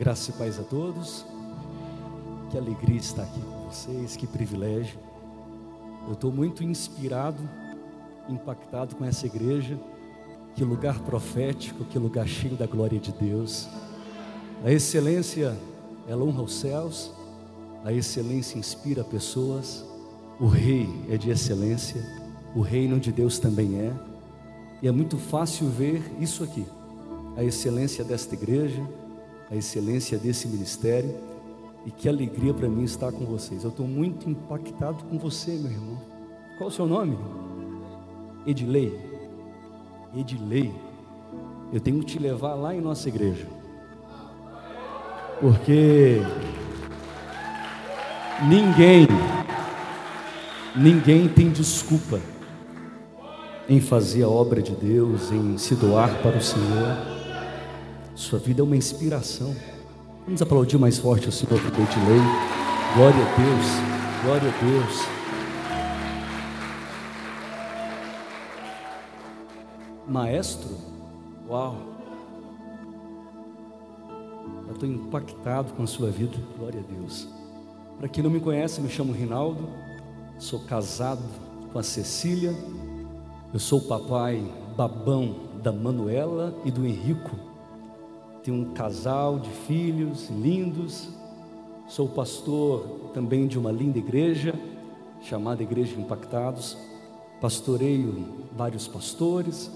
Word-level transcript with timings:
Graça 0.00 0.30
e 0.30 0.32
paz 0.32 0.58
a 0.58 0.62
todos. 0.62 1.26
Que 2.50 2.56
alegria 2.56 2.96
estar 2.96 3.22
aqui 3.22 3.38
com 3.38 3.68
vocês, 3.68 4.16
que 4.16 4.26
privilégio. 4.26 4.98
Eu 6.06 6.14
estou 6.14 6.32
muito 6.32 6.64
inspirado, 6.64 7.46
impactado 8.26 8.96
com 8.96 9.04
essa 9.04 9.26
igreja. 9.26 9.78
Que 10.54 10.64
lugar 10.64 11.00
profético, 11.00 11.84
que 11.84 11.98
lugar 11.98 12.26
cheio 12.26 12.56
da 12.56 12.66
glória 12.66 12.98
de 12.98 13.12
Deus. 13.12 13.68
A 14.64 14.72
excelência, 14.72 15.54
ela 16.08 16.24
honra 16.24 16.44
os 16.44 16.54
céus, 16.54 17.12
a 17.84 17.92
excelência 17.92 18.58
inspira 18.58 19.04
pessoas. 19.04 19.84
O 20.40 20.46
rei 20.46 20.88
é 21.10 21.18
de 21.18 21.28
excelência, 21.28 22.02
o 22.56 22.62
reino 22.62 22.98
de 22.98 23.12
Deus 23.12 23.38
também 23.38 23.78
é. 23.78 23.92
E 24.80 24.88
é 24.88 24.90
muito 24.90 25.18
fácil 25.18 25.68
ver 25.68 26.02
isso 26.18 26.42
aqui, 26.42 26.64
a 27.36 27.44
excelência 27.44 28.02
desta 28.02 28.34
igreja, 28.34 28.82
a 29.50 29.56
excelência 29.56 30.16
desse 30.16 30.46
ministério. 30.46 31.14
E 31.84 31.90
que 31.90 32.08
alegria 32.08 32.52
para 32.52 32.68
mim 32.68 32.84
estar 32.84 33.10
com 33.10 33.24
vocês. 33.24 33.64
Eu 33.64 33.70
estou 33.70 33.86
muito 33.86 34.28
impactado 34.28 35.02
com 35.04 35.18
você, 35.18 35.52
meu 35.52 35.70
irmão. 35.70 35.98
Qual 36.58 36.68
o 36.68 36.72
seu 36.72 36.86
nome? 36.86 37.18
Edilei. 38.46 38.98
Edilei. 40.14 40.70
Eu 41.72 41.80
tenho 41.80 42.00
que 42.00 42.06
te 42.06 42.18
levar 42.18 42.54
lá 42.54 42.74
em 42.74 42.80
nossa 42.80 43.08
igreja. 43.08 43.46
Porque 45.40 46.20
ninguém, 48.46 49.06
ninguém 50.76 51.28
tem 51.28 51.50
desculpa 51.50 52.20
em 53.66 53.80
fazer 53.80 54.24
a 54.24 54.28
obra 54.28 54.60
de 54.60 54.72
Deus, 54.72 55.32
em 55.32 55.56
se 55.56 55.74
doar 55.76 56.20
para 56.20 56.36
o 56.36 56.42
Senhor. 56.42 57.19
Sua 58.20 58.38
vida 58.38 58.60
é 58.60 58.62
uma 58.62 58.76
inspiração. 58.76 59.56
Vamos 60.26 60.42
aplaudir 60.42 60.76
mais 60.76 60.98
forte 60.98 61.30
o 61.30 61.32
Senhor 61.32 61.58
por 61.58 61.70
Lei. 61.72 62.20
Glória 62.94 63.24
a 63.24 63.34
Deus, 63.34 63.66
glória 64.22 64.50
a 64.50 64.54
Deus. 64.62 64.94
Maestro, 70.06 70.68
uau. 71.48 71.78
Eu 74.68 74.74
estou 74.74 74.86
impactado 74.86 75.72
com 75.72 75.82
a 75.82 75.86
sua 75.86 76.10
vida, 76.10 76.36
glória 76.58 76.80
a 76.80 76.92
Deus. 76.92 77.26
Para 77.98 78.06
quem 78.06 78.22
não 78.22 78.30
me 78.30 78.38
conhece, 78.38 78.82
me 78.82 78.90
chamo 78.90 79.14
Rinaldo, 79.14 79.66
sou 80.38 80.60
casado 80.60 81.24
com 81.72 81.78
a 81.78 81.82
Cecília, 81.82 82.54
eu 83.50 83.58
sou 83.58 83.78
o 83.78 83.88
papai 83.88 84.44
babão 84.76 85.36
da 85.62 85.72
Manuela 85.72 86.54
e 86.66 86.70
do 86.70 86.84
Henrico 86.84 87.49
tenho 88.42 88.56
um 88.56 88.72
casal 88.72 89.38
de 89.38 89.50
filhos 89.50 90.28
lindos. 90.30 91.08
Sou 91.86 92.08
pastor 92.08 93.10
também 93.12 93.46
de 93.46 93.58
uma 93.58 93.70
linda 93.70 93.98
igreja, 93.98 94.54
chamada 95.20 95.62
Igreja 95.62 95.98
Impactados. 95.98 96.76
Pastoreio 97.40 98.46
vários 98.56 98.86
pastores. 98.88 99.70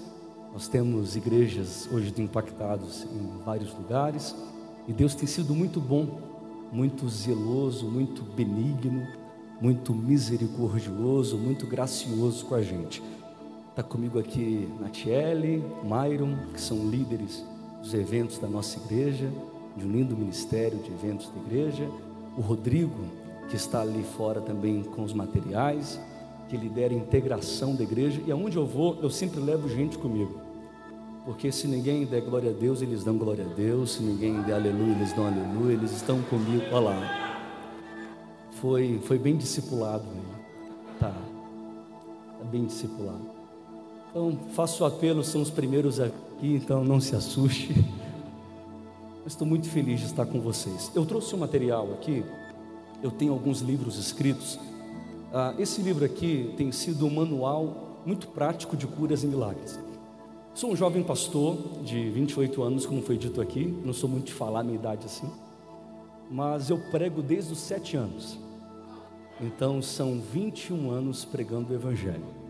Nós 0.51 0.67
temos 0.67 1.15
igrejas 1.15 1.87
hoje 1.91 2.11
de 2.11 2.21
impactados 2.21 3.03
em 3.03 3.43
vários 3.43 3.73
lugares. 3.73 4.35
E 4.87 4.93
Deus 4.93 5.13
tem 5.13 5.27
sido 5.27 5.53
muito 5.53 5.79
bom, 5.79 6.19
muito 6.71 7.07
zeloso, 7.09 7.87
muito 7.87 8.23
benigno, 8.23 9.05
muito 9.61 9.93
misericordioso, 9.93 11.37
muito 11.37 11.67
gracioso 11.67 12.45
com 12.45 12.55
a 12.55 12.61
gente. 12.61 13.03
Está 13.69 13.83
comigo 13.83 14.17
aqui 14.17 14.69
Natiele, 14.79 15.63
Myron, 15.83 16.35
que 16.53 16.61
são 16.61 16.89
líderes 16.89 17.43
dos 17.85 17.93
eventos 17.93 18.39
da 18.39 18.47
nossa 18.47 18.79
igreja, 18.79 19.31
de 19.77 19.85
um 19.85 19.91
lindo 19.91 20.17
ministério 20.17 20.79
de 20.79 20.91
eventos 20.91 21.29
da 21.29 21.39
igreja, 21.41 21.87
o 22.35 22.41
Rodrigo, 22.41 23.05
que 23.47 23.55
está 23.55 23.81
ali 23.81 24.03
fora 24.03 24.41
também 24.41 24.81
com 24.81 25.03
os 25.03 25.13
materiais, 25.13 25.99
que 26.49 26.57
lidera 26.57 26.95
a 26.95 26.97
integração 26.97 27.75
da 27.75 27.83
igreja, 27.83 28.19
e 28.25 28.31
aonde 28.31 28.57
eu 28.57 28.65
vou, 28.65 28.97
eu 29.03 29.09
sempre 29.11 29.39
levo 29.39 29.69
gente 29.69 29.99
comigo. 29.99 30.41
Porque 31.25 31.51
se 31.51 31.67
ninguém 31.67 32.07
der 32.07 32.21
glória 32.21 32.49
a 32.49 32.53
Deus, 32.53 32.81
eles 32.81 33.03
dão 33.03 33.19
glória 33.19 33.45
a 33.45 33.53
Deus, 33.53 33.93
se 33.93 34.03
ninguém 34.03 34.41
der 34.41 34.53
aleluia, 34.53 34.95
eles 34.95 35.13
dão 35.13 35.27
aleluia, 35.27 35.73
eles 35.73 35.91
estão 35.91 36.19
comigo. 36.23 36.63
Olha 36.71 36.89
lá. 36.89 37.41
Foi, 38.53 38.99
foi 39.03 39.19
bem 39.19 39.37
discipulado, 39.37 40.05
né? 40.05 40.21
tá. 40.99 41.11
tá 41.11 42.45
bem 42.45 42.65
discipulado. 42.65 43.34
Então, 44.15 44.39
faço 44.53 44.85
apelo, 44.85 45.25
são 45.25 45.41
os 45.41 45.49
primeiros 45.49 45.99
aqui 45.99 46.15
então 46.41 46.85
não 46.85 47.01
se 47.01 47.17
assuste. 47.17 47.75
Estou 49.27 49.45
muito 49.45 49.67
feliz 49.67 49.99
de 49.99 50.05
estar 50.05 50.25
com 50.25 50.39
vocês. 50.39 50.89
Eu 50.95 51.05
trouxe 51.05 51.35
um 51.35 51.37
material 51.37 51.91
aqui, 51.91 52.23
eu 53.03 53.11
tenho 53.11 53.33
alguns 53.33 53.59
livros 53.59 53.97
escritos. 53.97 54.57
Ah, 55.33 55.53
esse 55.59 55.81
livro 55.81 56.05
aqui 56.05 56.53
tem 56.55 56.71
sido 56.71 57.05
um 57.05 57.09
manual 57.09 58.01
muito 58.05 58.29
prático 58.29 58.77
de 58.77 58.87
curas 58.87 59.21
e 59.25 59.27
milagres. 59.27 59.77
Sou 60.53 60.71
um 60.71 60.77
jovem 60.77 61.03
pastor 61.03 61.57
de 61.83 62.09
28 62.09 62.63
anos, 62.63 62.85
como 62.85 63.01
foi 63.01 63.17
dito 63.17 63.41
aqui, 63.41 63.65
não 63.83 63.91
sou 63.91 64.07
muito 64.07 64.27
de 64.27 64.33
falar 64.33 64.61
a 64.61 64.63
minha 64.63 64.77
idade 64.77 65.07
assim, 65.07 65.29
mas 66.31 66.69
eu 66.69 66.79
prego 66.89 67.21
desde 67.21 67.51
os 67.51 67.59
7 67.59 67.97
anos. 67.97 68.39
Então 69.41 69.81
são 69.81 70.21
21 70.21 70.89
anos 70.89 71.25
pregando 71.25 71.73
o 71.73 71.75
Evangelho. 71.75 72.44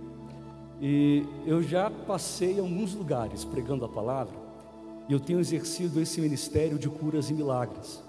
E 0.81 1.25
eu 1.45 1.63
já 1.63 1.89
passei 1.89 2.57
em 2.57 2.59
alguns 2.59 2.93
lugares 2.93 3.45
pregando 3.45 3.85
a 3.85 3.89
palavra, 3.89 4.35
e 5.07 5.13
eu 5.13 5.19
tenho 5.19 5.39
exercido 5.39 6.01
esse 6.01 6.19
ministério 6.19 6.77
de 6.77 6.89
curas 6.89 7.29
e 7.29 7.33
milagres. 7.33 8.03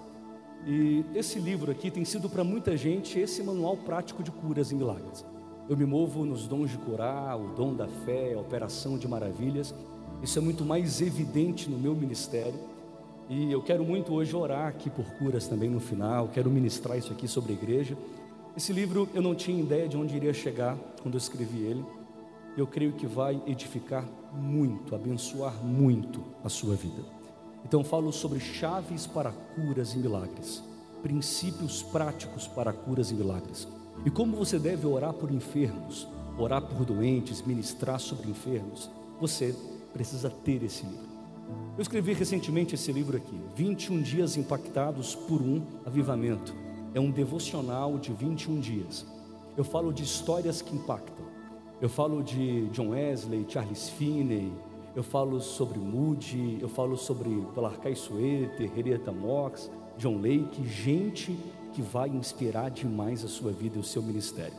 E 0.66 1.04
esse 1.14 1.38
livro 1.38 1.70
aqui 1.70 1.90
tem 1.90 2.04
sido 2.04 2.28
para 2.28 2.42
muita 2.42 2.76
gente 2.76 3.20
esse 3.20 3.42
manual 3.42 3.76
prático 3.76 4.22
de 4.22 4.32
curas 4.32 4.72
e 4.72 4.74
milagres. 4.74 5.24
Eu 5.68 5.76
me 5.76 5.84
movo 5.84 6.24
nos 6.24 6.46
dons 6.46 6.70
de 6.70 6.78
curar, 6.78 7.38
o 7.38 7.54
dom 7.54 7.74
da 7.74 7.86
fé, 7.86 8.34
a 8.34 8.40
operação 8.40 8.98
de 8.98 9.06
maravilhas. 9.06 9.74
Isso 10.22 10.38
é 10.38 10.42
muito 10.42 10.64
mais 10.64 11.00
evidente 11.00 11.70
no 11.70 11.78
meu 11.78 11.94
ministério. 11.94 12.58
E 13.28 13.52
eu 13.52 13.62
quero 13.62 13.84
muito 13.84 14.12
hoje 14.14 14.34
orar 14.34 14.68
aqui 14.68 14.88
por 14.88 15.04
curas 15.18 15.46
também 15.46 15.68
no 15.68 15.80
final. 15.80 16.28
Quero 16.28 16.50
ministrar 16.50 16.96
isso 16.96 17.12
aqui 17.12 17.28
sobre 17.28 17.52
a 17.52 17.56
igreja. 17.56 17.96
Esse 18.56 18.72
livro 18.72 19.08
eu 19.12 19.20
não 19.20 19.34
tinha 19.34 19.60
ideia 19.60 19.88
de 19.88 19.96
onde 19.96 20.16
iria 20.16 20.32
chegar 20.32 20.76
quando 21.02 21.14
eu 21.14 21.18
escrevi 21.18 21.58
ele 21.58 21.84
eu 22.56 22.66
creio 22.66 22.92
que 22.92 23.06
vai 23.06 23.40
edificar 23.46 24.04
muito, 24.32 24.94
abençoar 24.94 25.54
muito 25.62 26.22
a 26.42 26.48
sua 26.48 26.74
vida. 26.74 27.02
Então 27.64 27.84
falo 27.84 28.12
sobre 28.12 28.40
chaves 28.40 29.06
para 29.06 29.30
curas 29.30 29.94
e 29.94 29.98
milagres, 29.98 30.62
princípios 31.02 31.82
práticos 31.82 32.46
para 32.46 32.72
curas 32.72 33.10
e 33.10 33.14
milagres. 33.14 33.68
E 34.04 34.10
como 34.10 34.36
você 34.36 34.58
deve 34.58 34.86
orar 34.86 35.12
por 35.12 35.30
enfermos, 35.30 36.08
orar 36.38 36.62
por 36.62 36.84
doentes, 36.84 37.42
ministrar 37.42 37.98
sobre 37.98 38.30
enfermos. 38.30 38.90
Você 39.20 39.54
precisa 39.92 40.30
ter 40.30 40.62
esse 40.62 40.84
livro. 40.84 41.06
Eu 41.76 41.82
escrevi 41.82 42.12
recentemente 42.12 42.74
esse 42.74 42.92
livro 42.92 43.16
aqui, 43.16 43.38
21 43.54 44.02
dias 44.02 44.36
impactados 44.36 45.14
por 45.14 45.40
um 45.40 45.62
avivamento. 45.84 46.54
É 46.94 47.00
um 47.00 47.10
devocional 47.10 47.98
de 47.98 48.12
21 48.12 48.60
dias. 48.60 49.06
Eu 49.56 49.64
falo 49.64 49.92
de 49.92 50.02
histórias 50.02 50.60
que 50.60 50.74
impactam 50.74 51.15
eu 51.80 51.88
falo 51.88 52.22
de 52.22 52.68
John 52.68 52.90
Wesley, 52.90 53.44
Charles 53.48 53.90
Finney, 53.90 54.50
eu 54.94 55.02
falo 55.02 55.40
sobre 55.40 55.78
Moody, 55.78 56.58
eu 56.60 56.68
falo 56.68 56.96
sobre 56.96 57.28
Polarcai 57.54 57.94
Sueter, 57.94 58.70
Henrietta 58.74 59.12
Mox, 59.12 59.70
John 59.98 60.16
Lake, 60.16 60.66
gente 60.66 61.36
que 61.74 61.82
vai 61.82 62.08
inspirar 62.08 62.70
demais 62.70 63.22
a 63.22 63.28
sua 63.28 63.52
vida 63.52 63.76
e 63.76 63.80
o 63.80 63.84
seu 63.84 64.02
ministério. 64.02 64.56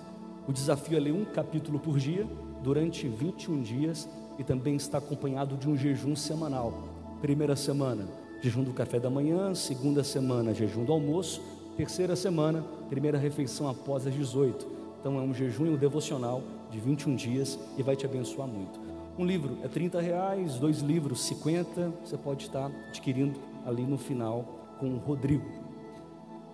O 0.47 0.53
desafio 0.53 0.95
é 0.95 1.00
ler 1.00 1.11
um 1.11 1.25
capítulo 1.25 1.79
por 1.79 1.97
dia, 1.97 2.27
durante 2.61 3.07
21 3.07 3.61
dias, 3.63 4.07
e 4.38 4.44
também 4.44 4.75
está 4.75 5.00
acompanhado 5.00 5.57
de 5.57 5.67
um 5.67 5.75
jejum 5.75 6.16
semanal. 6.16 6.72
Primeira 7.19 7.56
semana, 7.56 8.07
jejum 8.44 8.63
do 8.63 8.73
café 8.73 9.00
da 9.00 9.09
manhã, 9.09 9.56
segunda 9.56 10.03
semana, 10.03 10.53
jejum 10.53 10.86
do 10.86 10.94
almoço, 10.94 11.41
terceira 11.75 12.15
semana, 12.15 12.63
primeira 12.89 13.18
refeição 13.18 13.68
após 13.68 14.06
as 14.06 14.13
18. 14.13 14.68
Então 15.00 15.18
é 15.18 15.21
um 15.21 15.33
jejum 15.33 15.65
e 15.65 15.69
um 15.69 15.77
devocional 15.77 16.44
de 16.69 16.79
21 16.79 17.15
dias 17.15 17.59
e 17.77 17.83
vai 17.83 17.95
te 17.95 18.05
abençoar 18.05 18.47
muito. 18.47 18.79
Um 19.17 19.25
livro 19.25 19.57
é 19.63 19.67
30 19.67 19.99
reais, 19.99 20.59
dois 20.59 20.79
livros 20.79 21.21
50, 21.21 21.91
você 22.03 22.17
pode 22.17 22.43
estar 22.43 22.71
adquirindo 22.89 23.39
ali 23.65 23.83
no 23.83 23.97
final 23.97 24.75
com 24.79 24.87
o 24.93 24.97
Rodrigo. 24.97 25.49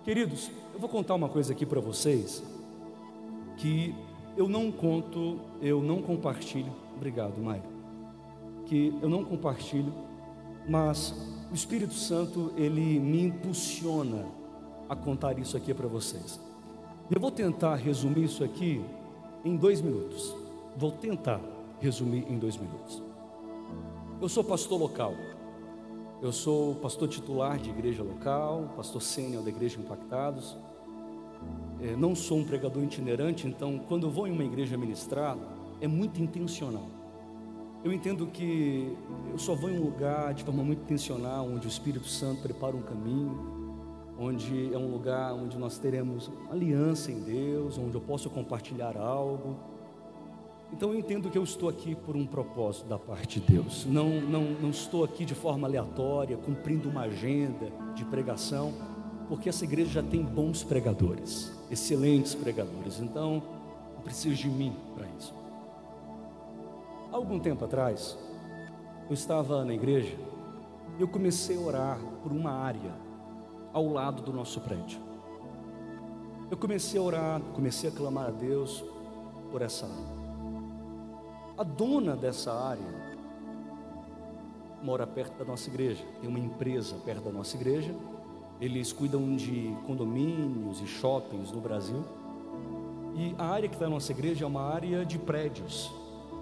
Queridos, 0.02 0.50
eu 0.72 0.80
vou 0.80 0.88
contar 0.88 1.14
uma 1.14 1.28
coisa 1.28 1.52
aqui 1.52 1.66
para 1.66 1.80
vocês 1.80 2.42
que 3.56 3.94
eu 4.36 4.48
não 4.48 4.72
conto, 4.72 5.38
eu 5.60 5.82
não 5.82 6.02
compartilho. 6.02 6.72
Obrigado, 6.96 7.40
Maio. 7.40 7.62
Que 8.66 8.92
eu 9.00 9.08
não 9.08 9.24
compartilho, 9.24 9.92
mas 10.68 11.14
o 11.50 11.54
Espírito 11.54 11.94
Santo 11.94 12.52
ele 12.56 12.98
me 12.98 13.24
impulsiona 13.24 14.26
a 14.88 14.96
contar 14.96 15.38
isso 15.38 15.56
aqui 15.56 15.72
para 15.72 15.86
vocês. 15.86 16.40
Eu 17.10 17.20
vou 17.20 17.30
tentar 17.30 17.76
resumir 17.76 18.24
isso 18.24 18.42
aqui 18.42 18.82
em 19.44 19.56
dois 19.56 19.80
minutos. 19.80 20.34
Vou 20.76 20.90
tentar 20.90 21.40
resumir 21.80 22.24
em 22.30 22.38
dois 22.38 22.56
minutos. 22.56 23.02
Eu 24.20 24.28
sou 24.28 24.42
pastor 24.42 24.80
local. 24.80 25.14
Eu 26.22 26.32
sou 26.32 26.76
pastor 26.76 27.08
titular 27.08 27.58
de 27.58 27.68
igreja 27.68 28.02
local, 28.02 28.72
pastor 28.76 29.02
sênior 29.02 29.42
da 29.42 29.50
igreja 29.50 29.78
Impactados. 29.78 30.56
É, 31.82 31.94
não 31.94 32.14
sou 32.14 32.38
um 32.38 32.44
pregador 32.44 32.82
itinerante, 32.82 33.46
então 33.46 33.78
quando 33.86 34.06
eu 34.06 34.10
vou 34.10 34.26
em 34.26 34.32
uma 34.32 34.44
igreja 34.44 34.78
ministrar, 34.78 35.36
é 35.80 35.86
muito 35.86 36.22
intencional. 36.22 36.88
Eu 37.84 37.92
entendo 37.92 38.26
que 38.28 38.96
eu 39.30 39.38
só 39.38 39.54
vou 39.54 39.68
em 39.68 39.78
um 39.78 39.84
lugar 39.84 40.32
de 40.32 40.42
forma 40.42 40.64
muito 40.64 40.80
intencional, 40.82 41.46
onde 41.46 41.66
o 41.66 41.68
Espírito 41.68 42.08
Santo 42.08 42.40
prepara 42.40 42.74
um 42.74 42.80
caminho, 42.80 43.53
onde 44.18 44.72
é 44.72 44.78
um 44.78 44.90
lugar 44.90 45.34
onde 45.34 45.58
nós 45.58 45.78
teremos 45.78 46.30
aliança 46.50 47.10
em 47.10 47.20
Deus, 47.20 47.78
onde 47.78 47.94
eu 47.94 48.00
posso 48.00 48.30
compartilhar 48.30 48.96
algo. 48.96 49.56
Então 50.72 50.92
eu 50.92 50.98
entendo 50.98 51.30
que 51.30 51.38
eu 51.38 51.44
estou 51.44 51.68
aqui 51.68 51.94
por 51.94 52.16
um 52.16 52.26
propósito 52.26 52.86
da 52.88 52.98
parte 52.98 53.40
de 53.40 53.52
Deus. 53.52 53.84
Não, 53.86 54.20
não, 54.20 54.42
não 54.60 54.70
estou 54.70 55.04
aqui 55.04 55.24
de 55.24 55.34
forma 55.34 55.66
aleatória, 55.66 56.36
cumprindo 56.36 56.88
uma 56.88 57.02
agenda 57.02 57.70
de 57.94 58.04
pregação, 58.04 58.72
porque 59.28 59.48
essa 59.48 59.64
igreja 59.64 59.90
já 59.90 60.02
tem 60.02 60.22
bons 60.22 60.64
pregadores, 60.64 61.52
excelentes 61.70 62.34
pregadores. 62.34 63.00
Então, 63.00 63.42
não 63.94 64.02
preciso 64.02 64.36
de 64.36 64.48
mim 64.48 64.74
para 64.94 65.06
isso. 65.18 65.34
Algum 67.12 67.38
tempo 67.38 67.64
atrás, 67.64 68.18
eu 69.08 69.14
estava 69.14 69.64
na 69.64 69.74
igreja 69.74 70.16
e 70.98 71.02
eu 71.02 71.08
comecei 71.08 71.56
a 71.56 71.60
orar 71.60 72.00
por 72.22 72.32
uma 72.32 72.50
área 72.50 73.03
ao 73.74 73.86
lado 73.88 74.22
do 74.22 74.32
nosso 74.32 74.60
prédio. 74.60 74.98
Eu 76.50 76.56
comecei 76.56 76.98
a 76.98 77.02
orar, 77.02 77.40
comecei 77.52 77.90
a 77.90 77.92
clamar 77.92 78.28
a 78.28 78.30
Deus 78.30 78.82
por 79.50 79.60
essa 79.60 79.84
área. 79.84 80.14
A 81.58 81.62
dona 81.62 82.16
dessa 82.16 82.52
área 82.52 83.14
mora 84.82 85.06
perto 85.06 85.38
da 85.38 85.44
nossa 85.44 85.68
igreja, 85.70 86.04
tem 86.20 86.28
uma 86.28 86.38
empresa 86.38 86.94
perto 87.04 87.24
da 87.24 87.32
nossa 87.32 87.56
igreja. 87.56 87.94
Eles 88.60 88.92
cuidam 88.92 89.34
de 89.34 89.74
condomínios 89.86 90.80
e 90.80 90.86
shoppings 90.86 91.50
no 91.50 91.60
Brasil. 91.60 92.04
E 93.16 93.34
a 93.38 93.46
área 93.46 93.68
que 93.68 93.74
está 93.74 93.86
na 93.86 93.92
nossa 93.92 94.12
igreja 94.12 94.44
é 94.44 94.46
uma 94.46 94.62
área 94.62 95.04
de 95.04 95.18
prédios. 95.18 95.90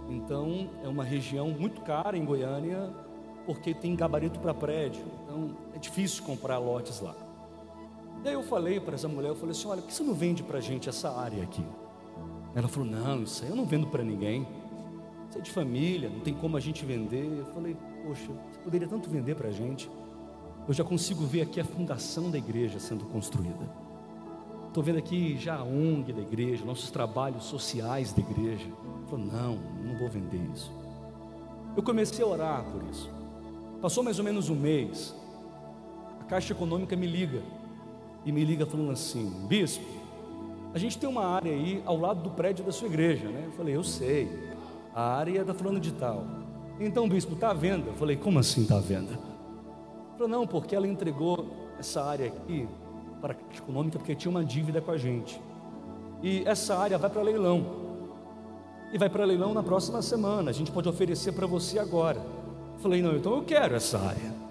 Então, 0.08 0.68
é 0.82 0.88
uma 0.88 1.04
região 1.04 1.48
muito 1.48 1.80
cara 1.82 2.18
em 2.18 2.24
Goiânia, 2.24 2.90
porque 3.46 3.72
tem 3.72 3.94
gabarito 3.94 4.40
para 4.40 4.52
prédio. 4.52 5.04
Então, 5.32 5.56
é 5.74 5.78
difícil 5.78 6.22
comprar 6.24 6.58
lotes 6.58 7.00
lá. 7.00 7.14
Daí 8.22 8.34
eu 8.34 8.42
falei 8.42 8.78
para 8.78 8.94
essa 8.94 9.08
mulher, 9.08 9.30
eu 9.30 9.34
falei 9.34 9.52
assim, 9.52 9.66
olha, 9.66 9.80
por 9.80 9.88
que 9.88 9.94
você 9.94 10.02
não 10.02 10.12
vende 10.12 10.42
para 10.42 10.58
a 10.58 10.60
gente 10.60 10.90
essa 10.90 11.10
área 11.10 11.42
aqui? 11.42 11.64
Ela 12.54 12.68
falou, 12.68 12.86
não, 12.86 13.22
isso 13.22 13.42
aí 13.42 13.48
eu 13.48 13.56
não 13.56 13.64
vendo 13.64 13.86
para 13.86 14.04
ninguém. 14.04 14.46
Isso 15.30 15.38
é 15.38 15.40
de 15.40 15.50
família, 15.50 16.10
não 16.10 16.20
tem 16.20 16.34
como 16.34 16.54
a 16.58 16.60
gente 16.60 16.84
vender. 16.84 17.24
Eu 17.24 17.46
falei, 17.46 17.74
poxa, 18.06 18.26
você 18.26 18.60
poderia 18.62 18.86
tanto 18.86 19.08
vender 19.08 19.34
para 19.34 19.48
a 19.48 19.50
gente. 19.50 19.90
Eu 20.68 20.74
já 20.74 20.84
consigo 20.84 21.24
ver 21.24 21.40
aqui 21.40 21.58
a 21.58 21.64
fundação 21.64 22.30
da 22.30 22.36
igreja 22.36 22.78
sendo 22.78 23.06
construída. 23.06 23.66
Estou 24.68 24.82
vendo 24.82 24.98
aqui 24.98 25.38
já 25.38 25.56
a 25.56 25.64
ONG 25.64 26.12
da 26.12 26.20
igreja, 26.20 26.62
nossos 26.62 26.90
trabalhos 26.90 27.44
sociais 27.44 28.12
da 28.12 28.20
igreja. 28.20 28.66
Falou, 29.08 29.24
não, 29.24 29.56
não 29.82 29.98
vou 29.98 30.10
vender 30.10 30.42
isso. 30.54 30.70
Eu 31.74 31.82
comecei 31.82 32.22
a 32.22 32.28
orar 32.28 32.64
por 32.64 32.82
isso. 32.90 33.10
Passou 33.80 34.04
mais 34.04 34.18
ou 34.18 34.24
menos 34.24 34.48
um 34.48 34.54
mês. 34.54 35.21
A 36.22 36.24
Caixa 36.24 36.52
Econômica 36.52 36.94
me 36.94 37.06
liga. 37.06 37.42
E 38.24 38.30
me 38.30 38.44
liga 38.44 38.64
falando 38.64 38.92
assim: 38.92 39.28
Bispo, 39.48 39.84
a 40.72 40.78
gente 40.78 40.96
tem 40.96 41.08
uma 41.08 41.26
área 41.26 41.52
aí 41.52 41.82
ao 41.84 41.98
lado 41.98 42.22
do 42.22 42.30
prédio 42.30 42.64
da 42.64 42.70
sua 42.70 42.86
igreja, 42.86 43.28
né? 43.28 43.42
Eu 43.46 43.52
falei: 43.52 43.74
Eu 43.74 43.82
sei. 43.82 44.30
A 44.94 45.16
área 45.16 45.40
está 45.40 45.52
falando 45.52 45.80
de 45.80 45.90
tal. 45.92 46.24
Então, 46.78 47.08
bispo, 47.08 47.34
está 47.34 47.50
à 47.50 47.54
venda. 47.54 47.88
Eu 47.88 47.94
falei: 47.94 48.16
Como 48.16 48.38
assim 48.38 48.62
está 48.62 48.76
à 48.76 48.80
venda? 48.80 49.10
Ele 49.10 50.12
falou: 50.16 50.28
Não, 50.28 50.46
porque 50.46 50.76
ela 50.76 50.86
entregou 50.86 51.44
essa 51.76 52.04
área 52.04 52.28
aqui 52.28 52.68
para 53.20 53.32
a 53.32 53.34
Caixa 53.34 53.60
Econômica 53.60 53.98
porque 53.98 54.14
tinha 54.14 54.30
uma 54.30 54.44
dívida 54.44 54.80
com 54.80 54.92
a 54.92 54.96
gente. 54.96 55.40
E 56.22 56.44
essa 56.46 56.76
área 56.76 56.96
vai 56.98 57.10
para 57.10 57.20
leilão 57.20 57.66
e 58.92 58.98
vai 58.98 59.10
para 59.10 59.24
leilão 59.24 59.52
na 59.52 59.62
próxima 59.62 60.00
semana. 60.00 60.50
A 60.50 60.54
gente 60.54 60.70
pode 60.70 60.88
oferecer 60.88 61.32
para 61.32 61.48
você 61.48 61.80
agora. 61.80 62.24
falei, 62.78 63.02
não, 63.02 63.16
então 63.16 63.34
eu 63.34 63.42
quero 63.42 63.74
essa 63.74 63.98
área. 63.98 64.41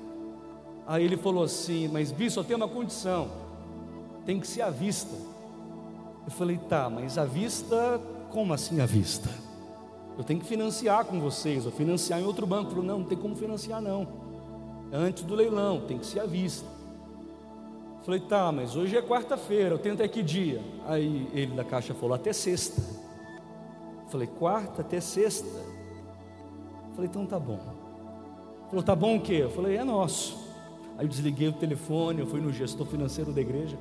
Aí 0.92 1.06
ele 1.06 1.16
falou 1.16 1.46
assim, 1.46 1.88
mas 1.88 2.12
Bi, 2.12 2.30
só 2.30 2.44
tem 2.44 2.54
uma 2.54 2.68
condição: 2.68 3.30
tem 4.26 4.42
que 4.42 4.46
ser 4.46 4.62
à 4.62 4.70
vista. 4.70 5.16
Eu 6.26 6.32
falei, 6.32 6.58
tá, 6.58 6.90
mas 6.90 7.18
à 7.18 7.24
vista, 7.24 8.02
como 8.30 8.54
assim 8.54 8.82
à 8.82 8.86
vista? 8.86 9.30
Eu 10.18 10.24
tenho 10.26 10.42
que 10.42 10.46
financiar 10.46 11.06
com 11.06 11.18
vocês, 11.18 11.66
ou 11.66 11.72
financiar 11.72 12.20
em 12.20 12.26
outro 12.26 12.46
banco. 12.46 12.72
Ele 12.72 12.72
falou, 12.72 12.86
não, 12.86 13.00
não 13.00 13.06
tem 13.06 13.18
como 13.18 13.38
financiar, 13.38 13.82
não. 13.82 14.06
É 14.92 14.98
antes 14.98 15.24
do 15.24 15.34
leilão, 15.34 15.80
tem 15.80 15.98
que 15.98 16.06
ser 16.06 16.20
à 16.20 16.26
vista. 16.26 16.68
Eu 18.00 18.04
falei, 18.04 18.20
tá, 18.20 18.52
mas 18.52 18.76
hoje 18.76 18.98
é 18.98 19.02
quarta-feira, 19.02 19.76
eu 19.76 19.80
tenho 19.80 19.96
até 19.96 20.10
que 20.10 20.22
dia? 20.22 20.62
Aí 20.88 21.26
ele 21.34 21.56
da 21.56 21.64
caixa 21.64 21.94
falou, 21.94 22.16
até 22.16 22.34
sexta. 22.34 22.82
Falei, 24.10 24.28
quarta 24.28 24.82
até 24.82 25.00
sexta. 25.00 25.48
Falei, 26.96 27.10
então 27.10 27.26
tá 27.26 27.40
bom. 27.40 27.62
Falou, 28.68 28.84
tá 28.84 28.94
bom 28.94 29.16
o 29.16 29.22
quê? 29.22 29.36
Eu 29.36 29.52
falei, 29.52 29.78
é 29.78 29.86
nosso. 29.86 30.41
Aí 30.98 31.06
eu 31.06 31.10
desliguei 31.10 31.48
o 31.48 31.54
telefone, 31.54 32.20
eu 32.20 32.28
fui 32.28 32.40
no 32.40 32.52
gestor 32.52 32.86
financeiro 32.86 33.32
da 33.32 33.42
igreja. 33.42 33.78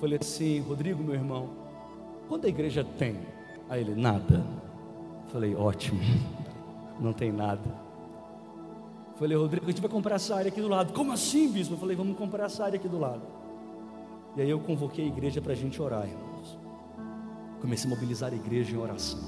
Falei 0.00 0.18
assim, 0.20 0.60
Rodrigo, 0.60 1.02
meu 1.02 1.14
irmão, 1.14 1.50
quando 2.28 2.46
a 2.46 2.48
igreja 2.48 2.84
tem? 2.84 3.18
Aí 3.68 3.80
ele, 3.80 3.94
nada. 3.94 4.44
Falei, 5.32 5.54
ótimo, 5.54 6.00
não 7.00 7.12
tem 7.12 7.32
nada. 7.32 7.84
Falei, 9.16 9.36
Rodrigo, 9.36 9.66
a 9.66 9.70
gente 9.70 9.80
vai 9.80 9.90
comprar 9.90 10.16
essa 10.16 10.34
área 10.34 10.48
aqui 10.48 10.60
do 10.60 10.68
lado. 10.68 10.92
Como 10.92 11.12
assim, 11.12 11.50
bispo? 11.50 11.74
Eu 11.74 11.78
falei, 11.78 11.96
vamos 11.96 12.16
comprar 12.16 12.46
essa 12.46 12.64
área 12.64 12.76
aqui 12.76 12.88
do 12.88 12.98
lado. 12.98 13.22
E 14.36 14.42
aí 14.42 14.50
eu 14.50 14.58
convoquei 14.58 15.04
a 15.04 15.08
igreja 15.08 15.40
para 15.40 15.52
a 15.52 15.56
gente 15.56 15.80
orar, 15.80 16.08
irmãos. 16.08 16.58
Comecei 17.60 17.90
a 17.90 17.94
mobilizar 17.94 18.32
a 18.32 18.36
igreja 18.36 18.74
em 18.74 18.78
oração. 18.78 19.20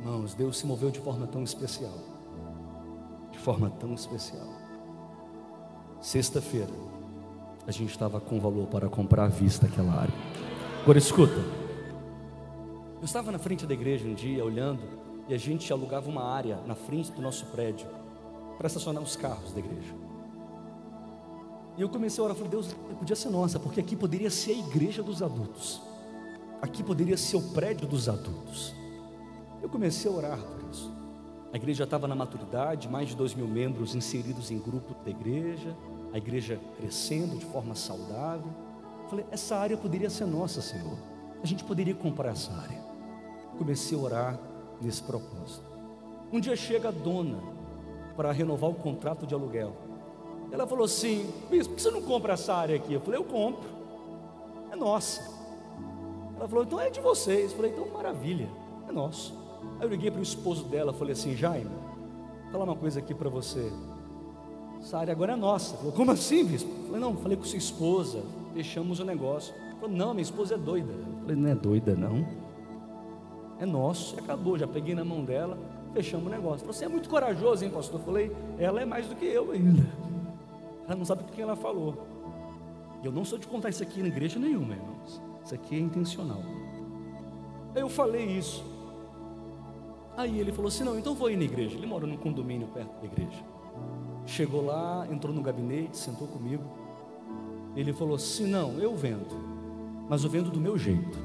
Irmãos, 0.00 0.34
Deus 0.34 0.58
se 0.58 0.66
moveu 0.66 0.90
de 0.90 0.98
forma 0.98 1.26
tão 1.26 1.44
especial. 1.44 1.94
De 3.30 3.38
forma 3.38 3.70
tão 3.70 3.94
especial. 3.94 4.48
Sexta-feira, 6.00 6.70
a 7.66 7.72
gente 7.72 7.90
estava 7.90 8.20
com 8.20 8.38
valor 8.38 8.68
para 8.68 8.88
comprar 8.88 9.24
à 9.24 9.28
vista 9.28 9.66
aquela 9.66 9.92
área. 9.92 10.14
Agora 10.82 10.96
escuta. 10.96 11.34
Eu 13.00 13.04
estava 13.04 13.32
na 13.32 13.38
frente 13.38 13.66
da 13.66 13.74
igreja 13.74 14.06
um 14.06 14.14
dia 14.14 14.44
olhando 14.44 14.80
e 15.28 15.34
a 15.34 15.38
gente 15.38 15.72
alugava 15.72 16.08
uma 16.08 16.22
área 16.22 16.60
na 16.66 16.76
frente 16.76 17.10
do 17.10 17.20
nosso 17.20 17.46
prédio 17.46 17.88
para 18.56 18.68
estacionar 18.68 19.02
os 19.02 19.16
carros 19.16 19.52
da 19.52 19.58
igreja. 19.58 19.92
E 21.76 21.82
eu 21.82 21.88
comecei 21.88 22.22
a 22.22 22.24
orar, 22.24 22.36
falei, 22.36 22.50
Deus, 22.50 22.74
podia 22.98 23.16
ser 23.16 23.30
nossa, 23.30 23.58
porque 23.58 23.80
aqui 23.80 23.96
poderia 23.96 24.30
ser 24.30 24.52
a 24.52 24.58
igreja 24.58 25.02
dos 25.02 25.20
adultos. 25.20 25.82
Aqui 26.62 26.82
poderia 26.82 27.16
ser 27.16 27.36
o 27.36 27.42
prédio 27.50 27.88
dos 27.88 28.08
adultos. 28.08 28.72
Eu 29.60 29.68
comecei 29.68 30.10
a 30.10 30.14
orar 30.14 30.38
por 30.38 30.70
isso. 30.70 30.97
A 31.52 31.56
igreja 31.56 31.84
estava 31.84 32.06
na 32.06 32.14
maturidade, 32.14 32.88
mais 32.88 33.08
de 33.08 33.16
dois 33.16 33.34
mil 33.34 33.48
membros 33.48 33.94
inseridos 33.94 34.50
em 34.50 34.58
grupo 34.58 34.94
da 35.02 35.10
igreja, 35.10 35.74
a 36.12 36.18
igreja 36.18 36.60
crescendo 36.76 37.36
de 37.36 37.44
forma 37.46 37.74
saudável. 37.74 38.50
Falei, 39.08 39.24
essa 39.30 39.56
área 39.56 39.76
poderia 39.76 40.10
ser 40.10 40.26
nossa, 40.26 40.60
Senhor. 40.60 40.98
A 41.42 41.46
gente 41.46 41.64
poderia 41.64 41.94
comprar 41.94 42.32
essa 42.32 42.52
área. 42.52 42.78
Comecei 43.56 43.96
a 43.96 44.00
orar 44.00 44.40
nesse 44.80 45.02
propósito. 45.02 45.64
Um 46.30 46.38
dia 46.38 46.54
chega 46.54 46.88
a 46.88 46.92
dona 46.92 47.38
para 48.14 48.30
renovar 48.30 48.68
o 48.68 48.74
contrato 48.74 49.26
de 49.26 49.34
aluguel. 49.34 49.74
Ela 50.52 50.66
falou 50.66 50.84
assim: 50.84 51.32
Bispo, 51.50 51.70
por 51.70 51.76
que 51.76 51.82
você 51.82 51.90
não 51.90 52.02
compra 52.02 52.34
essa 52.34 52.54
área 52.54 52.76
aqui? 52.76 52.92
Eu 52.92 53.00
falei: 53.00 53.18
Eu 53.18 53.24
compro, 53.24 53.68
é 54.70 54.76
nossa. 54.76 55.22
Ela 56.36 56.46
falou: 56.46 56.64
Então 56.64 56.80
é 56.80 56.90
de 56.90 57.00
vocês. 57.00 57.52
Eu 57.52 57.56
falei: 57.56 57.72
Então 57.72 57.88
maravilha, 57.88 58.48
é 58.86 58.92
nosso. 58.92 59.47
Aí 59.78 59.86
eu 59.86 59.88
liguei 59.88 60.10
para 60.10 60.20
o 60.20 60.22
esposo 60.22 60.64
dela, 60.64 60.92
falei 60.92 61.12
assim, 61.12 61.36
Jaime, 61.36 61.70
vou 62.44 62.52
falar 62.52 62.64
uma 62.64 62.76
coisa 62.76 62.98
aqui 62.98 63.14
para 63.14 63.28
você. 63.28 63.72
Essa 64.80 64.98
área 64.98 65.12
agora 65.12 65.32
é 65.32 65.36
nossa. 65.36 65.76
Falou, 65.76 65.92
como 65.92 66.10
assim, 66.10 66.44
bispo? 66.44 66.70
Falei, 66.86 67.00
não, 67.00 67.16
falei 67.16 67.36
com 67.36 67.44
sua 67.44 67.58
esposa, 67.58 68.22
fechamos 68.54 69.00
o 69.00 69.04
negócio. 69.04 69.54
Falou, 69.80 69.96
não, 69.96 70.12
minha 70.12 70.22
esposa 70.22 70.54
é 70.54 70.58
doida. 70.58 70.92
Falei, 71.22 71.36
não 71.36 71.48
é 71.48 71.54
doida, 71.54 71.94
não. 71.94 72.26
É 73.60 73.66
nosso, 73.66 74.14
e 74.16 74.20
acabou, 74.20 74.56
já 74.56 74.68
peguei 74.68 74.94
na 74.94 75.04
mão 75.04 75.24
dela, 75.24 75.58
fechamos 75.92 76.26
o 76.26 76.30
negócio. 76.30 76.66
Você 76.66 76.84
é 76.84 76.88
muito 76.88 77.08
corajoso, 77.08 77.64
hein, 77.64 77.70
pastor? 77.70 78.00
Falei, 78.00 78.30
ela 78.56 78.80
é 78.80 78.84
mais 78.84 79.06
do 79.08 79.16
que 79.16 79.24
eu 79.24 79.50
ainda. 79.50 79.86
Ela 80.86 80.96
não 80.96 81.04
sabe 81.04 81.22
o 81.22 81.26
que 81.26 81.42
ela 81.42 81.54
falou. 81.54 81.94
E 83.02 83.06
eu 83.06 83.12
não 83.12 83.22
sou 83.22 83.38
de 83.38 83.46
contar 83.46 83.68
isso 83.68 83.82
aqui 83.82 84.00
na 84.00 84.08
igreja 84.08 84.38
nenhuma, 84.38 84.72
irmãos. 84.72 85.20
Isso 85.44 85.54
aqui 85.54 85.76
é 85.76 85.78
intencional. 85.78 86.42
Aí 87.74 87.82
eu 87.82 87.90
falei 87.90 88.24
isso. 88.24 88.64
Aí 90.18 90.40
ele 90.40 90.50
falou 90.50 90.66
assim: 90.66 90.82
não, 90.82 90.98
então 90.98 91.14
vou 91.14 91.30
ir 91.30 91.36
na 91.36 91.44
igreja. 91.44 91.76
Ele 91.76 91.86
mora 91.86 92.04
num 92.04 92.16
condomínio 92.16 92.66
perto 92.66 92.90
da 93.00 93.06
igreja. 93.06 93.40
Chegou 94.26 94.66
lá, 94.66 95.06
entrou 95.08 95.32
no 95.32 95.40
gabinete, 95.40 95.96
sentou 95.96 96.26
comigo. 96.26 96.64
Ele 97.76 97.92
falou 97.92 98.16
assim: 98.16 98.48
não, 98.48 98.72
eu 98.80 98.96
vendo, 98.96 99.36
mas 100.08 100.24
eu 100.24 100.28
vendo 100.28 100.50
do 100.50 100.60
meu 100.60 100.76
jeito. 100.76 101.16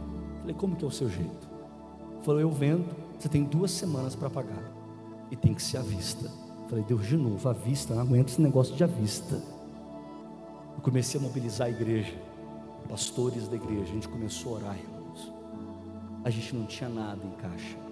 Falei: 0.42 0.56
como 0.56 0.76
que 0.76 0.86
é 0.86 0.88
o 0.88 0.92
seu 0.92 1.10
jeito? 1.10 1.50
Falou: 2.22 2.40
eu 2.40 2.52
vendo, 2.52 2.86
você 3.18 3.28
tem 3.28 3.44
duas 3.44 3.72
semanas 3.72 4.14
para 4.14 4.30
pagar 4.30 4.72
e 5.32 5.36
tem 5.36 5.56
que 5.56 5.64
ser 5.64 5.78
à 5.78 5.82
vista. 5.82 6.30
Falei, 6.70 6.86
Deus, 6.86 7.08
de 7.08 7.18
novo, 7.18 7.50
à 7.50 7.54
vista, 7.54 7.96
não 7.96 8.04
aguento 8.04 8.30
esse 8.30 8.42
negócio 8.42 8.76
de 8.76 8.84
à 8.84 8.88
vista. 8.88 9.42
Eu 10.76 10.82
comecei 10.84 11.20
a 11.20 11.24
mobilizar 11.24 11.66
a 11.66 11.72
igreja, 11.72 12.14
pastores 12.88 13.48
da 13.48 13.56
igreja, 13.56 13.82
a 13.82 13.86
gente 13.86 14.08
começou 14.08 14.54
a 14.54 14.60
orar, 14.60 14.78
irmãos. 14.78 15.34
A 16.24 16.30
gente 16.30 16.56
não 16.56 16.68
tinha 16.68 16.90
nada 16.90 17.20
em 17.26 17.32
caixa. 17.42 17.83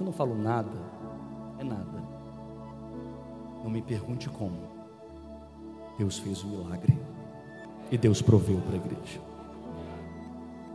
Você 0.00 0.04
não 0.04 0.12
falou 0.14 0.34
nada, 0.34 0.78
é 1.58 1.62
nada. 1.62 2.02
Não 3.62 3.68
me 3.68 3.82
pergunte 3.82 4.30
como. 4.30 4.56
Deus 5.98 6.18
fez 6.18 6.42
o 6.42 6.46
um 6.46 6.50
milagre. 6.52 6.98
E 7.90 7.98
Deus 7.98 8.22
proveu 8.22 8.62
para 8.62 8.72
a 8.72 8.76
igreja. 8.76 9.20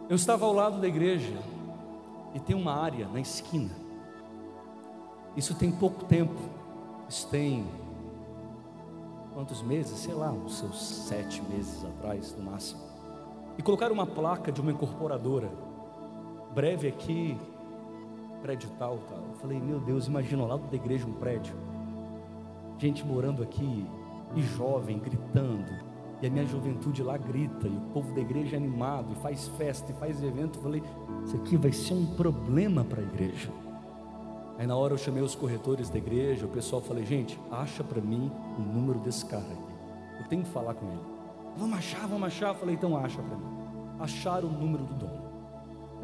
Eu 0.08 0.16
estava 0.16 0.46
ao 0.46 0.54
lado 0.54 0.80
da 0.80 0.88
igreja 0.88 1.40
e 2.36 2.40
tem 2.40 2.56
uma 2.56 2.72
área 2.72 3.08
na 3.08 3.20
esquina. 3.20 3.72
Isso 5.36 5.56
tem 5.56 5.72
pouco 5.72 6.06
tempo. 6.06 6.40
Isso 7.10 7.28
tem 7.28 7.66
quantos 9.34 9.64
meses? 9.64 9.98
Sei 9.98 10.14
lá, 10.14 10.32
uns 10.32 10.60
seus 10.60 10.80
sete 10.80 11.42
meses 11.50 11.84
atrás, 11.84 12.36
no 12.38 12.44
máximo. 12.44 12.82
E 13.58 13.64
colocaram 13.64 13.96
uma 13.96 14.06
placa 14.06 14.52
de 14.52 14.62
uma 14.62 14.72
incorporadora. 14.72 15.50
Breve 16.54 16.88
aqui, 16.88 17.36
prédio 18.42 18.70
tal, 18.78 19.00
tal. 19.10 19.20
Eu 19.20 19.36
falei, 19.36 19.60
meu 19.60 19.80
Deus, 19.80 20.08
imagina 20.08 20.46
lado 20.46 20.68
da 20.70 20.76
igreja 20.76 21.06
um 21.06 21.14
prédio. 21.14 21.56
Gente 22.78 23.06
morando 23.06 23.42
aqui 23.42 23.86
e 24.36 24.42
jovem 24.42 25.00
gritando. 25.00 25.72
E 26.22 26.28
a 26.28 26.30
minha 26.30 26.46
juventude 26.46 27.04
lá 27.04 27.18
grita, 27.18 27.68
e 27.68 27.76
o 27.76 27.82
povo 27.94 28.14
da 28.14 28.22
igreja 28.22 28.56
é 28.56 28.58
animado, 28.58 29.12
e 29.12 29.16
faz 29.16 29.48
festa, 29.50 29.92
e 29.92 29.96
faz 29.96 30.24
evento. 30.24 30.60
Eu 30.60 30.64
falei, 30.64 30.84
isso 31.26 31.36
aqui 31.36 31.58
vai 31.58 31.72
ser 31.72 31.94
um 31.94 32.06
problema 32.16 32.84
para 32.84 33.02
a 33.02 33.04
igreja. 33.04 33.52
Aí 34.58 34.66
na 34.66 34.76
hora 34.76 34.94
eu 34.94 34.98
chamei 34.98 35.22
os 35.22 35.36
corretores 35.36 35.90
da 35.90 35.98
igreja, 35.98 36.46
o 36.46 36.50
pessoal 36.50 36.82
falei, 36.82 37.06
gente, 37.06 37.38
acha 37.52 37.84
para 37.84 38.00
mim 38.00 38.32
o 38.58 38.62
número 38.62 39.00
desse 39.00 39.26
cara 39.26 39.44
aqui. 39.44 39.76
Eu 40.20 40.26
tenho 40.30 40.44
que 40.44 40.50
falar 40.50 40.74
com 40.74 40.86
ele. 40.90 41.04
Vamos 41.58 41.78
achar, 41.78 42.08
vamos 42.08 42.28
achar. 42.28 42.50
Eu 42.50 42.56
falei, 42.56 42.76
então 42.76 42.96
acha 42.96 43.22
para 43.22 43.36
mim. 43.38 43.46
Acharam 44.00 44.48
o 44.48 44.52
número 44.52 44.84
do 44.86 44.94
dono. 44.94 45.25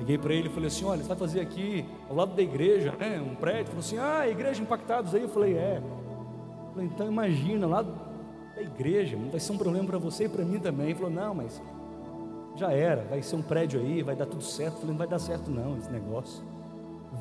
Liguei 0.02 0.18
para 0.18 0.34
ele 0.34 0.48
e 0.48 0.52
falei 0.52 0.66
assim: 0.68 0.84
olha, 0.84 1.04
você 1.04 1.10
vai 1.10 1.18
fazer 1.18 1.42
aqui 1.42 1.86
ao 2.10 2.16
lado 2.16 2.34
da 2.36 2.42
igreja, 2.42 2.92
né, 3.00 3.22
um 3.22 3.36
prédio. 3.36 3.68
Falou 3.68 3.82
assim: 3.82 4.00
ah, 4.00 4.28
igreja 4.28 4.60
impactados 4.60 5.14
aí. 5.14 5.22
Eu 5.22 5.30
falei: 5.30 5.56
é. 5.56 5.78
Eu 5.78 6.74
falei, 6.74 6.88
então 6.88 7.08
imagina, 7.08 7.68
lá 7.68 7.84
da 7.84 8.62
igreja, 8.62 9.16
vai 9.30 9.40
ser 9.40 9.52
um 9.52 9.58
problema 9.58 9.86
para 9.86 10.00
você 10.00 10.26
e 10.26 10.30
para 10.30 10.44
mim 10.44 10.60
também. 10.60 10.88
Ele 10.88 10.96
falou: 10.96 11.12
não, 11.12 11.36
mas 11.36 11.62
já 12.56 12.72
era, 12.72 13.04
vai 13.04 13.22
ser 13.22 13.36
um 13.36 13.44
prédio 13.44 13.80
aí, 13.80 14.02
vai 14.02 14.16
dar 14.16 14.26
tudo 14.26 14.44
certo. 14.44 14.74
Eu 14.74 14.80
falei: 14.80 14.92
não 14.92 14.98
vai 14.98 15.08
dar 15.08 15.20
certo 15.20 15.52
não 15.52 15.78
esse 15.78 15.92
negócio. 15.92 16.44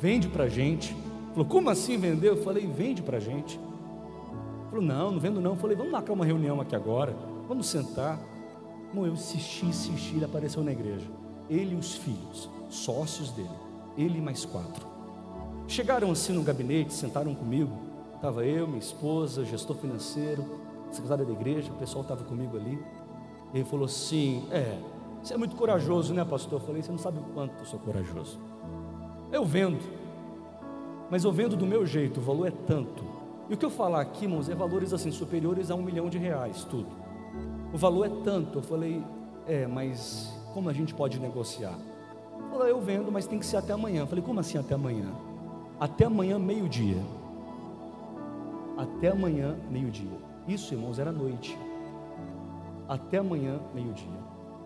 Vende 0.00 0.28
para 0.28 0.48
gente. 0.48 0.96
Falou, 1.32 1.44
como 1.44 1.68
assim 1.68 1.98
vendeu? 1.98 2.34
Eu 2.34 2.42
falei, 2.42 2.66
vende 2.66 3.02
para 3.02 3.20
gente. 3.20 3.60
Falou, 4.70 4.82
não, 4.82 5.10
não 5.10 5.20
vendo 5.20 5.38
não. 5.38 5.50
Eu 5.50 5.56
falei, 5.56 5.76
vamos 5.76 5.92
marcar 5.92 6.14
uma 6.14 6.24
reunião 6.24 6.60
aqui 6.62 6.74
agora, 6.74 7.14
vamos 7.46 7.66
sentar. 7.66 8.18
Bom, 8.94 9.04
eu 9.04 9.12
insisti, 9.12 9.66
insisti, 9.66 10.16
ele 10.16 10.24
apareceu 10.24 10.62
na 10.64 10.72
igreja. 10.72 11.06
Ele 11.48 11.74
e 11.74 11.78
os 11.78 11.94
filhos, 11.94 12.48
sócios 12.70 13.30
dele, 13.30 13.50
ele 13.98 14.20
mais 14.20 14.44
quatro. 14.44 14.86
Chegaram 15.68 16.10
assim 16.10 16.32
no 16.32 16.42
gabinete, 16.42 16.94
sentaram 16.94 17.34
comigo. 17.34 17.72
Estava 18.14 18.44
eu, 18.44 18.66
minha 18.66 18.78
esposa, 18.78 19.44
gestor 19.44 19.76
financeiro, 19.76 20.44
secretária 20.90 21.24
da 21.24 21.32
igreja, 21.32 21.70
o 21.70 21.76
pessoal 21.76 22.02
estava 22.02 22.24
comigo 22.24 22.56
ali. 22.56 22.82
Ele 23.52 23.64
falou 23.64 23.84
assim: 23.84 24.46
É, 24.50 24.78
você 25.22 25.34
é 25.34 25.36
muito 25.36 25.56
corajoso, 25.56 26.14
né, 26.14 26.24
pastor? 26.24 26.60
Eu 26.60 26.66
falei: 26.66 26.82
Você 26.82 26.90
não 26.90 26.98
sabe 26.98 27.18
o 27.18 27.22
quanto 27.34 27.58
eu 27.58 27.66
sou 27.66 27.78
corajoso. 27.78 28.38
Eu 29.30 29.44
vendo, 29.44 29.78
mas 31.10 31.24
eu 31.24 31.32
vendo 31.32 31.56
do 31.56 31.66
meu 31.66 31.86
jeito, 31.86 32.18
o 32.18 32.22
valor 32.22 32.48
é 32.48 32.50
tanto. 32.50 33.04
E 33.48 33.54
o 33.54 33.56
que 33.56 33.64
eu 33.64 33.70
falar 33.70 34.00
aqui, 34.00 34.26
irmãos, 34.26 34.48
é 34.48 34.54
valores 34.54 34.92
assim 34.92 35.10
superiores 35.10 35.70
a 35.70 35.74
um 35.74 35.82
milhão 35.82 36.08
de 36.08 36.18
reais, 36.18 36.64
tudo. 36.64 36.88
O 37.72 37.76
valor 37.76 38.06
é 38.06 38.10
tanto. 38.22 38.58
Eu 38.58 38.62
falei, 38.62 39.02
é, 39.46 39.66
mas 39.66 40.32
como 40.54 40.68
a 40.68 40.72
gente 40.72 40.94
pode 40.94 41.18
negociar? 41.18 41.76
Falou, 42.48 42.66
eu 42.66 42.80
vendo, 42.80 43.12
mas 43.12 43.26
tem 43.26 43.38
que 43.38 43.46
ser 43.46 43.56
até 43.56 43.72
amanhã. 43.72 44.06
Falei, 44.06 44.24
como 44.24 44.40
assim 44.40 44.58
até 44.58 44.74
amanhã? 44.74 45.10
Até 45.78 46.04
amanhã, 46.04 46.38
meio-dia. 46.38 47.02
Até 48.76 49.08
amanhã, 49.08 49.56
meio-dia. 49.70 50.18
Isso, 50.48 50.72
irmãos, 50.74 50.98
era 50.98 51.12
noite. 51.12 51.58
Até 52.88 53.18
amanhã, 53.18 53.60
meio-dia. 53.74 54.20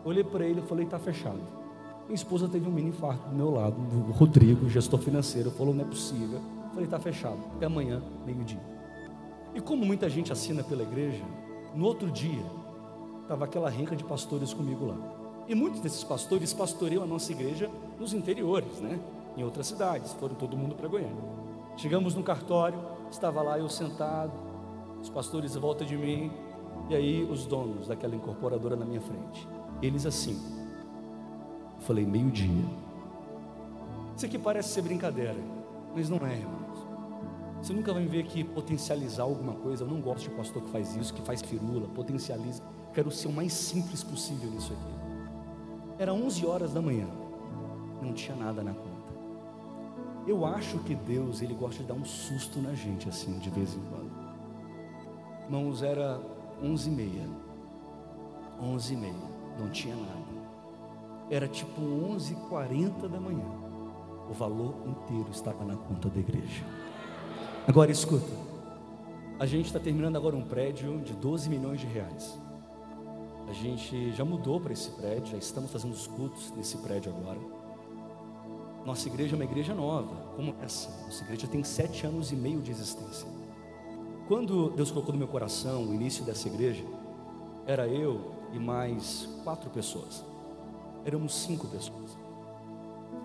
Olhei 0.05 0.23
para 0.23 0.47
ele 0.47 0.61
e 0.61 0.67
falei, 0.67 0.85
está 0.85 0.99
fechado. 0.99 1.41
Minha 2.07 2.17
esposa 2.17 2.47
teve 2.47 2.69
um 2.69 2.73
mini 2.73 2.91
infarto 2.91 3.29
do 3.29 3.35
meu 3.35 3.51
lado, 3.51 3.77
do 3.77 4.13
Rodrigo, 4.13 4.69
gestor 4.69 5.01
financeiro, 5.01 5.51
falou: 5.51 5.75
não 5.75 5.85
é 5.85 5.87
possível. 5.87 6.39
Falei: 6.71 6.85
está 6.85 6.99
fechado, 6.99 7.39
até 7.57 7.65
amanhã, 7.67 8.03
meio-dia. 8.27 8.61
E 9.55 9.61
como 9.61 9.87
muita 9.87 10.09
gente 10.11 10.31
assina 10.31 10.63
pela 10.63 10.83
igreja, 10.83 11.25
no 11.75 11.87
outro 11.87 12.11
dia, 12.11 12.45
estava 13.23 13.47
aquela 13.47 13.71
renca 13.71 13.97
de 13.97 14.05
pastores 14.05 14.53
comigo 14.53 14.85
lá. 14.85 14.97
E 15.47 15.55
muitos 15.55 15.81
desses 15.81 16.03
pastores 16.03 16.53
pastoreiam 16.53 17.03
a 17.03 17.07
nossa 17.07 17.33
igreja 17.33 17.71
nos 17.99 18.13
interiores, 18.13 18.81
né? 18.81 18.99
Em 19.37 19.45
outras 19.45 19.67
cidades, 19.67 20.13
foram 20.15 20.35
todo 20.35 20.57
mundo 20.57 20.75
para 20.75 20.89
Goiânia. 20.89 21.23
Chegamos 21.77 22.15
no 22.15 22.23
cartório, 22.23 22.79
estava 23.11 23.43
lá 23.43 23.59
eu 23.59 23.69
sentado, 23.69 24.33
os 25.03 25.11
pastores 25.11 25.57
em 25.57 25.61
volta 25.61 25.85
de 25.85 25.97
mim, 25.97 26.31
e 26.89 26.95
aí 26.95 27.25
os 27.25 27.47
donos 27.47 27.89
daquela 27.89 28.15
incorporadora 28.15 28.77
na 28.77 28.85
minha 28.85 29.01
frente. 29.01 29.47
Eles 29.83 30.07
assim, 30.07 30.41
Falei, 31.85 32.07
meio-dia. 32.07 32.65
Isso 34.17 34.25
aqui 34.25 34.39
parece 34.39 34.71
ser 34.71 34.81
brincadeira, 34.81 35.37
mas 35.95 36.09
não 36.09 36.17
é, 36.27 36.35
irmãos. 36.35 36.79
Você 37.61 37.75
nunca 37.75 37.93
vai 37.93 38.03
me 38.03 38.09
ver 38.09 38.21
aqui 38.21 38.43
potencializar 38.43 39.25
alguma 39.25 39.53
coisa. 39.53 39.85
Eu 39.85 39.89
não 39.89 40.01
gosto 40.01 40.31
de 40.31 40.31
pastor 40.31 40.63
que 40.63 40.71
faz 40.71 40.97
isso, 40.97 41.13
que 41.13 41.21
faz 41.21 41.43
firula, 41.43 41.87
potencializa. 41.89 42.63
Quero 42.95 43.11
ser 43.11 43.29
o 43.29 43.33
mais 43.33 43.53
simples 43.53 44.03
possível 44.03 44.51
nisso 44.51 44.73
aqui. 44.73 45.04
Era 45.99 46.13
11 46.13 46.45
horas 46.47 46.73
da 46.73 46.83
manhã, 46.83 47.07
não 48.03 48.13
tinha 48.13 48.37
nada 48.37 48.63
na 48.63 48.73
conta. 48.73 48.95
Eu 50.27 50.45
acho 50.45 50.79
que 50.79 50.95
Deus, 50.95 51.43
Ele 51.43 51.55
gosta 51.55 51.83
de 51.83 51.89
dar 51.89 51.95
um 51.95 52.05
susto 52.05 52.61
na 52.61 52.75
gente 52.75 53.09
assim, 53.09 53.39
de 53.39 53.51
vez 53.51 53.75
em 53.75 53.81
quando. 53.91 54.11
Irmãos, 55.45 55.83
era 55.83 56.21
11 56.63 56.89
e 56.89 56.93
meia. 56.93 57.29
11 58.61 58.95
e 58.95 58.97
meia, 58.97 59.15
não 59.59 59.69
tinha 59.69 59.95
nada. 59.95 60.35
Era 61.31 61.47
tipo 61.47 61.81
11h40 61.81 63.09
da 63.09 63.21
manhã. 63.21 63.47
O 64.29 64.33
valor 64.33 64.75
inteiro 64.87 65.29
estava 65.31 65.65
na 65.65 65.77
conta 65.77 66.09
da 66.09 66.19
igreja. 66.19 66.65
Agora 67.69 67.91
escuta. 67.91 68.33
A 69.39 69.47
gente 69.47 69.67
está 69.67 69.79
terminando 69.79 70.17
agora 70.17 70.37
um 70.37 70.43
prédio 70.43 71.01
de 71.01 71.13
12 71.13 71.49
milhões 71.49 71.81
de 71.81 71.87
reais. 71.87 72.39
A 73.49 73.53
gente 73.53 74.13
já 74.13 74.25
mudou 74.25 74.61
para 74.61 74.73
esse 74.73 74.91
prédio, 74.91 75.33
já 75.33 75.39
estamos 75.39 75.71
fazendo 75.71 75.93
os 75.93 76.07
cultos 76.07 76.53
nesse 76.57 76.79
prédio 76.79 77.13
agora. 77.15 77.39
Nossa 78.85 79.09
igreja 79.09 79.35
é 79.35 79.37
uma 79.37 79.45
igreja 79.45 79.75
nova, 79.75 80.15
como 80.37 80.55
essa. 80.63 80.91
Nossa 81.05 81.23
igreja 81.25 81.47
tem 81.47 81.63
sete 81.63 82.07
anos 82.07 82.33
e 82.33 82.37
meio 82.37 82.61
de 82.61 82.71
existência. 82.71 83.27
Quando 84.29 84.71
Deus 84.71 84.91
colocou 84.91 85.13
no 85.13 85.19
meu 85.19 85.29
coração 85.29 85.85
o 85.85 85.95
início 85.95 86.25
dessa 86.25 86.49
igreja, 86.49 86.85
era 87.67 87.87
eu 87.87 88.33
e 88.53 88.59
mais 88.59 89.29
quatro 89.43 89.71
pessoas 89.71 90.25
éramos 91.05 91.35
cinco 91.35 91.67
pessoas. 91.69 92.17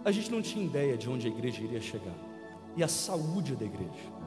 A 0.03 0.11
gente 0.11 0.31
não 0.31 0.41
tinha 0.41 0.63
ideia 0.63 0.97
de 0.97 1.09
onde 1.09 1.27
a 1.27 1.29
igreja 1.29 1.63
iria 1.63 1.81
chegar 1.81 2.15
e 2.75 2.83
a 2.83 2.87
saúde 2.87 3.55
da 3.55 3.65
igreja. 3.65 4.19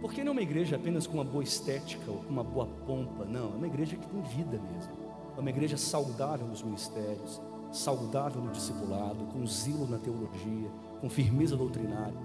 Porque 0.00 0.22
não 0.22 0.30
é 0.30 0.32
uma 0.32 0.42
igreja 0.42 0.76
apenas 0.76 1.06
com 1.06 1.14
uma 1.14 1.24
boa 1.24 1.42
estética 1.42 2.10
ou 2.10 2.18
com 2.18 2.30
uma 2.30 2.44
boa 2.44 2.66
pompa, 2.86 3.24
não, 3.24 3.52
é 3.52 3.56
uma 3.56 3.66
igreja 3.66 3.96
que 3.96 4.06
tem 4.06 4.22
vida 4.22 4.60
mesmo. 4.72 4.95
É 5.36 5.40
uma 5.40 5.50
igreja 5.50 5.76
saudável 5.76 6.46
nos 6.46 6.62
ministérios, 6.62 7.40
saudável 7.70 8.40
no 8.40 8.50
discipulado, 8.50 9.24
com 9.26 9.46
zelo 9.46 9.86
na 9.86 9.98
teologia, 9.98 10.70
com 11.00 11.10
firmeza 11.10 11.56
doutrinária. 11.56 12.16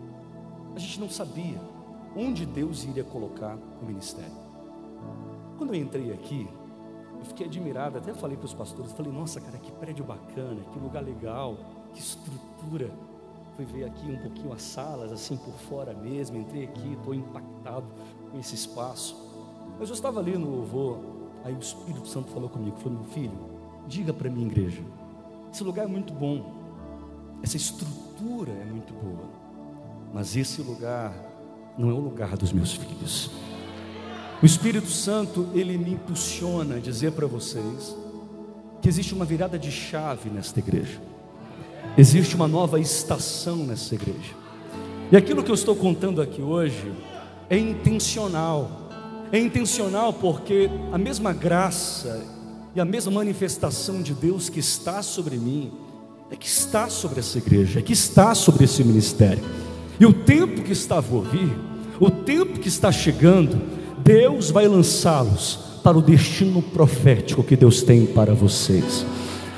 A 0.76 0.80
gente 0.80 1.00
não 1.00 1.10
sabia 1.10 1.60
onde 2.16 2.46
Deus 2.46 2.84
iria 2.84 3.04
colocar 3.04 3.58
o 3.82 3.86
ministério. 3.86 4.32
Quando 5.58 5.74
eu 5.74 5.82
entrei 5.82 6.12
aqui, 6.14 6.48
eu 7.20 7.26
fiquei 7.26 7.46
admirado, 7.46 7.98
até 7.98 8.14
falei 8.14 8.36
para 8.36 8.46
os 8.46 8.54
pastores, 8.54 8.92
falei, 8.94 9.12
nossa 9.12 9.40
cara, 9.40 9.58
que 9.58 9.72
prédio 9.74 10.04
bacana, 10.04 10.62
que 10.72 10.80
lugar 10.80 11.04
legal, 11.04 11.58
que 11.94 12.00
estrutura. 12.00 12.92
Fui 13.56 13.66
ver 13.66 13.84
aqui 13.84 14.10
um 14.10 14.18
pouquinho 14.18 14.54
as 14.54 14.62
salas, 14.62 15.12
assim 15.12 15.38
por 15.38 15.54
fora 15.54 15.94
mesmo, 15.94 16.38
entrei 16.38 16.64
aqui, 16.64 16.94
estou 16.94 17.14
impactado 17.14 17.86
com 18.32 18.40
esse 18.40 18.56
espaço. 18.56 19.16
Mas 19.78 19.90
eu 19.90 19.94
estava 19.94 20.20
ali 20.20 20.38
no 20.38 20.50
louvor, 20.50 20.98
aí 21.44 21.54
o 21.54 21.60
Espírito 21.60 22.08
Santo 22.08 22.32
falou 22.32 22.50
comigo, 22.50 22.78
falou, 22.78 23.00
meu 23.00 23.10
filho, 23.10 23.38
diga 23.88 24.14
para 24.14 24.30
mim, 24.30 24.46
igreja, 24.46 24.82
esse 25.52 25.64
lugar 25.64 25.86
é 25.86 25.88
muito 25.88 26.14
bom, 26.14 26.54
essa 27.44 27.58
estrutura 27.58 28.52
é 28.52 28.66
muito 28.66 28.94
boa, 28.94 29.30
mas 30.14 30.36
esse 30.36 30.62
lugar 30.62 31.14
não 31.78 31.90
é 31.90 31.94
o 31.94 32.00
lugar 32.00 32.38
dos 32.38 32.52
meus 32.52 32.74
filhos. 32.74 33.32
O 34.42 34.46
Espírito 34.46 34.88
Santo, 34.88 35.50
ele 35.54 35.78
me 35.78 35.94
impulsiona 35.94 36.76
a 36.76 36.80
dizer 36.80 37.12
para 37.12 37.28
vocês 37.28 37.96
que 38.82 38.90
existe 38.90 39.14
uma 39.14 39.24
virada 39.24 39.60
de 39.60 39.72
chave 39.72 40.30
nesta 40.30 40.60
igreja. 40.60 41.00
Existe 41.96 42.36
uma 42.36 42.48
nova 42.48 42.80
estação 42.80 43.58
nessa 43.58 43.94
igreja. 43.94 44.34
E 45.12 45.18
aquilo 45.18 45.44
que 45.44 45.52
eu 45.52 45.56
estou 45.56 45.76
contando 45.76 46.22
aqui 46.22 46.42
hoje 46.42 46.92
é 47.50 47.58
intencional. 47.58 48.81
É 49.32 49.40
intencional 49.40 50.12
porque 50.14 50.70
a 50.92 50.98
mesma 50.98 51.34
graça 51.34 52.26
e 52.76 52.82
a 52.82 52.86
mesma 52.86 53.12
manifestação 53.12 54.02
de 54.02 54.14
Deus 54.14 54.50
que 54.50 54.60
está 54.60 55.02
sobre 55.02 55.38
mim 55.38 55.72
é 56.30 56.36
que 56.36 56.48
está 56.48 56.90
sobre 56.90 57.20
essa 57.20 57.38
igreja, 57.38 57.80
é 57.80 57.82
que 57.82 57.94
está 57.94 58.34
sobre 58.34 58.64
esse 58.64 58.84
ministério. 58.84 59.44
E 60.00 60.06
o 60.06 60.14
tempo 60.14 60.62
que 60.62 60.72
está 60.72 61.02
por 61.02 61.24
vir, 61.26 61.52
o 62.00 62.10
tempo 62.10 62.60
que 62.60 62.70
está 62.70 62.92
chegando, 62.92 63.62
Deus 64.00 64.50
vai 64.50 64.68
lançá-los 64.68 65.60
para 65.84 65.98
o 65.98 66.02
destino 66.02 66.62
profético 66.62 67.44
que 67.44 67.56
Deus 67.56 67.84
tem 67.84 68.06
para 68.06 68.34
vocês. 68.34 69.06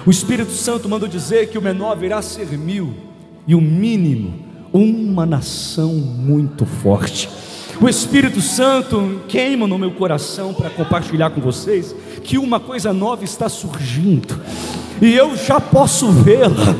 O 0.06 0.10
Espírito 0.10 0.52
Santo 0.52 0.90
mandou 0.90 1.08
dizer 1.08 1.50
que 1.50 1.58
o 1.58 1.62
menor 1.62 1.96
virá 1.96 2.22
ser 2.22 2.58
mil 2.58 2.94
e 3.48 3.56
o 3.56 3.62
mínimo 3.62 4.34
uma 4.74 5.26
nação 5.26 5.94
muito 5.94 6.66
forte. 6.66 7.30
O 7.82 7.90
Espírito 7.90 8.42
Santo 8.42 9.22
queima 9.28 9.68
no 9.68 9.78
meu 9.78 9.92
coração 9.92 10.54
para 10.54 10.70
compartilhar 10.70 11.32
com 11.32 11.42
vocês 11.42 11.96
que 12.24 12.38
uma 12.38 12.60
coisa 12.60 12.94
nova 12.94 13.24
está 13.24 13.50
surgindo 13.50 14.40
e 15.02 15.14
eu 15.14 15.36
já 15.36 15.60
posso 15.60 16.10
vê-la. 16.12 16.76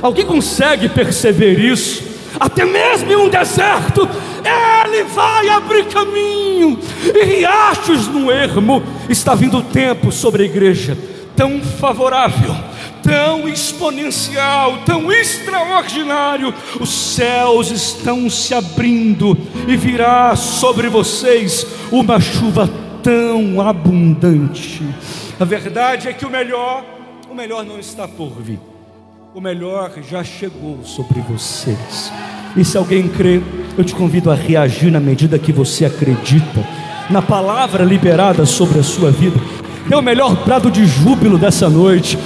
Alguém 0.00 0.24
consegue 0.24 0.88
perceber 0.88 1.58
isso? 1.58 2.04
Até 2.38 2.64
mesmo 2.64 3.10
em 3.10 3.16
um 3.16 3.28
deserto, 3.28 4.08
Ele 4.44 5.04
vai 5.04 5.48
abrir 5.48 5.86
caminho, 5.86 6.78
e 7.02 7.24
riachos 7.24 8.08
no 8.08 8.30
ermo. 8.30 8.82
Está 9.08 9.34
vindo 9.34 9.58
o 9.58 9.62
tempo 9.62 10.12
sobre 10.12 10.42
a 10.42 10.46
igreja 10.46 10.96
tão 11.34 11.60
favorável, 11.60 12.54
tão 13.04 13.46
exponencial, 13.46 14.78
tão 14.84 15.12
extraordinário. 15.12 16.52
Os 16.80 16.88
céus 16.88 17.70
estão 17.70 18.28
se 18.30 18.54
abrindo 18.54 19.36
e 19.68 19.76
virá 19.76 20.34
sobre 20.34 20.88
vocês 20.88 21.66
uma 21.92 22.18
chuva 22.18 22.68
tão 23.02 23.60
abundante. 23.60 24.82
A 25.38 25.44
verdade 25.44 26.08
é 26.08 26.12
que 26.12 26.24
o 26.24 26.30
melhor 26.30 26.84
o 27.30 27.36
melhor 27.36 27.64
não 27.64 27.80
está 27.80 28.06
por 28.06 28.40
vir. 28.40 28.60
O 29.34 29.40
melhor 29.40 29.90
já 30.08 30.22
chegou 30.22 30.78
sobre 30.84 31.20
vocês. 31.20 32.12
E 32.56 32.64
se 32.64 32.78
alguém 32.78 33.08
crê, 33.08 33.42
eu 33.76 33.82
te 33.82 33.92
convido 33.92 34.30
a 34.30 34.36
reagir 34.36 34.88
na 34.92 35.00
medida 35.00 35.36
que 35.36 35.52
você 35.52 35.84
acredita 35.84 36.64
na 37.10 37.20
palavra 37.20 37.82
liberada 37.82 38.46
sobre 38.46 38.78
a 38.78 38.84
sua 38.84 39.10
vida. 39.10 39.36
É 39.90 39.96
o 39.96 40.02
melhor 40.02 40.36
prado 40.44 40.70
de 40.70 40.86
júbilo 40.86 41.36
dessa 41.36 41.68
noite. 41.68 42.16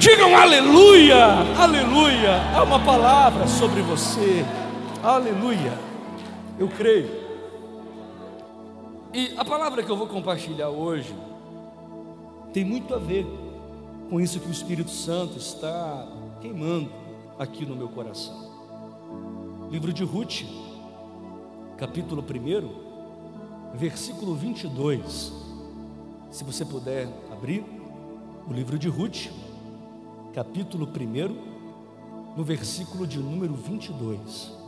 Digam 0.00 0.34
aleluia, 0.34 1.26
aleluia. 1.58 2.40
Há 2.56 2.62
uma 2.62 2.82
palavra 2.82 3.46
sobre 3.46 3.82
você. 3.82 4.42
Aleluia. 5.02 5.78
Eu 6.58 6.68
creio. 6.68 7.10
E 9.12 9.34
a 9.36 9.44
palavra 9.44 9.82
que 9.82 9.90
eu 9.90 9.96
vou 9.98 10.06
compartilhar 10.06 10.70
hoje 10.70 11.14
tem 12.50 12.64
muito 12.64 12.94
a 12.94 12.98
ver 12.98 13.26
com 14.08 14.18
isso 14.18 14.40
que 14.40 14.48
o 14.48 14.50
Espírito 14.50 14.90
Santo 14.90 15.36
está 15.36 16.08
queimando 16.40 16.90
aqui 17.38 17.66
no 17.66 17.76
meu 17.76 17.88
coração. 17.88 19.68
Livro 19.70 19.92
de 19.92 20.02
Ruth, 20.02 20.44
capítulo 21.76 22.24
1, 22.24 23.76
versículo 23.76 24.34
22. 24.34 25.30
Se 26.30 26.42
você 26.42 26.64
puder 26.64 27.06
abrir 27.30 27.62
o 28.48 28.52
livro 28.54 28.78
de 28.78 28.88
Ruth, 28.88 29.28
capítulo 30.32 30.86
1, 30.86 32.36
no 32.36 32.44
versículo 32.44 33.04
de 33.04 33.18
número 33.18 33.52
22. 33.52 34.60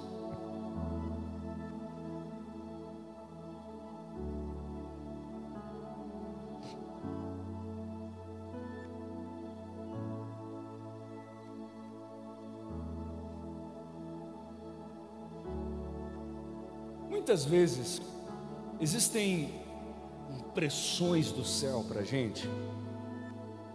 Muitas 17.09 17.44
vezes 17.44 18.03
existem 18.81 19.62
pressões 20.55 21.31
do 21.31 21.44
céu 21.44 21.85
para 21.88 22.01
a 22.01 22.05
gente 22.05 22.48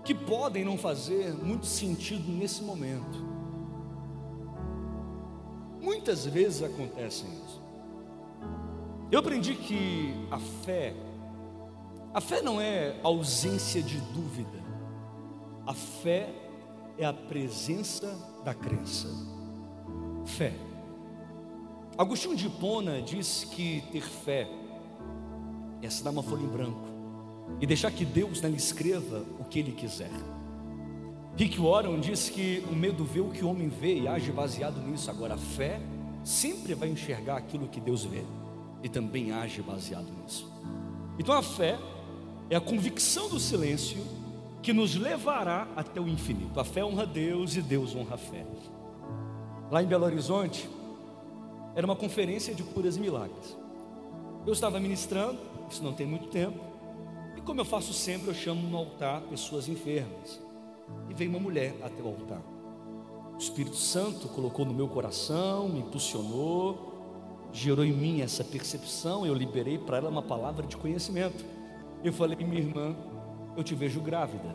que 0.08 0.16
podem 0.16 0.64
não 0.64 0.78
fazer 0.78 1.34
muito 1.34 1.66
sentido 1.66 2.32
nesse 2.32 2.64
momento. 2.64 3.28
Muitas 5.82 6.26
vezes 6.26 6.64
acontece 6.64 7.26
isso. 7.26 7.62
Eu 9.12 9.20
aprendi 9.20 9.54
que 9.54 10.14
a 10.32 10.40
fé, 10.40 10.96
a 12.14 12.22
fé 12.22 12.42
não 12.42 12.62
é 12.62 12.98
ausência 13.04 13.84
de 13.84 14.00
dúvida, 14.00 14.64
a 15.66 15.74
fé 15.74 16.34
é 16.98 17.06
a 17.06 17.12
presença 17.12 18.18
da 18.46 18.54
crença. 18.54 19.10
Fé. 20.26 20.54
Agostinho 21.98 22.38
de 22.38 22.48
Hipona 22.48 23.02
diz 23.02 23.44
que 23.44 23.82
ter 23.92 24.04
fé 24.04 24.48
é 25.82 25.88
assinar 25.88 26.14
uma 26.14 26.24
folha 26.24 26.44
em 26.44 26.48
branco 26.48 26.87
e 27.60 27.66
deixar 27.66 27.92
que 27.92 28.06
Deus 28.06 28.42
nela 28.42 28.56
escreva 28.56 29.24
o 29.40 29.44
que 29.44 29.60
Ele 29.60 29.72
quiser. 29.72 30.12
Rick 31.36 31.60
Warren 31.60 32.00
diz 32.00 32.30
que 32.30 32.64
o 32.70 32.76
medo 32.76 33.04
vê 33.04 33.20
o 33.20 33.30
que 33.30 33.46
o 33.46 33.50
homem 33.50 33.70
vê 33.70 34.00
e 34.00 34.08
age 34.08 34.32
baseado 34.32 34.82
nisso. 34.82 35.10
Agora, 35.12 35.36
a 35.36 35.38
fé 35.38 35.80
sempre 36.24 36.74
vai 36.74 36.90
enxergar 36.90 37.38
aquilo 37.38 37.68
que 37.68 37.80
Deus 37.80 38.04
vê 38.04 38.24
e 38.84 38.90
também 38.90 39.32
age 39.32 39.62
baseado 39.62 40.08
nisso. 40.24 40.52
Então, 41.20 41.36
a 41.36 41.44
fé 41.44 41.78
é 42.50 42.56
a 42.56 42.62
convicção 42.62 43.30
do 43.30 43.40
silêncio 43.40 44.04
que 44.62 44.74
nos 44.74 44.96
levará 44.96 45.68
até 45.76 46.02
o 46.02 46.08
infinito. 46.08 46.60
A 46.60 46.64
fé 46.64 46.84
honra 46.84 47.06
Deus 47.06 47.56
e 47.56 47.62
Deus 47.62 47.96
honra 47.96 48.16
a 48.16 48.18
fé. 48.18 48.46
Lá 49.70 49.84
em 49.84 49.86
Belo 49.86 50.06
Horizonte, 50.06 50.68
era 51.76 51.86
uma 51.86 51.96
conferência 51.96 52.56
de 52.56 52.64
curas 52.64 52.98
e 52.98 53.00
milagres. 53.00 53.56
Eu 54.46 54.54
estava 54.54 54.80
ministrando, 54.80 55.38
isso 55.70 55.84
não 55.84 55.94
tem 55.94 56.08
muito 56.08 56.28
tempo, 56.30 56.60
como 57.48 57.62
eu 57.62 57.66
faço 57.66 57.94
sempre, 57.94 58.28
eu 58.28 58.34
chamo 58.34 58.68
no 58.68 58.78
altar 58.78 59.22
pessoas 59.22 59.70
enfermas. 59.70 60.38
E 61.10 61.14
veio 61.14 61.30
uma 61.30 61.40
mulher 61.40 61.74
até 61.82 62.04
o 62.04 62.08
altar. 62.08 62.42
O 63.34 63.38
Espírito 63.38 63.78
Santo 63.78 64.28
colocou 64.28 64.66
no 64.66 64.74
meu 64.74 64.90
coração, 64.90 65.70
me 65.70 65.80
impulsionou, 65.80 67.48
gerou 67.54 67.86
em 67.86 67.94
mim 67.94 68.20
essa 68.20 68.44
percepção, 68.44 69.26
eu 69.26 69.34
liberei 69.34 69.78
para 69.78 69.98
ela 69.98 70.10
uma 70.10 70.22
palavra 70.22 70.68
de 70.68 70.76
conhecimento. 70.76 71.46
Eu 72.04 72.12
falei, 72.12 72.36
minha 72.36 72.62
irmã, 72.62 72.94
eu 73.56 73.64
te 73.64 73.74
vejo 73.74 74.02
grávida, 74.02 74.54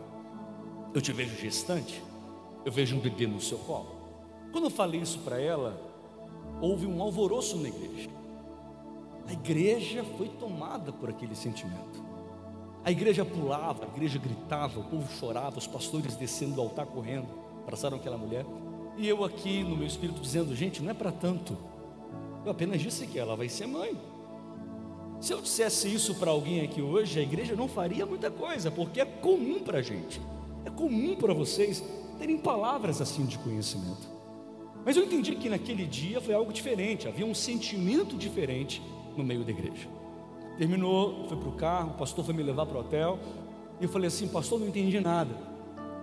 eu 0.92 1.00
te 1.00 1.14
vejo 1.14 1.34
gestante, 1.36 2.02
eu 2.62 2.70
vejo 2.70 2.94
um 2.94 3.00
bebê 3.00 3.26
no 3.26 3.40
seu 3.40 3.56
colo. 3.56 3.96
Quando 4.52 4.64
eu 4.64 4.70
falei 4.70 5.00
isso 5.00 5.18
para 5.20 5.40
ela, 5.40 5.80
houve 6.60 6.86
um 6.86 7.00
alvoroço 7.00 7.56
na 7.56 7.68
igreja. 7.68 8.10
A 9.26 9.32
igreja 9.32 10.04
foi 10.18 10.28
tomada 10.28 10.92
por 10.92 11.08
aquele 11.08 11.34
sentimento. 11.34 12.11
A 12.84 12.90
igreja 12.90 13.24
pulava, 13.24 13.84
a 13.84 13.88
igreja 13.88 14.18
gritava, 14.18 14.80
o 14.80 14.84
povo 14.84 15.08
chorava, 15.18 15.58
os 15.58 15.66
pastores 15.66 16.16
descendo 16.16 16.54
do 16.54 16.60
altar 16.60 16.86
correndo, 16.86 17.28
abraçaram 17.62 17.96
aquela 17.96 18.16
mulher. 18.16 18.44
E 18.96 19.08
eu 19.08 19.24
aqui 19.24 19.62
no 19.62 19.76
meu 19.76 19.86
espírito 19.86 20.20
dizendo: 20.20 20.54
gente, 20.54 20.82
não 20.82 20.90
é 20.90 20.94
para 20.94 21.12
tanto. 21.12 21.56
Eu 22.44 22.50
apenas 22.50 22.80
disse 22.80 23.06
que 23.06 23.18
ela 23.18 23.36
vai 23.36 23.48
ser 23.48 23.66
mãe. 23.66 23.96
Se 25.20 25.32
eu 25.32 25.40
dissesse 25.40 25.92
isso 25.92 26.16
para 26.16 26.32
alguém 26.32 26.62
aqui 26.62 26.82
hoje, 26.82 27.20
a 27.20 27.22
igreja 27.22 27.54
não 27.54 27.68
faria 27.68 28.04
muita 28.04 28.28
coisa, 28.28 28.72
porque 28.72 29.00
é 29.00 29.04
comum 29.04 29.60
para 29.60 29.78
a 29.78 29.82
gente, 29.82 30.20
é 30.64 30.70
comum 30.70 31.14
para 31.14 31.32
vocês 31.32 31.82
terem 32.18 32.36
palavras 32.36 33.00
assim 33.00 33.24
de 33.24 33.38
conhecimento. 33.38 34.10
Mas 34.84 34.96
eu 34.96 35.04
entendi 35.04 35.36
que 35.36 35.48
naquele 35.48 35.86
dia 35.86 36.20
foi 36.20 36.34
algo 36.34 36.52
diferente, 36.52 37.06
havia 37.06 37.24
um 37.24 37.34
sentimento 37.34 38.16
diferente 38.16 38.82
no 39.16 39.22
meio 39.22 39.44
da 39.44 39.52
igreja. 39.52 39.88
Terminou, 40.58 41.26
foi 41.28 41.36
para 41.36 41.48
o 41.48 41.52
carro, 41.52 41.90
o 41.90 41.94
pastor 41.94 42.24
foi 42.24 42.34
me 42.34 42.42
levar 42.42 42.66
para 42.66 42.76
o 42.76 42.80
hotel, 42.80 43.18
e 43.80 43.84
eu 43.84 43.88
falei 43.88 44.08
assim: 44.08 44.28
Pastor, 44.28 44.60
não 44.60 44.68
entendi 44.68 45.00
nada. 45.00 45.34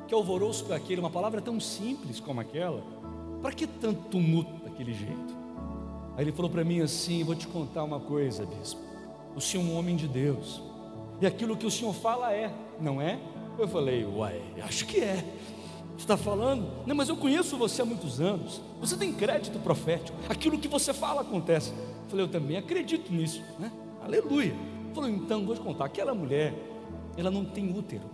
Que 0.08 0.14
alvoroço 0.14 0.66
foi 0.66 0.76
aquele? 0.76 1.00
Uma 1.00 1.10
palavra 1.10 1.42
tão 1.42 1.60
simples 1.60 2.20
como 2.20 2.42
aquela, 2.42 2.84
para 3.42 3.52
que 3.52 3.68
tanto 3.68 4.02
tumulto 4.10 4.52
daquele 4.64 4.94
jeito? 4.94 5.38
Aí 6.18 6.24
ele 6.24 6.32
falou 6.32 6.50
para 6.50 6.64
mim 6.64 6.82
assim: 6.82 7.24
Vou 7.24 7.36
te 7.36 7.48
contar 7.48 7.84
uma 7.84 8.00
coisa, 8.00 8.46
bispo. 8.46 8.82
O 9.36 9.42
senhor 9.42 9.64
é 9.64 9.68
um 9.68 9.78
homem 9.78 9.96
de 9.96 10.08
Deus, 10.08 10.62
e 11.22 11.28
aquilo 11.28 11.56
que 11.56 11.66
o 11.66 11.72
senhor 11.72 11.94
fala 11.94 12.34
é, 12.34 12.54
não 12.82 13.02
é? 13.02 13.20
Eu 13.58 13.68
falei: 13.68 14.06
Uai, 14.06 14.42
acho 14.62 14.86
que 14.86 15.00
é 15.00 15.24
está 16.02 16.18
falando? 16.18 16.66
Não, 16.86 16.96
mas 16.96 17.10
eu 17.10 17.18
conheço 17.18 17.58
você 17.58 17.82
há 17.82 17.86
muitos 17.86 18.20
anos. 18.20 18.62
Você 18.80 18.96
tem 18.98 19.14
crédito 19.14 19.60
profético. 19.60 20.18
Aquilo 20.30 20.58
que 20.58 20.68
você 20.68 20.94
fala 20.94 21.22
acontece. 21.22 21.72
Eu 21.72 22.10
falei, 22.10 22.26
eu 22.26 22.30
também 22.30 22.58
acredito 22.58 23.12
nisso, 23.12 23.44
né? 23.60 23.72
Aleluia. 24.10 24.56
Falou, 24.94 25.08
então, 25.08 25.46
vou 25.46 25.54
te 25.54 25.62
contar. 25.62 25.86
Aquela 25.86 26.16
mulher, 26.16 26.52
ela 27.16 27.30
não 27.30 27.46
tem 27.46 27.72
útero. 27.72 28.10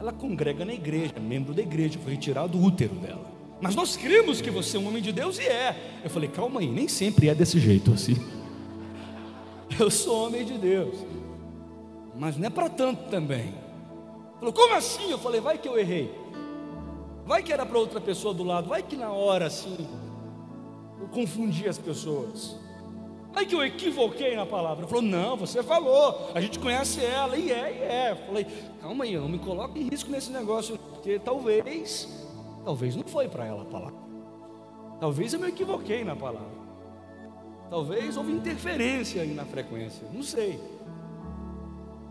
Ela 0.00 0.10
congrega 0.10 0.64
na 0.64 0.72
igreja, 0.72 1.12
membro 1.20 1.52
da 1.52 1.60
igreja, 1.60 1.98
foi 1.98 2.12
retirado 2.12 2.56
o 2.56 2.64
útero 2.64 2.94
dela. 2.94 3.26
Mas 3.60 3.74
nós 3.74 3.94
cremos 3.94 4.40
que 4.40 4.50
você 4.50 4.78
é 4.78 4.80
um 4.80 4.88
homem 4.88 5.02
de 5.02 5.12
Deus 5.12 5.38
e 5.38 5.42
é. 5.42 6.00
Eu 6.02 6.08
falei, 6.08 6.30
calma 6.30 6.60
aí, 6.60 6.68
nem 6.68 6.88
sempre 6.88 7.28
é 7.28 7.34
desse 7.34 7.58
jeito 7.58 7.92
assim. 7.92 8.14
Eu 9.78 9.90
sou 9.90 10.26
homem 10.26 10.46
de 10.46 10.56
Deus. 10.56 10.96
Mas 12.16 12.38
não 12.38 12.46
é 12.46 12.50
para 12.50 12.70
tanto 12.70 13.10
também. 13.10 13.52
Falou, 14.38 14.52
como 14.52 14.74
assim? 14.74 15.10
Eu 15.10 15.18
falei, 15.18 15.40
vai 15.40 15.58
que 15.58 15.68
eu 15.68 15.78
errei. 15.78 16.10
Vai 17.26 17.42
que 17.42 17.52
era 17.52 17.66
para 17.66 17.78
outra 17.78 18.00
pessoa 18.00 18.32
do 18.32 18.42
lado. 18.42 18.68
Vai 18.68 18.82
que 18.82 18.96
na 18.96 19.10
hora 19.10 19.46
assim, 19.46 19.76
eu 21.00 21.06
confundi 21.08 21.68
as 21.68 21.76
pessoas. 21.76 22.56
Vai 23.38 23.46
que 23.46 23.54
eu 23.54 23.64
equivoquei 23.64 24.34
na 24.34 24.44
palavra. 24.44 24.84
Falou, 24.88 25.00
não, 25.00 25.36
você 25.36 25.62
falou. 25.62 26.32
A 26.34 26.40
gente 26.40 26.58
conhece 26.58 27.04
ela. 27.04 27.36
E 27.36 27.52
é, 27.52 27.70
e 27.70 27.82
é. 27.84 28.24
Falei, 28.26 28.44
calma 28.82 29.04
aí, 29.04 29.16
não 29.16 29.28
me 29.28 29.38
coloque 29.38 29.78
em 29.78 29.88
risco 29.88 30.10
nesse 30.10 30.32
negócio. 30.32 30.76
Porque 30.76 31.20
talvez, 31.20 32.08
talvez 32.64 32.96
não 32.96 33.04
foi 33.04 33.28
para 33.28 33.46
ela 33.46 33.62
a 33.62 33.64
palavra. 33.64 33.94
Talvez 34.98 35.34
eu 35.34 35.38
me 35.38 35.46
equivoquei 35.46 36.02
na 36.02 36.16
palavra. 36.16 36.50
Talvez 37.70 38.16
houve 38.16 38.32
interferência 38.32 39.22
aí 39.22 39.32
na 39.32 39.44
frequência. 39.44 40.04
Não 40.12 40.24
sei. 40.24 40.58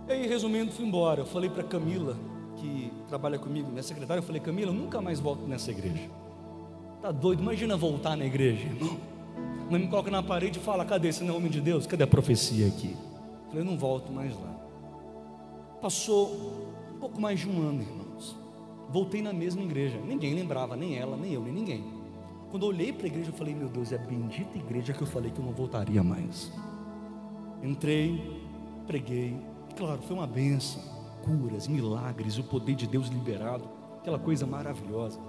E 0.08 0.12
aí, 0.13 0.28
resumindo, 0.28 0.72
fui 0.72 0.86
embora. 0.86 1.24
Eu 1.24 1.26
falei 1.26 1.50
para 1.50 1.62
Camila, 1.62 2.16
que 2.56 2.90
trabalha 3.10 3.38
comigo, 3.38 3.70
minha 3.70 3.84
secretária, 3.84 4.22
eu 4.22 4.26
falei, 4.26 4.40
Camila, 4.40 4.72
eu 4.72 4.76
nunca 4.76 5.02
mais 5.02 5.20
volto 5.20 5.46
nessa 5.46 5.72
igreja. 5.72 6.10
Tá 7.02 7.12
doido? 7.12 7.42
Imagina 7.42 7.76
voltar 7.76 8.16
na 8.16 8.26
igreja, 8.26 8.63
irmão. 8.63 9.16
Mãe 9.69 9.82
me 9.82 9.88
coloca 9.88 10.10
na 10.10 10.23
parede 10.23 10.60
e 10.60 10.62
fala, 10.62 10.86
cadê 10.86 11.10
esse 11.10 11.23
não 11.23 11.34
é 11.34 11.38
homem 11.38 11.51
de 11.51 11.60
Deus? 11.60 11.86
Cadê 11.86 12.03
a 12.03 12.08
profecia 12.08 12.67
aqui? 12.67 12.95
Eu 13.45 13.49
falei, 13.49 13.63
não 13.65 13.77
volto 13.77 14.12
mais 14.12 14.34
lá. 14.34 14.56
Passou 15.82 16.32
um 16.95 16.99
pouco 16.99 17.19
mais 17.19 17.39
de 17.39 17.49
um 17.49 17.62
ano, 17.62 17.82
irmãos. 17.82 18.36
Voltei 18.89 19.21
na 19.21 19.34
mesma 19.34 19.62
igreja. 19.62 19.99
Ninguém 19.99 20.34
lembrava, 20.34 20.75
nem 20.75 20.97
ela, 20.97 21.17
nem 21.17 21.34
eu, 21.34 21.41
nem 21.41 21.53
ninguém. 21.53 21.84
Quando 22.49 22.63
eu 22.63 22.69
olhei 22.69 22.93
para 22.93 23.06
a 23.06 23.08
igreja, 23.08 23.30
eu 23.30 23.34
falei, 23.34 23.53
meu 23.53 23.67
Deus, 23.67 23.91
é 23.91 23.95
a 23.95 23.99
bendita 23.99 24.58
igreja 24.58 24.93
que 24.93 25.01
eu 25.01 25.08
falei 25.08 25.32
que 25.32 25.39
eu 25.39 25.45
não 25.45 25.51
voltaria 25.51 26.01
mais. 26.01 26.51
Entrei, 27.62 28.41
preguei, 28.86 29.36
claro, 29.75 30.01
foi 30.01 30.15
uma 30.15 30.27
benção, 30.27 30.82
curas, 31.23 31.67
milagres, 31.67 32.38
o 32.38 32.43
poder 32.43 32.75
de 32.75 32.88
Deus 32.88 33.08
liberado, 33.08 33.65
aquela 33.99 34.17
coisa 34.17 34.45
maravilhosa. 34.45 35.19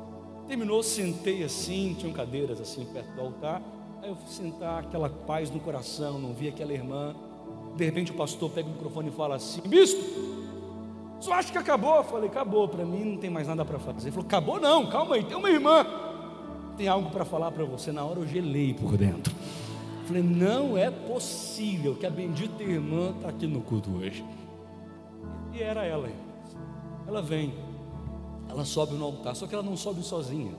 Terminou, 0.46 0.82
sentei 0.82 1.42
assim, 1.42 1.96
tinham 1.98 2.12
cadeiras 2.12 2.60
assim 2.60 2.84
perto 2.86 3.12
do 3.14 3.20
altar. 3.20 3.60
Aí 4.02 4.10
eu 4.10 4.16
fui 4.16 4.28
sentar, 4.28 4.80
aquela 4.80 5.10
paz 5.10 5.50
no 5.50 5.58
coração, 5.58 6.18
não 6.18 6.32
vi 6.32 6.48
aquela 6.48 6.72
irmã. 6.72 7.14
De 7.76 7.84
repente 7.84 8.12
o 8.12 8.14
pastor 8.14 8.50
pega 8.50 8.68
o 8.68 8.72
microfone 8.72 9.08
e 9.08 9.12
fala 9.12 9.34
assim: 9.36 9.60
Bispo, 9.62 10.00
só 11.20 11.32
acha 11.32 11.50
que 11.50 11.58
acabou? 11.58 11.96
Eu 11.96 12.04
falei: 12.04 12.28
Acabou, 12.28 12.68
para 12.68 12.84
mim 12.84 13.04
não 13.04 13.16
tem 13.16 13.28
mais 13.28 13.48
nada 13.48 13.64
para 13.64 13.78
fazer. 13.78 14.08
Ele 14.08 14.12
falou: 14.12 14.26
Acabou 14.26 14.60
não, 14.60 14.88
calma 14.88 15.16
aí, 15.16 15.24
tem 15.24 15.36
uma 15.36 15.50
irmã, 15.50 15.84
tem 16.76 16.86
algo 16.86 17.10
para 17.10 17.24
falar 17.24 17.50
para 17.50 17.64
você. 17.64 17.90
Na 17.90 18.04
hora 18.04 18.20
eu 18.20 18.26
gelei 18.26 18.72
por 18.72 18.96
dentro. 18.96 19.34
Falei: 20.06 20.22
Não 20.22 20.78
é 20.78 20.90
possível 20.90 21.96
que 21.96 22.06
a 22.06 22.10
bendita 22.10 22.62
irmã 22.62 23.10
está 23.16 23.30
aqui 23.30 23.46
no 23.46 23.60
culto 23.60 23.90
hoje. 23.96 24.24
E 25.52 25.60
era 25.60 25.84
ela. 25.84 26.08
Ela 27.06 27.20
vem, 27.20 27.52
ela 28.48 28.64
sobe 28.64 28.94
no 28.94 29.04
altar, 29.04 29.34
só 29.34 29.46
que 29.46 29.54
ela 29.54 29.62
não 29.62 29.76
sobe 29.76 30.02
sozinha. 30.02 30.52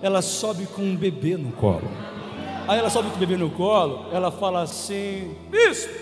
Ela 0.00 0.20
sobe 0.22 0.66
com 0.66 0.82
um 0.82 0.96
bebê 0.96 1.36
no 1.36 1.52
colo. 1.52 1.88
Aí 2.72 2.78
ela 2.78 2.88
sobe 2.88 3.10
com 3.10 3.16
o 3.16 3.18
bebê 3.18 3.36
no 3.36 3.50
colo, 3.50 4.06
ela 4.12 4.30
fala 4.30 4.62
assim: 4.62 5.36
Bispo, 5.50 5.92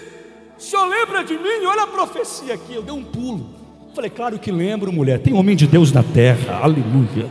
o 0.56 0.62
senhor 0.62 0.86
lembra 0.86 1.24
de 1.24 1.36
mim? 1.36 1.66
Olha 1.66 1.82
a 1.82 1.86
profecia 1.88 2.54
aqui. 2.54 2.74
Eu 2.74 2.82
dei 2.82 2.94
um 2.94 3.02
pulo. 3.02 3.44
Falei, 3.92 4.08
claro 4.08 4.38
que 4.38 4.52
lembro, 4.52 4.92
mulher. 4.92 5.20
Tem 5.20 5.34
homem 5.34 5.56
de 5.56 5.66
Deus 5.66 5.90
na 5.90 6.04
terra. 6.04 6.60
Aleluia. 6.62 7.28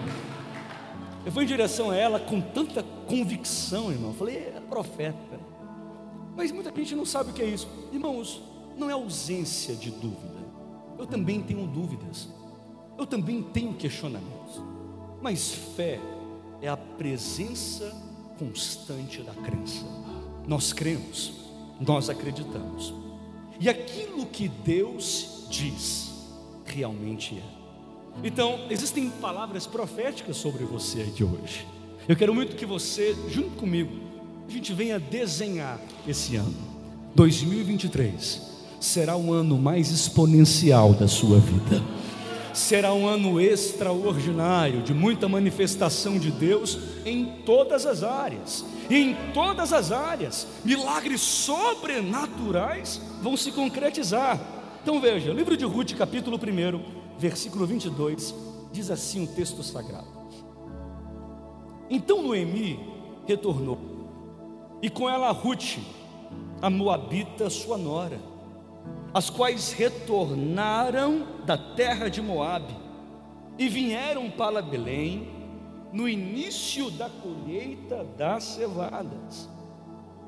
Eu 1.26 1.32
fui 1.32 1.46
em 1.46 1.48
direção 1.48 1.90
a 1.90 1.96
ela 1.96 2.20
com 2.20 2.42
tanta 2.42 2.84
convicção, 3.08 3.90
irmão. 3.90 4.14
Falei, 4.14 4.36
é 4.58 4.60
profeta. 4.70 5.40
Mas 6.36 6.52
muita 6.52 6.70
gente 6.76 6.94
não 6.94 7.06
sabe 7.06 7.30
o 7.30 7.34
que 7.34 7.42
é 7.42 7.46
isso. 7.46 7.66
Irmãos, 7.94 8.42
não 8.76 8.90
é 8.90 8.94
ausência 8.94 9.74
de 9.74 9.90
dúvida. 9.90 10.36
Eu 10.98 11.06
também 11.06 11.42
tenho 11.42 11.66
dúvidas. 11.66 12.28
Eu 12.98 13.06
também 13.06 13.42
tenho 13.42 13.74
questionamentos. 13.74 14.62
Mas 15.22 15.50
fé 15.78 15.98
é 16.62 16.68
a 16.68 16.76
presença 16.76 18.09
constante 18.40 19.22
da 19.22 19.34
crença. 19.34 19.86
Nós 20.48 20.74
cremos, 20.74 21.34
nós 21.80 22.10
acreditamos. 22.10 22.94
E 23.60 23.68
aquilo 23.68 24.26
que 24.26 24.48
Deus 24.48 25.46
diz 25.50 26.10
realmente 26.66 27.36
é. 27.38 27.60
Então, 28.24 28.66
existem 28.70 29.10
palavras 29.10 29.68
proféticas 29.68 30.38
sobre 30.38 30.64
você 30.64 31.04
de 31.04 31.24
hoje. 31.24 31.68
Eu 32.08 32.16
quero 32.16 32.34
muito 32.34 32.56
que 32.56 32.66
você, 32.66 33.16
junto 33.30 33.52
comigo, 33.52 33.92
a 34.48 34.52
gente 34.52 34.74
venha 34.74 35.00
desenhar 35.00 35.80
esse 36.08 36.36
ano, 36.36 36.56
2023 37.16 38.50
será 38.80 39.18
um 39.18 39.34
ano 39.34 39.58
mais 39.58 39.92
exponencial 39.92 40.94
da 40.94 41.08
sua 41.08 41.40
vida. 41.40 41.84
Será 42.54 42.94
um 42.94 43.08
ano 43.08 43.40
extraordinário, 43.40 44.82
de 44.82 44.94
muita 44.94 45.28
manifestação 45.28 46.18
de 46.18 46.32
Deus 46.32 46.78
em 47.06 47.26
todas 47.46 47.86
as 47.86 48.04
áreas. 48.04 48.66
E 48.90 48.96
em 48.96 49.16
todas 49.34 49.72
as 49.72 49.92
áreas, 49.92 50.48
milagres 50.64 51.22
sobrenaturais 51.22 53.02
vão 53.22 53.38
se 53.38 53.52
concretizar. 53.52 54.40
Então 54.82 55.00
veja, 55.00 55.34
livro 55.34 55.56
de 55.56 55.66
Ruth, 55.66 55.94
capítulo 55.96 56.38
1, 56.38 57.18
versículo 57.20 57.66
22, 57.66 58.34
diz 58.72 58.90
assim 58.90 59.24
o 59.24 59.28
texto 59.28 59.62
sagrado. 59.62 60.08
Então 61.90 62.22
Noemi 62.22 62.80
retornou, 63.28 63.78
e 64.82 64.90
com 64.90 65.10
ela 65.10 65.32
Ruth, 65.32 65.78
a 66.62 66.70
Moabita, 66.70 67.50
sua 67.50 67.78
nora 67.78 68.29
as 69.14 69.30
quais 69.30 69.72
retornaram 69.72 71.26
da 71.46 71.58
terra 71.58 72.10
de 72.10 72.22
Moabe 72.22 72.76
e 73.58 73.68
vieram 73.68 74.30
para 74.30 74.62
Belém 74.62 75.28
no 75.92 76.08
início 76.08 76.92
da 76.92 77.10
colheita 77.10 78.06
das 78.18 78.44
cevadas. 78.44 79.50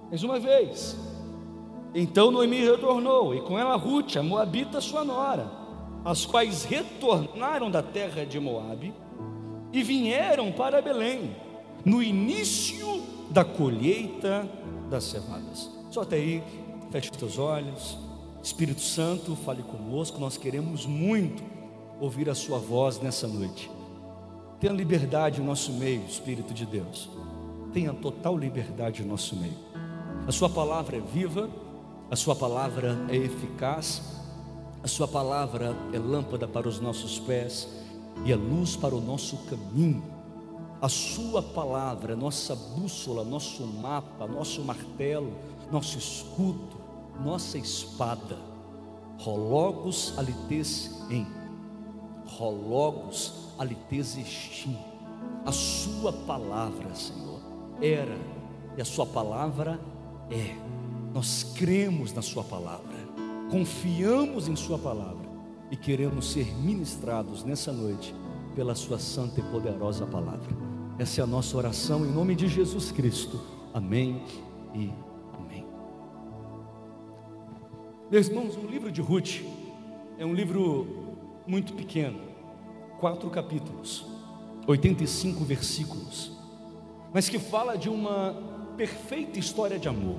Mais 0.10 0.24
uma 0.24 0.40
vez. 0.40 0.98
Então 1.94 2.32
Noemi 2.32 2.64
retornou, 2.64 3.36
e 3.36 3.42
com 3.42 3.60
ela 3.60 3.76
Ruth, 3.76 4.16
a 4.16 4.24
Moabita, 4.24 4.82
sua 4.82 5.04
nora, 5.04 5.52
as 6.04 6.26
quais 6.26 6.64
retornaram 6.64 7.70
da 7.70 7.84
terra 7.84 8.26
de 8.26 8.40
Moabe 8.40 8.94
e 9.72 9.84
vieram 9.84 10.52
para 10.52 10.82
Belém 10.82 11.36
no 11.86 12.02
início 12.02 13.02
da 13.30 13.46
colheita 13.46 14.50
das 14.90 15.04
cevadas. 15.06 15.70
Só 15.90 16.02
até 16.02 16.16
aí, 16.16 16.44
feche 16.92 17.12
os 17.12 17.18
teus 17.18 17.38
olhos. 17.38 18.11
Espírito 18.44 18.82
Santo, 18.82 19.36
fale 19.36 19.62
conosco, 19.62 20.20
nós 20.20 20.36
queremos 20.36 20.88
muito 20.88 21.44
ouvir 22.00 22.28
a 22.28 22.34
Sua 22.34 22.58
voz 22.58 23.00
nessa 23.00 23.28
noite. 23.28 23.70
Tenha 24.60 24.74
liberdade 24.74 25.40
em 25.40 25.46
nosso 25.46 25.72
meio, 25.74 26.04
Espírito 26.06 26.52
de 26.52 26.66
Deus. 26.66 27.08
Tenha 27.72 27.94
total 27.94 28.36
liberdade 28.36 29.04
em 29.04 29.06
nosso 29.06 29.36
meio. 29.36 29.58
A 30.28 30.32
Sua 30.32 30.50
palavra 30.50 30.98
é 30.98 31.00
viva, 31.00 31.50
a 32.10 32.16
Sua 32.16 32.36
palavra 32.36 32.98
é 33.10 33.16
eficaz, 33.16 34.02
a 34.84 34.88
Sua 34.88 35.08
palavra 35.08 35.76
é 35.94 36.00
lâmpada 36.00 36.48
para 36.48 36.68
os 36.68 36.80
nossos 36.80 37.20
pés 37.20 37.68
e 38.26 38.32
é 38.32 38.36
luz 38.36 38.76
para 38.76 38.96
o 38.96 39.02
nosso 39.02 39.38
caminho. 39.46 40.04
A 40.82 40.90
Sua 40.90 41.44
palavra 41.44 42.14
é 42.14 42.16
nossa 42.16 42.56
bússola, 42.56 43.24
nosso 43.24 43.68
mapa, 43.68 44.26
nosso 44.26 44.64
martelo, 44.64 45.32
nosso 45.72 46.00
escudo 46.00 46.81
nossa 47.24 47.58
espada, 47.58 48.38
rologos 49.18 50.14
alites 50.18 50.92
em, 51.10 51.28
rologos 52.26 53.54
alites 53.58 54.18
estim. 54.18 54.78
A 55.46 55.52
sua 55.52 56.12
palavra, 56.12 56.94
Senhor, 56.96 57.40
era 57.82 58.18
e 58.78 58.82
a 58.82 58.86
sua 58.86 59.06
palavra 59.06 59.80
é. 60.30 60.56
Nós 61.14 61.44
cremos 61.56 62.14
na 62.14 62.22
sua 62.22 62.44
palavra, 62.44 62.96
confiamos 63.50 64.48
em 64.48 64.56
sua 64.56 64.78
palavra 64.78 65.30
e 65.70 65.76
queremos 65.76 66.32
ser 66.32 66.56
ministrados 66.56 67.44
nessa 67.44 67.72
noite 67.72 68.16
pela 68.56 68.76
sua 68.76 68.98
santa 68.98 69.40
e 69.40 69.44
poderosa 69.44 70.06
palavra. 70.06 70.56
Essa 70.98 71.22
é 71.22 71.24
a 71.24 71.28
nossa 71.28 71.58
oração 71.58 72.06
em 72.06 72.12
nome 72.12 72.36
de 72.36 72.48
Jesus 72.48 72.92
Cristo. 72.92 73.40
Amém 73.74 74.24
e 74.74 74.90
Meus 78.12 78.28
irmãos, 78.28 78.58
o 78.58 78.68
livro 78.68 78.92
de 78.92 79.00
Ruth 79.00 79.40
é 80.18 80.26
um 80.26 80.34
livro 80.34 81.16
muito 81.48 81.72
pequeno, 81.72 82.20
quatro 83.00 83.30
capítulos, 83.30 84.06
85 84.68 85.46
versículos, 85.46 86.34
mas 87.14 87.30
que 87.30 87.40
fala 87.40 87.78
de 87.78 87.88
uma 87.88 88.36
perfeita 88.76 89.40
história 89.40 89.80
de 89.80 89.88
amor. 89.88 90.18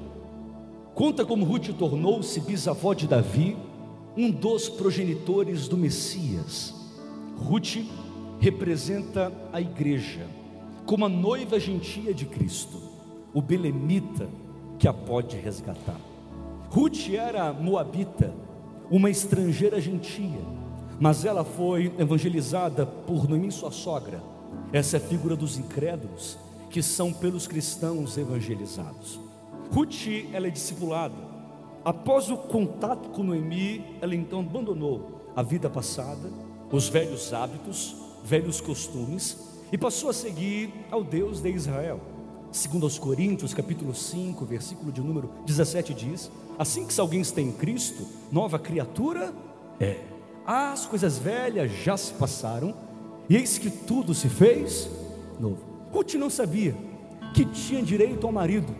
Conta 0.95 1.23
como 1.23 1.45
Ruth 1.45 1.69
tornou-se 1.79 2.41
bisavó 2.41 2.95
de 2.95 3.07
Davi, 3.07 3.59
um 4.17 4.31
dos 4.31 4.71
progenitores 4.71 5.69
do 5.69 5.77
Messias. 5.77 6.75
Ruth 7.37 7.77
representa 8.41 9.31
a 9.53 9.61
igreja 9.61 10.27
como 10.87 11.05
a 11.05 11.11
noiva 11.11 11.61
gentia 11.61 12.15
de 12.15 12.25
Cristo, 12.25 12.81
o 13.35 13.43
belemita 13.43 14.31
que 14.79 14.89
a 14.89 14.95
pode 14.95 15.37
resgatar. 15.37 16.12
Ruth 16.75 17.11
era 17.11 17.53
moabita, 17.53 18.33
uma 18.91 19.11
estrangeira 19.11 19.79
gentia, 19.79 20.41
mas 20.99 21.23
ela 21.23 21.45
foi 21.45 21.93
evangelizada 21.99 22.87
por 22.87 23.29
Noemi, 23.29 23.53
sua 23.53 23.71
sogra. 23.71 24.23
Essa 24.73 24.97
é 24.97 24.99
a 24.99 25.03
figura 25.03 25.37
dos 25.37 25.59
incrédulos, 25.59 26.39
que 26.71 26.83
são 26.83 27.13
pelos 27.13 27.47
cristãos 27.47 28.17
evangelizados. 28.17 29.21
Ruth, 29.71 30.07
ela 30.33 30.47
é 30.47 30.51
discipulada. 30.51 31.15
Após 31.85 32.31
o 32.31 32.39
contato 32.39 33.11
com 33.11 33.23
Noemi, 33.23 33.85
ela 34.01 34.15
então 34.15 34.41
abandonou 34.41 35.31
a 35.37 35.43
vida 35.43 35.69
passada, 35.69 36.31
os 36.71 36.89
velhos 36.89 37.35
hábitos, 37.35 37.95
velhos 38.25 38.63
costumes 38.63 39.37
e 39.71 39.77
passou 39.77 40.09
a 40.09 40.15
seguir 40.15 40.73
ao 40.91 41.05
Deus 41.05 41.43
de 41.43 41.51
Israel. 41.51 42.12
Segundo 42.53 42.85
aos 42.85 42.99
Coríntios, 42.99 43.55
capítulo 43.55 43.95
5, 43.95 44.45
versículo 44.45 44.93
de 44.93 45.01
número 45.01 45.31
17 45.47 45.95
diz: 45.95 46.31
Assim 46.59 46.87
que 46.87 46.93
se 46.93 47.01
alguém 47.01 47.23
está 47.23 47.41
em 47.41 47.51
Cristo, 47.51 48.07
nova 48.31 48.59
criatura 48.59 49.33
é. 49.81 49.97
As 50.45 50.85
coisas 50.85 51.17
velhas 51.17 51.73
já 51.83 51.97
se 51.97 52.13
passaram, 52.13 52.75
e 53.27 53.37
eis 53.37 53.57
que 53.57 53.71
tudo 53.71 54.13
se 54.13 54.29
fez 54.29 54.91
novo. 55.41 55.63
Ruth 55.91 56.13
não 56.15 56.29
sabia 56.29 56.77
que 57.33 57.47
tinha 57.47 57.83
direito 57.83 58.27
ao 58.27 58.33
marido, 58.33 58.75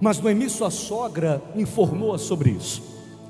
mas 0.00 0.18
Noemi, 0.18 0.48
sua 0.48 0.70
sogra, 0.70 1.42
informou-a 1.54 2.16
sobre 2.16 2.48
isso. 2.48 2.82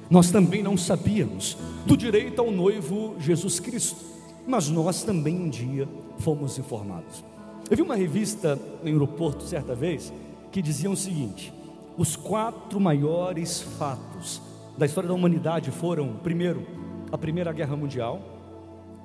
Nós 0.08 0.30
também 0.30 0.62
não 0.62 0.76
sabíamos 0.76 1.56
do 1.84 1.96
direito 1.96 2.40
ao 2.40 2.52
noivo 2.52 3.16
Jesus 3.18 3.58
Cristo, 3.58 4.04
mas 4.46 4.68
nós 4.68 5.02
também 5.02 5.34
um 5.34 5.48
dia 5.48 5.88
fomos 6.18 6.58
informados. 6.58 7.29
Eu 7.70 7.76
vi 7.76 7.82
uma 7.82 7.94
revista 7.94 8.58
no 8.82 8.88
aeroporto 8.88 9.44
certa 9.44 9.76
vez 9.76 10.12
que 10.50 10.60
dizia 10.60 10.90
o 10.90 10.96
seguinte: 10.96 11.54
os 11.96 12.16
quatro 12.16 12.80
maiores 12.80 13.62
fatos 13.62 14.42
da 14.76 14.86
história 14.86 15.06
da 15.06 15.14
humanidade 15.14 15.70
foram, 15.70 16.14
primeiro, 16.16 16.66
a 17.12 17.16
Primeira 17.16 17.52
Guerra 17.52 17.76
Mundial, 17.76 18.20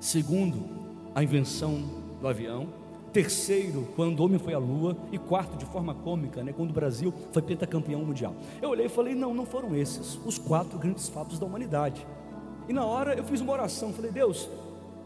segundo, 0.00 0.64
a 1.14 1.22
invenção 1.22 1.80
do 2.20 2.26
avião, 2.26 2.66
terceiro, 3.12 3.86
quando 3.94 4.18
o 4.18 4.24
homem 4.24 4.38
foi 4.40 4.52
à 4.52 4.58
lua, 4.58 4.96
e 5.12 5.18
quarto, 5.18 5.56
de 5.56 5.64
forma 5.66 5.94
cômica, 5.94 6.42
né, 6.42 6.52
quando 6.52 6.70
o 6.70 6.74
Brasil 6.74 7.14
foi 7.30 7.42
pentacampeão 7.42 8.04
mundial. 8.04 8.34
Eu 8.60 8.70
olhei 8.70 8.86
e 8.86 8.88
falei: 8.88 9.14
não, 9.14 9.32
não 9.32 9.46
foram 9.46 9.76
esses 9.76 10.18
os 10.26 10.38
quatro 10.38 10.76
grandes 10.76 11.08
fatos 11.08 11.38
da 11.38 11.46
humanidade. 11.46 12.04
E 12.68 12.72
na 12.72 12.84
hora 12.84 13.14
eu 13.14 13.22
fiz 13.22 13.40
uma 13.40 13.52
oração, 13.52 13.92
falei: 13.92 14.10
Deus, 14.10 14.50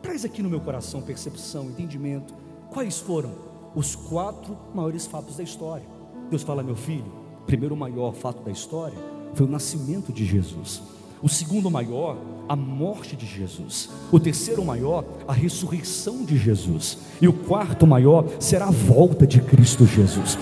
traz 0.00 0.24
aqui 0.24 0.42
no 0.42 0.48
meu 0.48 0.62
coração 0.62 1.02
percepção, 1.02 1.66
entendimento, 1.66 2.32
quais 2.70 2.98
foram 2.98 3.49
os 3.74 3.94
quatro 3.94 4.56
maiores 4.74 5.06
fatos 5.06 5.36
da 5.36 5.42
história. 5.42 5.86
Deus 6.28 6.42
fala: 6.42 6.62
meu 6.62 6.76
filho, 6.76 7.12
primeiro 7.46 7.76
maior 7.76 8.12
fato 8.12 8.42
da 8.42 8.50
história 8.50 8.98
foi 9.34 9.46
o 9.46 9.50
nascimento 9.50 10.12
de 10.12 10.24
Jesus. 10.24 10.82
O 11.22 11.28
segundo 11.28 11.70
maior, 11.70 12.16
a 12.48 12.56
morte 12.56 13.14
de 13.14 13.26
Jesus. 13.26 13.90
O 14.10 14.18
terceiro 14.18 14.64
maior, 14.64 15.04
a 15.28 15.32
ressurreição 15.32 16.24
de 16.24 16.36
Jesus. 16.38 16.98
E 17.20 17.28
o 17.28 17.32
quarto 17.32 17.86
maior 17.86 18.24
será 18.40 18.68
a 18.68 18.70
volta 18.70 19.26
de 19.26 19.40
Cristo 19.40 19.84
Jesus. 19.84 20.38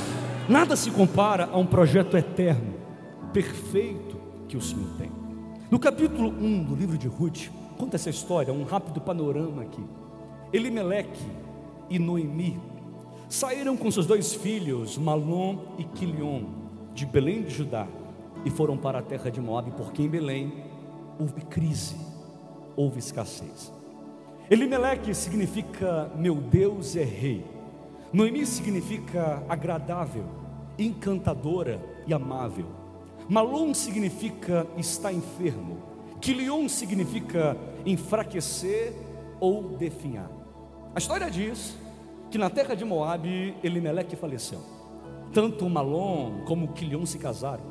Nada 0.49 0.77
se 0.77 0.91
compara 0.91 1.49
a 1.53 1.59
um 1.59 1.67
projeto 1.67 2.17
eterno, 2.17 2.75
perfeito 3.33 4.17
que 4.47 4.57
o 4.57 4.63
Senhor 4.63 4.89
tem. 4.97 5.11
No 5.71 5.79
capítulo 5.79 6.29
1 6.29 6.65
do 6.65 6.75
livro 6.75 6.97
de 6.97 7.09
Ruth, 7.09 7.49
conta 7.77 7.97
essa 7.97 8.09
história, 8.09 8.55
um 8.55 8.65
rápido 8.65 9.01
panorama 9.01 9.63
aqui. 9.63 9.83
Elimeleque 10.53 11.27
e 11.91 11.99
Noemi 11.99 12.59
saíram 13.29 13.77
com 13.77 13.91
seus 13.91 14.07
dois 14.07 14.35
filhos, 14.35 14.97
Malom 14.97 15.59
e 15.79 15.85
Quilion, 15.85 16.45
de 16.95 17.05
Belém 17.05 17.43
de 17.43 17.51
Judá, 17.51 17.87
e 18.45 18.51
foram 18.51 18.77
para 18.77 19.01
a 19.01 19.03
terra 19.03 19.31
de 19.31 19.41
Moab, 19.41 19.71
porque 19.73 20.03
em 20.03 20.09
Belém 20.09 20.65
houve 21.19 21.43
crise, 21.43 21.97
houve 22.75 22.99
escassez. 22.99 23.73
Elimeleque 24.51 25.15
significa 25.15 26.11
meu 26.17 26.37
Deus 26.37 26.97
é 26.97 27.05
rei. 27.05 27.45
Noemi 28.13 28.47
significa 28.47 29.43
agradável, 29.47 30.25
encantadora 30.79 31.79
e 32.07 32.15
amável. 32.15 32.67
Malom 33.29 33.75
significa 33.75 34.67
está 34.79 35.13
enfermo. 35.13 35.83
Quilion 36.19 36.67
significa 36.69 37.57
enfraquecer 37.85 38.95
ou 39.39 39.63
definhar. 39.77 40.31
A 40.95 40.99
história 40.99 41.31
diz 41.31 41.77
que 42.31 42.39
na 42.39 42.51
terra 42.51 42.75
de 42.75 42.85
Moabe 42.85 43.55
Elimeleque 43.63 44.17
faleceu. 44.17 44.61
Tanto 45.33 45.69
Malom 45.69 46.45
como 46.47 46.69
Quilion 46.69 47.07
se 47.07 47.19
casaram. 47.19 47.65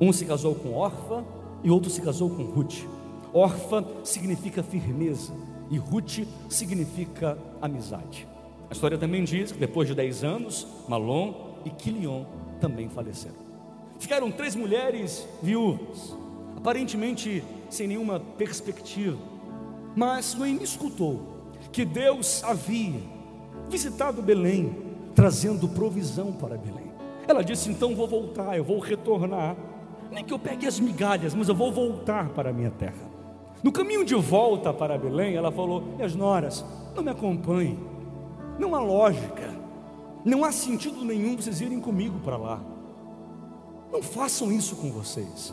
Um 0.00 0.12
se 0.12 0.24
casou 0.24 0.54
com 0.54 0.74
Orfa 0.74 1.24
e 1.62 1.70
outro 1.70 1.90
se 1.90 2.00
casou 2.00 2.30
com 2.30 2.42
Ruth. 2.44 2.84
Orfa 3.32 3.84
significa 4.02 4.62
firmeza 4.62 5.32
e 5.70 5.78
Ruth 5.78 6.26
significa 6.48 7.38
amizade. 7.60 8.26
A 8.68 8.72
história 8.72 8.98
também 8.98 9.24
diz 9.24 9.52
que 9.52 9.58
depois 9.58 9.88
de 9.88 9.94
10 9.94 10.24
anos, 10.24 10.66
Malom 10.88 11.34
e 11.64 11.70
Quilion 11.70 12.24
também 12.60 12.88
faleceram. 12.88 13.36
Ficaram 13.98 14.30
três 14.30 14.56
mulheres 14.56 15.28
viúvas, 15.42 16.16
aparentemente 16.56 17.44
sem 17.68 17.86
nenhuma 17.86 18.18
perspectiva. 18.18 19.18
Mas 19.94 20.34
Noemi 20.34 20.62
escutou 20.62 21.20
que 21.70 21.84
Deus 21.84 22.42
havia 22.42 23.00
visitado 23.70 24.20
Belém, 24.20 24.76
trazendo 25.14 25.68
provisão 25.68 26.32
para 26.32 26.58
Belém. 26.58 26.92
Ela 27.26 27.42
disse: 27.42 27.70
Então 27.70 27.94
vou 27.94 28.08
voltar, 28.08 28.56
eu 28.56 28.64
vou 28.64 28.78
retornar 28.78 29.56
nem 30.10 30.24
que 30.24 30.32
eu 30.32 30.38
pegue 30.38 30.66
as 30.66 30.80
migalhas, 30.80 31.34
mas 31.34 31.48
eu 31.48 31.54
vou 31.54 31.72
voltar 31.72 32.30
para 32.30 32.50
a 32.50 32.52
minha 32.52 32.70
terra. 32.70 33.08
No 33.62 33.70
caminho 33.70 34.04
de 34.04 34.14
volta 34.14 34.72
para 34.72 34.98
Belém, 34.98 35.34
ela 35.34 35.52
falou: 35.52 35.82
Minhas 35.82 36.14
noras, 36.14 36.64
não 36.94 37.02
me 37.02 37.10
acompanhem, 37.10 37.78
não 38.58 38.74
há 38.74 38.80
lógica, 38.80 39.54
não 40.24 40.44
há 40.44 40.50
sentido 40.50 41.04
nenhum 41.04 41.36
vocês 41.36 41.60
irem 41.60 41.80
comigo 41.80 42.18
para 42.20 42.36
lá. 42.36 42.60
Não 43.92 44.02
façam 44.02 44.50
isso 44.50 44.76
com 44.76 44.90
vocês, 44.90 45.52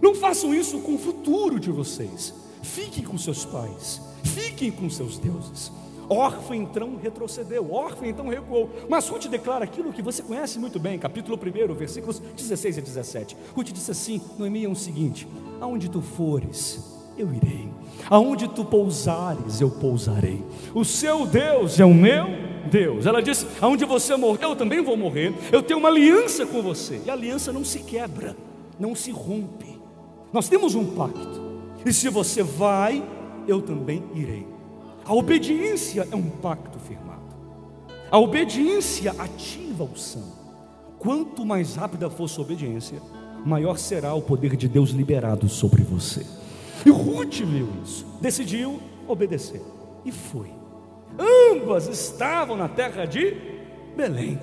não 0.00 0.14
façam 0.14 0.54
isso 0.54 0.78
com 0.80 0.94
o 0.94 0.98
futuro 0.98 1.58
de 1.58 1.70
vocês. 1.70 2.34
Fiquem 2.62 3.04
com 3.04 3.16
seus 3.16 3.44
pais, 3.44 4.00
fiquem 4.22 4.70
com 4.70 4.90
seus 4.90 5.18
deuses. 5.18 5.72
Orfa 6.08 6.56
então 6.56 6.96
retrocedeu, 6.96 7.72
Orfa 7.72 8.06
então 8.06 8.28
recuou. 8.28 8.70
Mas 8.88 9.08
Ruth 9.08 9.26
declara 9.26 9.64
aquilo 9.64 9.92
que 9.92 10.00
você 10.00 10.22
conhece 10.22 10.58
muito 10.58 10.78
bem, 10.78 10.98
capítulo 10.98 11.38
1, 11.38 11.74
versículos 11.74 12.18
16 12.18 12.78
e 12.78 12.82
17. 12.82 13.36
Ruth 13.54 13.68
disse 13.68 13.90
assim: 13.90 14.20
Noemi 14.38 14.64
é 14.64 14.68
o 14.68 14.74
seguinte: 14.74 15.28
Aonde 15.60 15.90
tu 15.90 16.00
fores, 16.00 16.98
eu 17.16 17.32
irei. 17.32 17.68
Aonde 18.08 18.48
tu 18.48 18.64
pousares, 18.64 19.60
eu 19.60 19.70
pousarei. 19.70 20.42
O 20.74 20.84
seu 20.84 21.26
Deus 21.26 21.78
é 21.78 21.84
o 21.84 21.92
meu 21.92 22.26
Deus. 22.70 23.04
Ela 23.04 23.20
disse: 23.20 23.46
Aonde 23.60 23.84
você 23.84 24.16
morreu, 24.16 24.50
eu 24.50 24.56
também 24.56 24.82
vou 24.82 24.96
morrer. 24.96 25.34
Eu 25.52 25.62
tenho 25.62 25.78
uma 25.78 25.90
aliança 25.90 26.46
com 26.46 26.62
você. 26.62 27.02
E 27.04 27.10
a 27.10 27.12
aliança 27.12 27.52
não 27.52 27.64
se 27.64 27.80
quebra, 27.80 28.34
não 28.80 28.94
se 28.94 29.10
rompe. 29.10 29.78
Nós 30.32 30.48
temos 30.48 30.74
um 30.74 30.86
pacto. 30.94 31.48
E 31.84 31.92
se 31.92 32.08
você 32.08 32.42
vai, 32.42 33.02
eu 33.46 33.60
também 33.60 34.02
irei. 34.14 34.46
A 35.08 35.14
obediência 35.14 36.06
é 36.12 36.14
um 36.14 36.28
pacto 36.28 36.78
firmado. 36.78 37.22
A 38.10 38.18
obediência 38.18 39.12
ativa 39.18 39.82
o 39.82 39.96
sangue. 39.96 40.36
Quanto 40.98 41.46
mais 41.46 41.76
rápida 41.76 42.10
for 42.10 42.28
sua 42.28 42.44
obediência, 42.44 43.00
maior 43.42 43.78
será 43.78 44.12
o 44.12 44.20
poder 44.20 44.54
de 44.54 44.68
Deus 44.68 44.90
liberado 44.90 45.48
sobre 45.48 45.82
você. 45.82 46.26
E 46.84 46.90
Ruth 46.90 47.36
viu 47.36 47.70
isso, 47.82 48.04
decidiu 48.20 48.78
obedecer 49.06 49.62
e 50.04 50.12
foi. 50.12 50.52
Ambas 51.18 51.88
estavam 51.88 52.54
na 52.54 52.68
terra 52.68 53.06
de 53.06 53.34
Belém. 53.96 54.38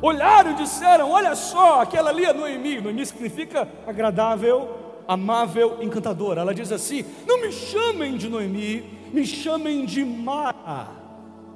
Olharam 0.00 0.52
e 0.52 0.54
disseram: 0.54 1.10
Olha 1.10 1.34
só, 1.34 1.82
aquela 1.82 2.10
ali 2.10 2.24
é 2.24 2.32
Noemi. 2.32 2.80
Noemi 2.80 3.04
significa 3.04 3.68
agradável, 3.84 4.68
amável, 5.08 5.78
encantadora. 5.82 6.42
Ela 6.42 6.54
diz 6.54 6.70
assim: 6.70 7.04
Não 7.26 7.40
me 7.40 7.50
chamem 7.50 8.16
de 8.16 8.28
Noemi, 8.28 8.99
me 9.12 9.26
chamem 9.26 9.84
de 9.84 10.04
Mara, 10.04 10.88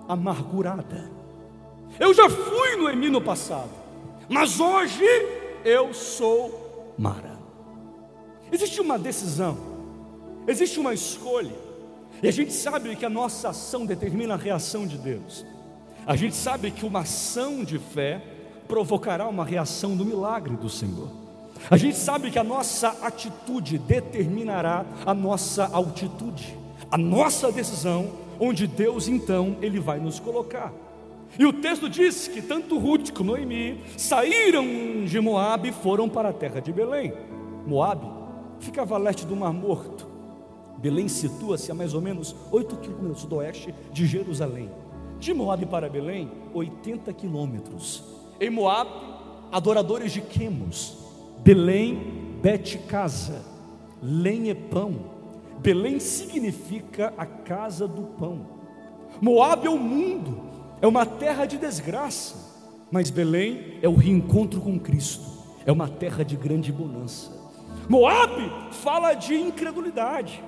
amargurada. 0.08 1.10
Eu 1.98 2.12
já 2.12 2.28
fui 2.28 2.76
Noemi 2.76 3.08
no 3.08 3.20
passado, 3.20 3.70
mas 4.28 4.58
hoje 4.58 5.04
eu 5.64 5.94
sou 5.94 6.94
Mara. 6.98 7.38
Existe 8.50 8.80
uma 8.80 8.98
decisão, 8.98 9.56
existe 10.46 10.78
uma 10.78 10.92
escolha, 10.92 11.54
e 12.22 12.28
a 12.28 12.32
gente 12.32 12.52
sabe 12.52 12.96
que 12.96 13.04
a 13.04 13.10
nossa 13.10 13.50
ação 13.50 13.86
determina 13.86 14.34
a 14.34 14.36
reação 14.36 14.86
de 14.86 14.98
Deus. 14.98 15.44
A 16.06 16.16
gente 16.16 16.34
sabe 16.34 16.70
que 16.70 16.84
uma 16.84 17.00
ação 17.00 17.64
de 17.64 17.78
fé 17.78 18.22
provocará 18.68 19.26
uma 19.28 19.44
reação 19.44 19.96
do 19.96 20.04
milagre 20.04 20.56
do 20.56 20.68
Senhor. 20.68 21.08
A 21.70 21.76
gente 21.76 21.96
sabe 21.96 22.30
que 22.30 22.38
a 22.38 22.44
nossa 22.44 22.88
atitude 23.02 23.78
determinará 23.78 24.84
a 25.06 25.14
nossa 25.14 25.64
altitude 25.72 26.63
a 26.94 26.96
nossa 26.96 27.50
decisão, 27.50 28.09
onde 28.38 28.68
Deus 28.68 29.09
então 29.09 29.57
ele 29.61 29.80
vai 29.80 29.98
nos 29.98 30.20
colocar. 30.20 30.72
E 31.37 31.44
o 31.44 31.52
texto 31.52 31.88
diz 31.88 32.28
que 32.28 32.40
tanto 32.40 32.78
Ruth 32.78 33.11
como 33.11 33.33
Noemi 33.33 33.80
saíram 33.96 34.64
de 35.04 35.18
Moabe 35.18 35.70
e 35.70 35.72
foram 35.72 36.09
para 36.09 36.28
a 36.28 36.33
terra 36.33 36.61
de 36.61 36.72
Belém. 36.72 37.12
Moabe 37.66 38.07
ficava 38.61 38.94
a 38.94 38.98
leste 38.98 39.26
do 39.26 39.35
Mar 39.35 39.52
Morto. 39.52 40.07
Belém 40.78 41.09
situa-se 41.09 41.68
a 41.72 41.74
mais 41.74 41.94
ou 41.94 42.00
menos 42.00 42.37
8 42.52 42.76
quilômetros 42.76 43.24
do 43.24 43.38
oeste 43.38 43.74
de 43.92 44.07
Jerusalém. 44.07 44.70
De 45.18 45.35
Moab 45.35 45.66
para 45.66 45.88
Belém, 45.88 46.30
80 46.54 47.12
quilômetros. 47.12 48.04
Em 48.40 48.50
Moab, 48.50 48.88
adoradores 49.50 50.12
de 50.12 50.20
Quemos. 50.20 50.96
Belém, 51.42 52.38
Bet 52.40 52.78
Casa. 52.87 53.42
Belém 55.64 55.98
significa 55.98 57.12
a 57.18 57.27
casa 57.27 57.88
do 57.88 58.03
pão. 58.03 58.46
Moab 59.20 59.66
é 59.66 59.70
o 59.70 59.79
mundo, 59.79 60.40
é 60.81 60.87
uma 60.87 61.05
terra 61.05 61.44
de 61.44 61.59
desgraça. 61.59 62.55
Mas 62.92 63.11
Belém 63.11 63.79
é 63.83 63.88
o 63.88 63.96
reencontro 63.96 64.61
com 64.61 64.79
Cristo, 64.79 65.27
é 65.66 65.72
uma 65.72 65.88
terra 65.88 66.24
de 66.24 66.37
grande 66.37 66.70
bonança. 66.70 67.33
Moab 67.88 68.33
fala 68.70 69.14
de 69.14 69.35
incredulidade 69.35 70.40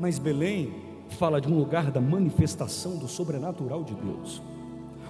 mas 0.00 0.18
Belém 0.18 0.72
fala 1.10 1.40
de 1.42 1.46
um 1.46 1.58
lugar 1.58 1.90
da 1.90 2.00
manifestação 2.00 2.96
do 2.96 3.06
sobrenatural 3.06 3.84
de 3.84 3.94
Deus. 3.94 4.42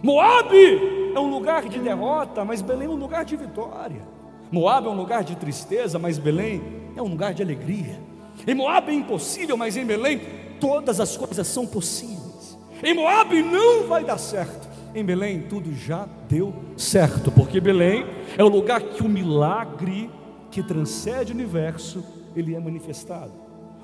Moabe 0.03 1.12
é 1.14 1.20
um 1.20 1.31
lugar 1.31 1.68
de 1.68 1.79
derrota, 1.79 2.44
mas 2.44 2.61
Belém 2.61 2.88
é 2.88 2.90
um 2.90 2.96
lugar 2.96 3.24
de 3.24 3.37
vitória. 3.37 4.03
Moabe 4.50 4.88
é 4.88 4.90
um 4.90 4.96
lugar 4.96 5.22
de 5.22 5.37
tristeza, 5.37 5.96
mas 5.96 6.18
Belém 6.18 6.61
é 6.96 7.00
um 7.03 7.07
lugar 7.07 7.33
de 7.33 7.40
alegria. 7.40 8.00
Em 8.46 8.55
Moabe 8.55 8.92
é 8.92 8.94
impossível, 8.94 9.57
mas 9.57 9.76
em 9.76 9.85
Belém 9.85 10.20
todas 10.61 11.00
as 11.00 11.16
coisas 11.16 11.46
são 11.46 11.66
possíveis. 11.66 12.59
Em 12.83 12.94
Moabe 12.94 13.42
não 13.42 13.87
vai 13.87 14.05
dar 14.05 14.18
certo. 14.18 14.68
Em 14.94 15.05
Belém 15.05 15.42
tudo 15.42 15.74
já 15.74 16.09
deu 16.29 16.55
certo, 16.76 17.31
porque 17.31 17.61
Belém 17.61 18.05
é 18.37 18.42
o 18.42 18.48
lugar 18.48 18.81
que 18.81 19.03
o 19.03 19.09
milagre 19.09 20.11
que 20.50 20.62
transcende 20.62 21.33
o 21.33 21.35
universo, 21.35 22.05
ele 22.35 22.55
é 22.55 22.61
manifestado. 22.61 23.33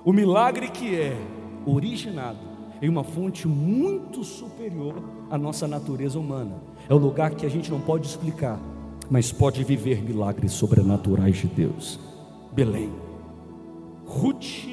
O 0.05 0.13
milagre 0.13 0.69
que 0.69 0.95
é 0.95 1.17
originado 1.65 2.57
em 2.81 2.89
uma 2.89 3.05
fonte 3.05 3.49
muito 3.49 4.23
superior 4.23 5.03
à 5.31 5.39
nossa 5.39 5.67
natureza 5.67 6.19
humana. 6.19 6.57
É 6.89 6.95
o 6.95 6.99
lugar 6.99 7.35
que 7.35 7.47
a 7.47 7.49
gente 7.49 7.71
não 7.71 7.81
pode 7.81 8.07
explicar, 8.07 8.61
mas 9.11 9.33
pode 9.33 9.65
viver 9.65 10.03
milagres 10.03 10.53
sobrenaturais 10.53 11.37
de 11.37 11.47
Deus. 11.47 11.99
Belém. 12.53 13.06
Ruth 14.07 14.65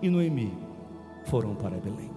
e 0.00 0.08
Noemi 0.08 0.56
foram 1.26 1.54
para 1.54 1.76
Belém. 1.76 2.10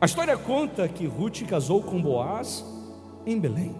A 0.00 0.04
história 0.04 0.36
conta 0.36 0.86
que 0.88 1.06
Ruth 1.06 1.42
casou 1.46 1.82
com 1.82 2.00
Boaz 2.00 2.64
em 3.24 3.38
Belém. 3.38 3.74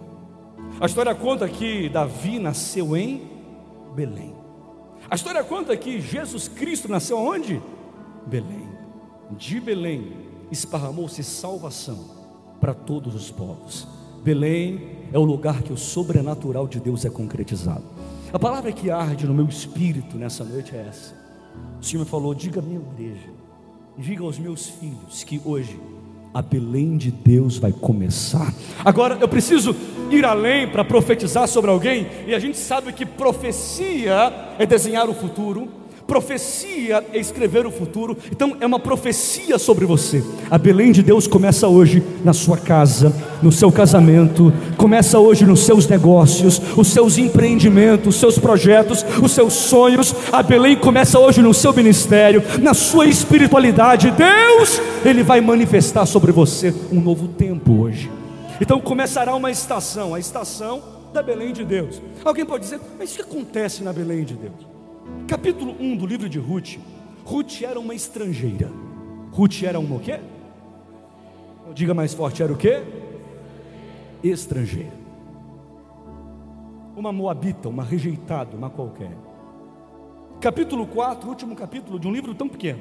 A 0.79 0.85
história 0.85 1.13
conta 1.13 1.47
que 1.47 1.89
Davi 1.89 2.39
nasceu 2.39 2.95
em 2.95 3.29
Belém. 3.95 4.33
A 5.09 5.15
história 5.15 5.43
conta 5.43 5.75
que 5.75 5.99
Jesus 5.99 6.47
Cristo 6.47 6.87
nasceu 6.87 7.17
onde? 7.17 7.61
Belém. 8.25 8.67
De 9.31 9.59
Belém 9.59 10.13
esparramou-se 10.49 11.23
salvação 11.23 11.99
para 12.59 12.73
todos 12.73 13.13
os 13.13 13.29
povos. 13.29 13.87
Belém 14.23 15.03
é 15.11 15.19
o 15.19 15.23
lugar 15.23 15.61
que 15.61 15.73
o 15.73 15.77
sobrenatural 15.77 16.67
de 16.67 16.79
Deus 16.79 17.03
é 17.03 17.09
concretizado. 17.09 17.83
A 18.31 18.39
palavra 18.39 18.71
que 18.71 18.89
arde 18.89 19.27
no 19.27 19.33
meu 19.33 19.45
espírito 19.45 20.17
nessa 20.17 20.43
noite 20.43 20.75
é 20.75 20.85
essa. 20.87 21.22
O 21.79 21.83
Senhor 21.83 22.03
me 22.03 22.09
falou: 22.09 22.33
diga 22.33 22.59
à 22.59 22.63
minha 22.63 22.79
igreja, 22.79 23.29
diga 23.97 24.23
aos 24.23 24.39
meus 24.39 24.67
filhos 24.67 25.23
que 25.23 25.41
hoje 25.43 25.79
a 26.33 26.41
Belém 26.41 26.97
de 26.97 27.11
Deus 27.11 27.57
vai 27.57 27.71
começar. 27.71 28.53
Agora 28.83 29.17
eu 29.21 29.27
preciso 29.27 29.75
ir 30.09 30.25
além 30.25 30.67
para 30.67 30.83
profetizar 30.83 31.47
sobre 31.47 31.69
alguém, 31.69 32.07
e 32.25 32.33
a 32.33 32.39
gente 32.39 32.57
sabe 32.57 32.91
que 32.91 33.05
profecia 33.05 34.55
é 34.57 34.65
desenhar 34.65 35.07
o 35.09 35.13
futuro, 35.13 35.67
profecia 36.07 37.03
é 37.13 37.17
escrever 37.17 37.65
o 37.65 37.71
futuro, 37.71 38.17
então 38.31 38.55
é 38.59 38.65
uma 38.65 38.79
profecia 38.79 39.57
sobre 39.57 39.85
você. 39.85 40.23
A 40.49 40.57
Belém 40.57 40.91
de 40.91 41.01
Deus 41.01 41.27
começa 41.27 41.67
hoje 41.67 42.03
na 42.23 42.33
sua 42.33 42.57
casa, 42.57 43.13
no 43.41 43.51
seu 43.51 43.71
casamento, 43.71 44.53
começa 44.77 45.19
hoje 45.19 45.45
nos 45.45 45.61
seus 45.61 45.87
negócios, 45.87 46.61
os 46.77 46.87
seus 46.87 47.17
empreendimentos, 47.17 48.15
os 48.15 48.19
seus 48.19 48.37
projetos, 48.37 49.05
os 49.21 49.31
seus 49.31 49.53
sonhos. 49.53 50.13
A 50.31 50.43
Belém 50.43 50.75
começa 50.75 51.19
hoje 51.19 51.41
no 51.41 51.53
seu 51.53 51.73
ministério, 51.73 52.43
na 52.61 52.73
sua 52.73 53.05
espiritualidade. 53.05 54.11
Deus, 54.11 54.81
Ele 55.05 55.23
vai 55.23 55.41
manifestar 55.41 56.05
sobre 56.05 56.31
você 56.31 56.73
um 56.91 56.99
novo 56.99 57.27
tempo 57.27 57.81
hoje. 57.81 58.11
Então 58.61 58.79
começará 58.79 59.35
uma 59.35 59.51
estação, 59.51 60.13
a 60.13 60.19
estação 60.19 60.81
da 61.13 61.21
Belém 61.21 61.53
de 61.53 61.63
Deus. 61.63 62.01
Alguém 62.23 62.45
pode 62.45 62.63
dizer, 62.63 62.79
mas 62.97 63.11
o 63.11 63.15
que 63.15 63.21
acontece 63.21 63.83
na 63.83 63.93
Belém 63.93 64.23
de 64.23 64.33
Deus? 64.33 64.72
Capítulo 65.27 65.75
1 65.79 65.97
do 65.97 66.05
livro 66.05 66.29
de 66.29 66.39
Ruth. 66.39 66.77
Ruth 67.25 67.61
era 67.61 67.79
uma 67.79 67.93
estrangeira. 67.93 68.71
Ruth 69.31 69.63
era 69.63 69.79
uma 69.79 69.95
o 69.95 69.99
quê? 69.99 70.19
Diga 71.73 71.93
mais 71.93 72.13
forte, 72.13 72.43
era 72.43 72.51
o 72.51 72.57
quê? 72.57 72.83
Estrangeira. 74.23 74.93
Uma 76.95 77.11
moabita, 77.11 77.69
uma 77.69 77.83
rejeitada, 77.83 78.55
uma 78.55 78.69
qualquer. 78.69 79.15
Capítulo 80.39 80.85
4, 80.85 81.27
último 81.27 81.55
capítulo 81.55 81.99
de 81.99 82.07
um 82.07 82.11
livro 82.11 82.35
tão 82.35 82.47
pequeno. 82.47 82.79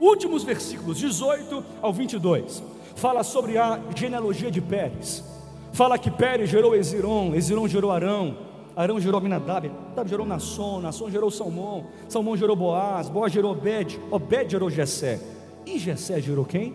Últimos 0.00 0.42
versículos, 0.42 0.98
18 0.98 1.64
ao 1.80 1.92
22 1.92 2.62
fala 3.00 3.22
sobre 3.22 3.56
a 3.56 3.80
genealogia 3.96 4.50
de 4.50 4.60
Pérez. 4.60 5.24
Fala 5.72 5.98
que 5.98 6.10
Pérez 6.10 6.50
gerou 6.50 6.74
Eziron, 6.74 7.34
Eziron 7.34 7.66
gerou 7.66 7.90
Arão, 7.90 8.36
Arão 8.76 9.00
gerou 9.00 9.18
Aminadab, 9.18 9.68
Aminadab 9.68 10.08
gerou 10.08 10.26
Nasson, 10.26 10.80
Nasson 10.80 11.10
gerou 11.10 11.30
Salmão, 11.30 11.86
Salmão 12.08 12.36
gerou 12.36 12.56
Boaz, 12.56 13.08
Boaz 13.08 13.32
gerou 13.32 13.52
Obed, 13.52 14.00
Obed 14.10 14.50
gerou 14.50 14.70
Jessé. 14.70 15.20
E 15.66 15.78
Jessé 15.78 16.20
gerou 16.20 16.44
quem? 16.44 16.74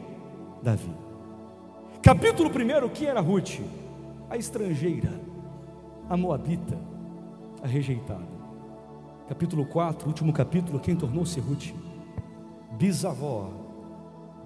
Davi. 0.61 0.91
Capítulo 2.01 2.49
1, 2.49 2.89
quem 2.89 3.07
era 3.07 3.19
Ruth? 3.19 3.61
A 4.29 4.37
estrangeira, 4.37 5.11
a 6.09 6.15
moabita, 6.15 6.77
a 7.63 7.67
rejeitada. 7.67 8.35
Capítulo 9.27 9.65
4, 9.65 10.07
último 10.07 10.31
capítulo, 10.31 10.79
quem 10.79 10.95
tornou-se 10.95 11.39
Ruth? 11.39 11.73
Bisavó 12.73 13.49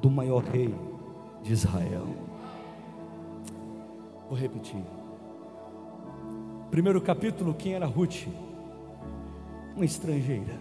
do 0.02 0.10
maior 0.10 0.44
rei 0.44 0.74
de 1.44 1.52
Israel. 1.52 2.08
Vou 4.30 4.38
repetir. 4.38 4.99
Primeiro 6.72 7.02
capítulo, 7.02 7.54
quem 7.54 7.74
era 7.74 7.88
Ruth? 7.88 8.28
Uma 9.76 9.86
estrangeira. 9.86 10.54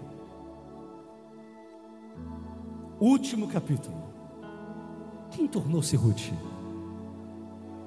Último 2.98 3.46
capítulo. 3.46 3.94
Quem 5.30 5.46
tornou-se 5.46 5.94
Ruth? 5.96 6.32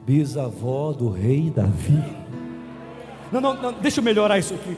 Bisavó 0.05 0.93
do 0.93 1.09
rei 1.09 1.49
Davi. 1.49 2.03
Não, 3.31 3.41
não, 3.41 3.59
não, 3.59 3.73
deixa 3.73 3.99
eu 3.99 4.03
melhorar 4.03 4.37
isso 4.37 4.53
aqui. 4.53 4.77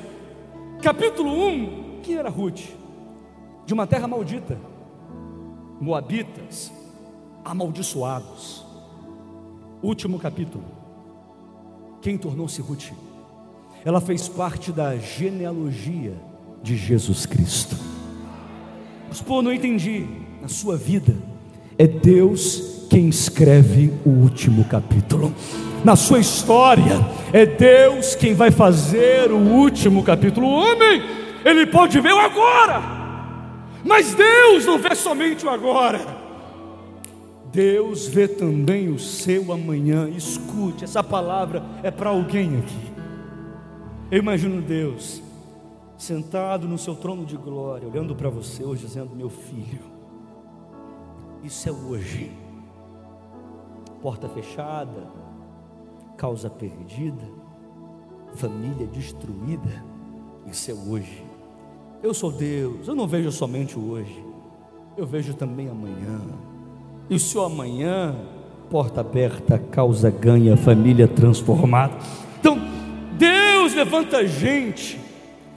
Capítulo 0.82 1.29
1, 1.32 2.01
quem 2.01 2.15
era 2.15 2.29
Ruth? 2.29 2.62
De 3.65 3.73
uma 3.73 3.86
terra 3.86 4.08
maldita. 4.08 4.58
Moabitas, 5.82 6.71
amaldiçoados. 7.43 8.65
Último 9.82 10.17
capítulo. 10.17 10.63
Quem 12.01 12.17
tornou-se 12.17 12.62
Ruth? 12.62 12.91
Ela 13.86 14.00
fez 14.00 14.28
parte 14.30 14.72
da 14.72 14.96
genealogia 14.96 16.13
de 16.62 16.78
Jesus 16.78 17.26
Cristo. 17.26 17.76
Mas, 19.10 19.22
pô, 19.22 19.41
não 19.41 19.52
entendi. 19.52 20.08
Na 20.41 20.48
sua 20.48 20.78
vida, 20.78 21.15
é 21.78 21.88
Deus 21.88 22.86
quem 22.89 23.10
escreve 23.10 23.93
o 24.06 24.10
último 24.10 24.63
capítulo. 24.65 25.34
Na 25.84 25.96
sua 25.96 26.19
história, 26.19 27.06
é 27.34 27.46
Deus 27.46 28.15
quem 28.15 28.34
vai 28.34 28.52
fazer 28.52 29.32
o 29.32 29.38
último 29.38 30.04
capítulo. 30.04 30.48
O 30.48 30.52
homem, 30.52 31.02
ele 31.43 31.65
pode 31.65 32.00
ver 32.00 32.13
o 32.13 32.19
agora, 32.19 32.81
mas 33.84 34.13
Deus 34.13 34.65
não 34.65 34.77
vê 34.77 34.96
somente 34.96 35.46
o 35.46 35.50
agora. 35.50 36.00
Deus 37.52 38.08
vê 38.08 38.27
também 38.27 38.90
o 38.90 38.98
seu 38.98 39.52
amanhã. 39.52 40.10
Escute, 40.10 40.84
essa 40.84 41.04
palavra 41.04 41.63
é 41.84 41.92
para 41.92 42.10
alguém 42.10 42.58
aqui. 42.60 42.92
Eu 44.13 44.19
imagino 44.19 44.61
Deus 44.61 45.23
sentado 45.97 46.67
no 46.67 46.77
seu 46.77 46.95
trono 46.95 47.25
de 47.25 47.35
glória, 47.35 47.87
olhando 47.87 48.13
para 48.13 48.29
você 48.29 48.63
hoje, 48.63 48.85
dizendo: 48.85 49.15
Meu 49.15 49.27
filho, 49.27 49.81
isso 51.43 51.67
é 51.67 51.71
hoje. 51.71 52.31
Porta 54.03 54.29
fechada, 54.29 55.07
causa 56.15 56.47
perdida, 56.47 57.23
família 58.35 58.85
destruída, 58.85 59.83
isso 60.45 60.69
é 60.69 60.75
hoje. 60.75 61.25
Eu 62.03 62.13
sou 62.13 62.31
Deus, 62.31 62.87
eu 62.87 62.93
não 62.93 63.07
vejo 63.07 63.31
somente 63.31 63.79
o 63.79 63.93
hoje, 63.93 64.23
eu 64.95 65.07
vejo 65.07 65.33
também 65.33 65.69
amanhã. 65.69 66.21
E 67.09 67.15
o 67.15 67.19
seu 67.19 67.43
amanhã, 67.43 68.15
porta 68.69 69.01
aberta, 69.01 69.57
causa 69.57 70.11
ganha, 70.11 70.55
família 70.55 71.07
transformada. 71.07 71.95
Então, 72.39 72.59
Deus 73.17 73.52
levanta 73.71 74.27
gente 74.27 74.99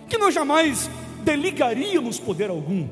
que 0.08 0.18
nós 0.18 0.32
jamais 0.32 0.88
deligaríamos 1.24 2.20
poder 2.20 2.50
algum, 2.50 2.86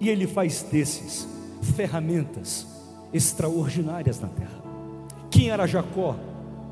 e 0.00 0.08
ele 0.08 0.26
faz 0.26 0.62
desses 0.62 1.28
ferramentas 1.76 2.66
extraordinárias 3.12 4.18
na 4.18 4.28
terra. 4.28 4.62
Quem 5.30 5.50
era 5.50 5.66
Jacó? 5.66 6.16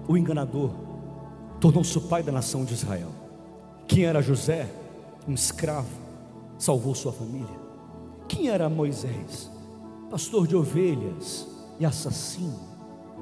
O 0.09 0.17
enganador, 0.17 0.71
tornou-se 1.61 1.97
o 1.99 2.01
pai 2.01 2.23
da 2.23 2.33
nação 2.33 2.65
de 2.65 2.73
Israel. 2.73 3.09
Quem 3.87 4.05
era 4.05 4.23
José? 4.23 4.69
Um 5.29 5.35
escravo, 5.35 5.91
salvou 6.59 6.95
sua 6.95 7.13
família. 7.13 7.61
Quem 8.27 8.49
era 8.49 8.69
Moisés? 8.69 9.51
Pastor 10.11 10.47
de 10.47 10.57
ovelhas 10.57 11.47
e 11.79 11.85
assassino. 11.85 12.59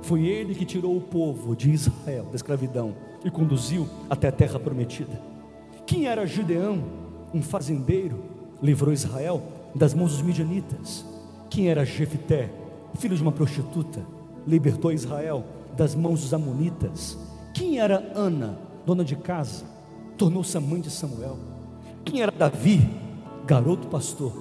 Foi 0.03 0.25
ele 0.27 0.55
que 0.55 0.65
tirou 0.65 0.97
o 0.97 1.01
povo 1.01 1.55
de 1.55 1.71
Israel 1.71 2.27
da 2.31 2.37
escravidão 2.37 2.95
e 3.25 3.31
conduziu 3.31 3.89
até 4.09 4.29
a 4.29 4.33
terra 4.33 4.59
prometida. 4.59 5.21
Quem 5.87 6.07
era 6.07 6.27
Gideão? 6.27 6.83
Um 7.33 7.43
fazendeiro, 7.43 8.23
livrou 8.63 8.93
Israel 8.93 9.43
das 9.75 9.95
mãos 9.95 10.13
dos 10.13 10.23
midianitas. 10.23 11.05
Quem 11.49 11.69
era 11.69 11.85
Jefité? 11.85 12.51
Filho 12.95 13.17
de 13.17 13.23
uma 13.23 13.33
prostituta, 13.33 14.05
libertou 14.47 14.93
Israel 14.93 15.45
das 15.77 15.95
mãos 15.95 16.21
dos 16.21 16.35
amonitas. 16.35 17.17
Quem 17.55 17.79
era 17.79 18.13
Ana, 18.15 18.59
dona 18.85 19.05
de 19.05 19.17
casa? 19.17 19.65
Tornou-se 20.17 20.57
a 20.57 20.61
mãe 20.61 20.81
de 20.81 20.91
Samuel. 20.91 21.39
Quem 22.05 22.23
era 22.23 22.33
Davi? 22.33 22.81
Garoto 23.47 23.89
pastor, 23.89 24.33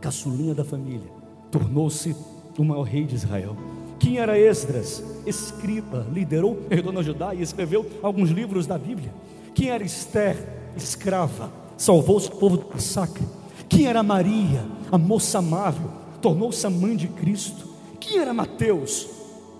caçulinha 0.00 0.54
da 0.54 0.64
família, 0.64 1.10
tornou-se 1.50 2.16
o 2.58 2.64
maior 2.64 2.82
rei 2.82 3.04
de 3.04 3.14
Israel. 3.14 3.56
Quem 4.00 4.18
era 4.18 4.38
Esdras? 4.38 5.04
Escriba, 5.26 6.06
liderou, 6.10 6.58
herdou 6.70 6.90
na 6.90 7.02
Judá 7.02 7.34
e 7.34 7.42
escreveu 7.42 7.86
alguns 8.02 8.30
livros 8.30 8.66
da 8.66 8.78
Bíblia. 8.78 9.12
Quem 9.54 9.68
era 9.68 9.84
Esther? 9.84 10.72
Escrava, 10.74 11.52
salvou 11.76 12.16
o 12.16 12.30
povo 12.30 12.56
do 12.56 12.66
massacre. 12.72 13.22
Quem 13.68 13.86
era 13.86 14.02
Maria? 14.02 14.66
A 14.90 14.96
moça 14.96 15.38
amável, 15.38 15.90
tornou-se 16.22 16.66
a 16.66 16.70
mãe 16.70 16.96
de 16.96 17.08
Cristo. 17.08 17.68
Quem 18.00 18.18
era 18.18 18.32
Mateus? 18.32 19.06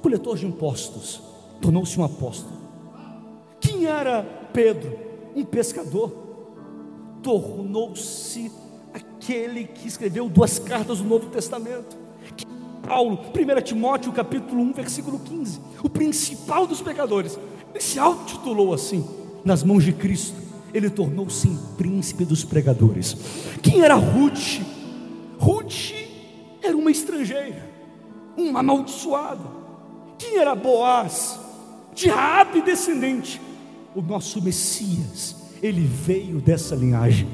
Coletor 0.01 0.39
de 0.39 0.47
impostos, 0.47 1.21
tornou-se 1.61 2.01
um 2.01 2.05
apóstolo. 2.05 2.57
Quem 3.61 3.85
era 3.85 4.23
Pedro? 4.55 4.99
Um 5.37 5.45
pescador, 5.45 6.11
tornou-se 7.23 8.51
aquele 8.95 9.65
que 9.65 9.87
escreveu 9.87 10.31
duas 10.31 10.59
cartas 10.59 10.99
do 10.99 11.05
Novo 11.05 11.29
Testamento. 11.29 12.00
Paulo, 12.87 13.19
1 13.35 13.63
Timóteo 13.63 14.13
capítulo 14.13 14.63
1, 14.63 14.73
versículo 14.73 15.19
15, 15.19 15.61
o 15.83 15.89
principal 15.89 16.67
dos 16.67 16.81
pecadores, 16.81 17.39
ele 17.73 17.83
se 17.83 17.99
auto-titulou 17.99 18.75
assim, 18.75 19.05
nas 19.45 19.63
mãos 19.63 19.85
de 19.85 19.93
Cristo, 19.93 20.37
ele 20.73 20.91
tornou-se 20.91 21.49
príncipe 21.77 22.25
dos 22.25 22.45
pregadores. 22.45 23.17
Quem 23.63 23.83
era 23.83 23.95
Ruth? 23.95 24.61
Ruth 25.39 25.93
era 26.63 26.77
uma 26.77 26.91
estrangeira, 26.91 27.69
uma 28.37 28.61
amaldiçoada. 28.61 29.45
Quem 30.19 30.37
era 30.37 30.55
Boaz? 30.55 31.39
De 31.95 32.09
Raabe 32.09 32.63
descendente. 32.63 33.41
O 33.95 34.03
nosso 34.03 34.41
Messias, 34.43 35.35
ele 35.63 35.81
veio 35.81 36.41
dessa 36.41 36.77
linhagem. 36.77 37.27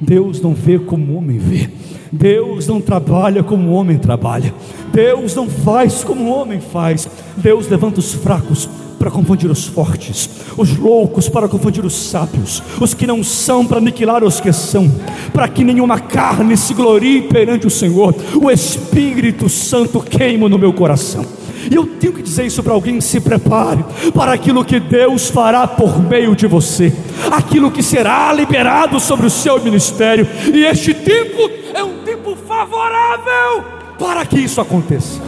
Deus 0.00 0.40
não 0.40 0.54
vê 0.54 0.78
como 0.78 1.12
o 1.12 1.16
homem 1.16 1.38
vê. 1.38 1.70
Deus 2.10 2.66
não 2.68 2.80
trabalha 2.80 3.42
como 3.42 3.70
o 3.70 3.72
homem 3.72 3.98
trabalha. 3.98 4.54
Deus 4.92 5.34
não 5.34 5.48
faz 5.48 6.04
como 6.04 6.24
o 6.24 6.32
homem 6.32 6.60
faz. 6.60 7.08
Deus 7.36 7.68
levanta 7.68 8.00
os 8.00 8.14
fracos 8.14 8.68
para 8.98 9.10
confundir 9.10 9.50
os 9.50 9.66
fortes, 9.66 10.30
os 10.56 10.76
loucos 10.78 11.28
para 11.28 11.48
confundir 11.48 11.84
os 11.84 11.92
sábios, 11.92 12.62
os 12.80 12.94
que 12.94 13.06
não 13.06 13.22
são 13.22 13.66
para 13.66 13.76
aniquilar 13.76 14.24
os 14.24 14.40
que 14.40 14.50
são, 14.52 14.90
para 15.32 15.48
que 15.48 15.62
nenhuma 15.62 15.98
carne 16.00 16.56
se 16.56 16.72
glorie 16.72 17.22
perante 17.22 17.66
o 17.66 17.70
Senhor. 17.70 18.14
O 18.40 18.50
Espírito 18.50 19.48
Santo 19.48 20.00
queima 20.00 20.48
no 20.48 20.58
meu 20.58 20.72
coração. 20.72 21.43
E 21.70 21.74
eu 21.74 21.86
tenho 21.86 22.12
que 22.12 22.22
dizer 22.22 22.46
isso 22.46 22.62
para 22.62 22.72
alguém: 22.72 23.00
se 23.00 23.20
prepare 23.20 23.84
para 24.14 24.32
aquilo 24.32 24.64
que 24.64 24.80
Deus 24.80 25.28
fará 25.28 25.66
por 25.66 26.00
meio 26.00 26.34
de 26.34 26.46
você, 26.46 26.92
aquilo 27.30 27.70
que 27.70 27.82
será 27.82 28.32
liberado 28.32 28.98
sobre 29.00 29.26
o 29.26 29.30
seu 29.30 29.62
ministério, 29.62 30.26
e 30.52 30.64
este 30.64 30.94
tempo 30.94 31.50
é 31.72 31.82
um 31.82 32.02
tempo 32.04 32.36
favorável 32.36 33.64
para 33.98 34.24
que 34.26 34.38
isso 34.38 34.60
aconteça. 34.60 35.20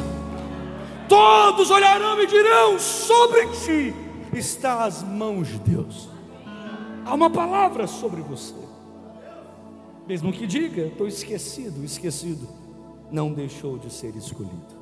Todos 1.09 1.71
olharão 1.71 2.21
e 2.23 2.27
dirão: 2.27 2.79
sobre 2.79 3.47
ti 3.65 3.95
está 4.33 4.85
as 4.85 5.03
mãos 5.03 5.49
de 5.49 5.59
Deus. 5.59 6.09
Há 7.05 7.15
uma 7.15 7.31
palavra 7.31 7.87
sobre 7.87 8.21
você. 8.21 8.55
Mesmo 10.07 10.33
que 10.33 10.47
diga, 10.47 10.83
estou 10.83 11.07
esquecido, 11.07 11.85
esquecido, 11.85 12.49
não 13.11 13.33
deixou 13.33 13.79
de 13.79 13.93
ser 13.93 14.15
escolhido. 14.17 14.76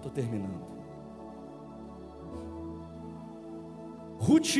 Estou 0.00 0.10
terminando. 0.10 0.64
Ruth 4.18 4.56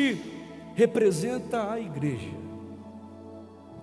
representa 0.75 1.73
a 1.73 1.81
igreja. 1.81 2.37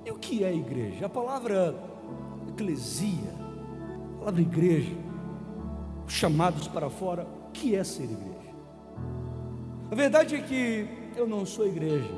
E 0.06 0.12
o 0.12 0.20
que 0.20 0.44
é 0.44 0.54
igreja? 0.54 1.08
A 1.08 1.10
palavra 1.10 1.76
eclesia, 2.50 3.34
a 4.16 4.20
palavra 4.20 4.42
igreja, 4.42 4.96
chamados 6.08 6.68
para 6.68 6.92
fora, 6.92 7.28
o 7.48 7.52
que 7.52 7.76
é 7.76 7.84
ser 7.84 8.04
igreja? 8.04 8.54
A 9.90 9.96
verdade 9.96 10.36
é 10.36 10.42
que 10.42 10.88
eu 11.16 11.28
não 11.28 11.44
sou 11.44 11.66
igreja, 11.66 12.14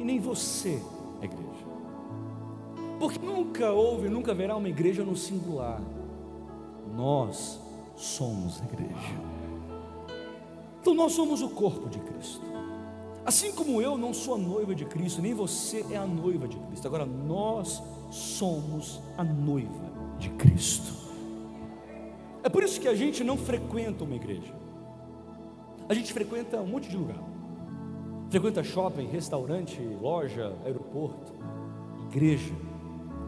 e 0.00 0.04
nem 0.04 0.18
você 0.18 0.82
é 1.20 1.24
igreja, 1.24 1.66
porque 2.98 3.24
nunca 3.24 3.70
houve, 3.70 4.08
nunca 4.08 4.32
haverá 4.32 4.56
uma 4.56 4.68
igreja 4.68 5.04
no 5.04 5.16
singular. 5.16 5.80
Nós 6.96 7.61
somos 8.02 8.58
igreja. 8.60 9.14
Então 10.80 10.92
nós 10.94 11.12
somos 11.12 11.40
o 11.40 11.48
corpo 11.48 11.88
de 11.88 12.00
Cristo. 12.00 12.42
Assim 13.24 13.52
como 13.52 13.80
eu 13.80 13.96
não 13.96 14.12
sou 14.12 14.34
a 14.34 14.38
noiva 14.38 14.74
de 14.74 14.84
Cristo, 14.84 15.22
nem 15.22 15.32
você 15.32 15.86
é 15.90 15.96
a 15.96 16.04
noiva 16.04 16.48
de 16.48 16.56
Cristo. 16.56 16.86
Agora 16.88 17.06
nós 17.06 17.80
somos 18.10 19.00
a 19.16 19.22
noiva 19.22 19.92
de 20.18 20.30
Cristo. 20.30 20.92
É 22.42 22.48
por 22.48 22.64
isso 22.64 22.80
que 22.80 22.88
a 22.88 22.94
gente 22.94 23.22
não 23.22 23.36
frequenta 23.36 24.02
uma 24.02 24.16
igreja. 24.16 24.52
A 25.88 25.94
gente 25.94 26.12
frequenta 26.12 26.60
um 26.60 26.66
monte 26.66 26.88
de 26.88 26.96
lugar. 26.96 27.22
Frequenta 28.28 28.64
shopping, 28.64 29.06
restaurante, 29.06 29.80
loja, 30.00 30.56
aeroporto, 30.64 31.32
igreja. 32.10 32.54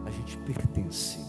A 0.05 0.11
gente 0.11 0.35
pertence. 0.39 1.19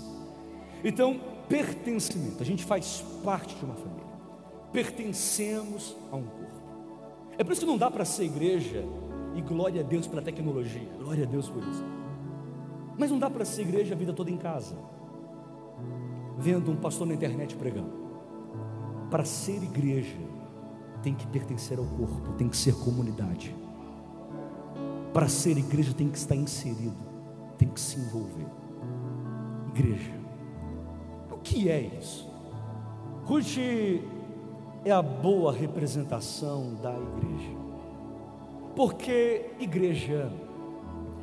Então, 0.83 1.21
pertencimento. 1.49 2.43
A 2.43 2.47
gente 2.47 2.65
faz 2.65 3.05
parte 3.25 3.55
de 3.55 3.65
uma 3.65 3.75
família. 3.75 4.07
Pertencemos 4.73 5.97
a 6.11 6.17
um 6.17 6.23
corpo. 6.23 6.47
É 7.39 7.45
por 7.45 7.53
isso 7.53 7.61
que 7.61 7.67
não 7.67 7.79
dá 7.79 7.91
para 7.91 8.05
ser 8.05 8.25
igreja 8.25 8.85
e 9.35 9.41
glória 9.41 9.81
a 9.81 9.85
Deus 9.85 10.07
pela 10.07 10.23
tecnologia. 10.23 10.89
Glória 10.99 11.25
a 11.25 11.27
Deus 11.27 11.49
por 11.49 11.63
isso. 11.63 11.85
Mas 12.99 13.11
não 13.11 13.19
dá 13.19 13.29
para 13.29 13.45
ser 13.45 13.63
igreja 13.63 13.95
a 13.95 13.97
vida 13.97 14.13
toda 14.13 14.31
em 14.31 14.37
casa. 14.37 14.77
Vendo 16.39 16.71
um 16.71 16.77
pastor 16.77 17.07
na 17.07 17.15
internet 17.15 17.55
pregando. 17.57 18.07
Para 19.11 19.25
ser 19.25 19.63
igreja, 19.63 20.17
tem 21.03 21.15
que 21.15 21.27
pertencer 21.27 21.79
ao 21.79 21.85
corpo, 21.85 22.33
tem 22.33 22.49
que 22.49 22.57
ser 22.57 22.75
comunidade. 22.75 23.55
Para 25.13 25.29
ser 25.29 25.57
igreja, 25.57 25.95
tem 25.95 26.09
que 26.09 26.19
estar 26.19 26.35
inserido, 26.35 26.97
tem 27.57 27.69
que 27.69 27.81
se 27.81 27.99
envolver. 27.99 28.47
Igreja 29.69 30.26
que 31.47 31.69
é 31.69 31.81
isso? 31.81 32.29
Ruth 33.25 33.57
é 34.85 34.91
a 34.91 35.01
boa 35.01 35.53
representação 35.53 36.75
da 36.83 36.93
igreja, 36.93 37.57
porque 38.75 39.51
igreja 39.61 40.33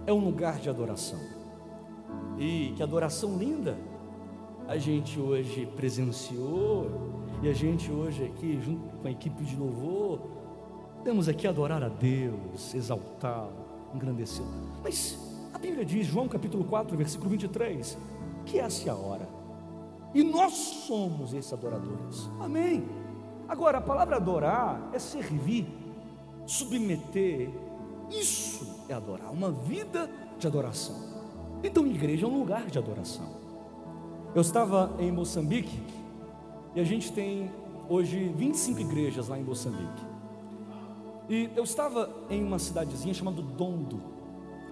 é 0.07 0.13
um 0.13 0.19
lugar 0.19 0.59
de 0.59 0.69
adoração, 0.69 1.19
e 2.37 2.73
que 2.75 2.81
adoração 2.81 3.37
linda 3.37 3.77
a 4.65 4.77
gente 4.77 5.19
hoje 5.19 5.65
presenciou, 5.75 6.89
e 7.41 7.49
a 7.49 7.53
gente 7.53 7.91
hoje 7.91 8.23
aqui, 8.23 8.57
junto 8.61 8.95
com 8.97 9.07
a 9.09 9.11
equipe 9.11 9.43
de 9.43 9.57
louvor, 9.57 10.21
temos 11.03 11.27
aqui 11.27 11.45
adorar 11.45 11.83
a 11.83 11.89
Deus, 11.89 12.73
exaltá-lo, 12.73 13.51
engrandecê-lo. 13.93 14.47
Mas 14.81 15.19
a 15.53 15.59
Bíblia 15.59 15.83
diz, 15.83 16.07
João 16.07 16.29
capítulo 16.29 16.63
4, 16.63 16.95
versículo 16.95 17.29
23, 17.29 17.97
que 18.45 18.57
essa 18.57 18.87
é 18.87 18.91
a 18.91 18.95
hora 18.95 19.42
e 20.13 20.23
nós 20.23 20.53
somos 20.53 21.33
esses 21.33 21.51
adoradores. 21.51 22.29
Amém. 22.39 22.87
Agora, 23.47 23.79
a 23.79 23.81
palavra 23.81 24.17
adorar 24.17 24.89
é 24.93 24.99
servir, 24.99 25.67
submeter. 26.45 27.49
Isso 28.09 28.85
é 28.87 28.93
adorar, 28.93 29.31
uma 29.31 29.51
vida 29.51 30.09
de 30.37 30.47
adoração. 30.47 30.95
Então, 31.63 31.87
igreja 31.87 32.25
é 32.25 32.29
um 32.29 32.37
lugar 32.37 32.67
de 32.67 32.77
adoração. 32.77 33.27
Eu 34.35 34.41
estava 34.41 34.95
em 34.99 35.11
Moçambique 35.11 35.79
e 36.75 36.79
a 36.79 36.83
gente 36.83 37.11
tem 37.11 37.51
hoje 37.87 38.33
25 38.35 38.79
igrejas 38.81 39.27
lá 39.27 39.37
em 39.37 39.43
Moçambique. 39.43 40.13
E 41.29 41.49
eu 41.55 41.63
estava 41.63 42.09
em 42.29 42.43
uma 42.43 42.59
cidadezinha 42.59 43.13
chamada 43.13 43.41
Dondo. 43.41 44.01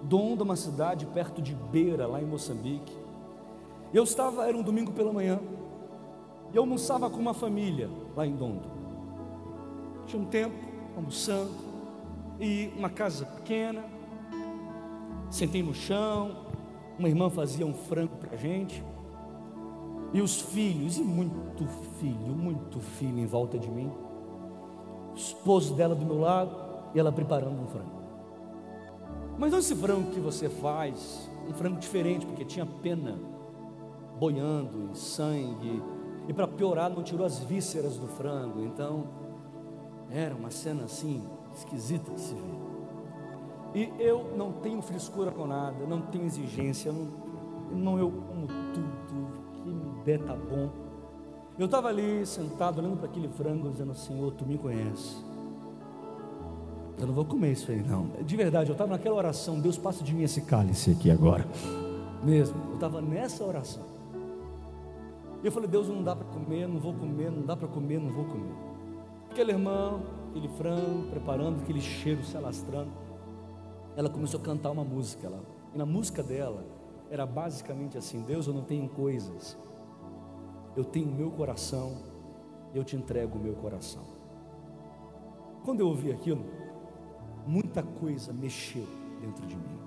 Dondo 0.02 0.42
é 0.42 0.44
uma 0.44 0.56
cidade 0.56 1.06
perto 1.06 1.40
de 1.40 1.54
Beira, 1.54 2.06
lá 2.06 2.20
em 2.20 2.26
Moçambique. 2.26 2.92
Eu 3.92 4.04
estava, 4.04 4.46
era 4.48 4.56
um 4.56 4.62
domingo 4.62 4.92
pela 4.92 5.12
manhã, 5.12 5.38
e 6.52 6.56
eu 6.56 6.62
almoçava 6.62 7.10
com 7.10 7.18
uma 7.18 7.34
família 7.34 7.90
lá 8.16 8.26
em 8.26 8.34
Dondo. 8.34 8.70
Tinha 10.06 10.20
um 10.20 10.26
tempo, 10.26 10.54
almoçando, 10.96 11.52
e 12.40 12.72
uma 12.76 12.90
casa 12.90 13.24
pequena. 13.24 13.84
Sentei 15.30 15.62
no 15.62 15.74
chão, 15.74 16.36
uma 16.98 17.08
irmã 17.08 17.30
fazia 17.30 17.66
um 17.66 17.72
frango 17.72 18.16
para 18.16 18.34
a 18.34 18.36
gente. 18.36 18.84
E 20.12 20.20
os 20.20 20.40
filhos, 20.40 20.98
e 20.98 21.02
muito 21.02 21.66
filho, 21.98 22.34
muito 22.34 22.80
filho 22.80 23.18
em 23.18 23.26
volta 23.26 23.58
de 23.58 23.70
mim. 23.70 23.90
O 25.12 25.16
esposo 25.16 25.74
dela 25.74 25.94
do 25.94 26.04
meu 26.04 26.20
lado 26.20 26.54
e 26.94 26.98
ela 26.98 27.10
preparando 27.10 27.60
um 27.60 27.66
frango. 27.66 28.02
Mas 29.38 29.52
não 29.52 29.58
esse 29.58 29.74
frango 29.74 30.10
que 30.10 30.20
você 30.20 30.48
faz, 30.48 31.30
um 31.48 31.54
frango 31.54 31.78
diferente, 31.78 32.26
porque 32.26 32.44
tinha 32.44 32.66
pena 32.66 33.18
boiando 34.22 34.90
e 34.92 34.96
sangue. 34.96 35.82
E 36.28 36.32
para 36.32 36.46
piorar, 36.46 36.88
não 36.88 37.02
tirou 37.02 37.26
as 37.26 37.40
vísceras 37.40 37.96
do 37.96 38.06
frango. 38.06 38.60
Então, 38.60 39.04
era 40.08 40.32
uma 40.32 40.48
cena 40.48 40.84
assim, 40.84 41.24
esquisita 41.52 42.12
de 42.12 42.20
se 42.20 42.34
ver. 42.34 42.62
E 43.74 43.92
eu 43.98 44.32
não 44.36 44.52
tenho 44.52 44.80
frescura 44.80 45.32
com 45.32 45.44
nada, 45.44 45.84
não 45.86 46.02
tenho 46.02 46.24
exigência, 46.24 46.92
não, 46.92 47.08
não 47.72 47.98
eu 47.98 48.12
como 48.12 48.46
tudo, 48.46 49.26
que 49.54 49.68
me 49.68 50.04
der 50.04 50.20
tá 50.20 50.36
bom. 50.36 50.70
Eu 51.58 51.66
estava 51.66 51.88
ali 51.88 52.24
sentado 52.24 52.78
olhando 52.78 52.98
para 52.98 53.06
aquele 53.06 53.28
frango, 53.28 53.70
dizendo: 53.70 53.92
Senhor, 53.94 54.30
tu 54.34 54.46
me 54.46 54.56
conheces. 54.56 55.16
Eu 56.96 57.08
não 57.08 57.14
vou 57.14 57.24
comer 57.24 57.52
isso 57.52 57.72
aí, 57.72 57.82
não. 57.82 58.06
De 58.24 58.36
verdade, 58.36 58.70
eu 58.70 58.74
estava 58.74 58.92
naquela 58.92 59.16
oração: 59.16 59.58
Deus, 59.58 59.76
passa 59.76 60.04
de 60.04 60.14
mim 60.14 60.22
esse 60.22 60.42
cálice 60.42 60.92
aqui 60.92 61.10
agora. 61.10 61.44
Mesmo, 62.22 62.56
eu 62.68 62.74
estava 62.74 63.00
nessa 63.00 63.42
oração. 63.42 63.91
E 65.42 65.46
eu 65.46 65.52
falei: 65.52 65.68
Deus, 65.68 65.88
não 65.88 66.02
dá 66.02 66.14
para 66.14 66.26
comer, 66.26 66.66
não 66.66 66.78
vou 66.78 66.94
comer, 66.94 67.30
não 67.30 67.42
dá 67.42 67.56
para 67.56 67.68
comer, 67.68 67.98
não 67.98 68.10
vou 68.10 68.24
comer. 68.24 68.54
Aquele 69.30 69.52
irmão, 69.52 70.02
aquele 70.30 70.48
frango, 70.48 71.08
preparando, 71.10 71.62
aquele 71.62 71.80
cheiro 71.80 72.22
se 72.24 72.36
alastrando 72.36 72.90
ela 73.96 74.08
começou 74.08 74.40
a 74.40 74.42
cantar 74.42 74.70
uma 74.70 74.84
música. 74.84 75.26
Ela, 75.26 75.42
e 75.74 75.78
na 75.78 75.86
música 75.86 76.22
dela 76.22 76.64
era 77.10 77.26
basicamente 77.26 77.98
assim: 77.98 78.22
Deus, 78.22 78.46
eu 78.46 78.54
não 78.54 78.62
tenho 78.62 78.88
coisas, 78.88 79.56
eu 80.76 80.84
tenho 80.84 81.08
o 81.08 81.14
meu 81.14 81.30
coração, 81.30 81.96
eu 82.74 82.84
te 82.84 82.96
entrego 82.96 83.38
o 83.38 83.40
meu 83.40 83.54
coração. 83.54 84.02
Quando 85.64 85.80
eu 85.80 85.88
ouvi 85.88 86.10
aquilo, 86.10 86.44
muita 87.46 87.82
coisa 87.82 88.32
mexeu 88.32 88.86
dentro 89.20 89.46
de 89.46 89.56
mim. 89.56 89.78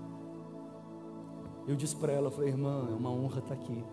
Eu 1.67 1.75
disse 1.75 1.95
para 1.95 2.13
ela, 2.13 2.29
falei, 2.29 2.49
irmã, 2.49 2.87
é 2.91 2.93
uma 2.93 3.09
honra 3.09 3.39
estar 3.39 3.55
aqui, 3.55 3.83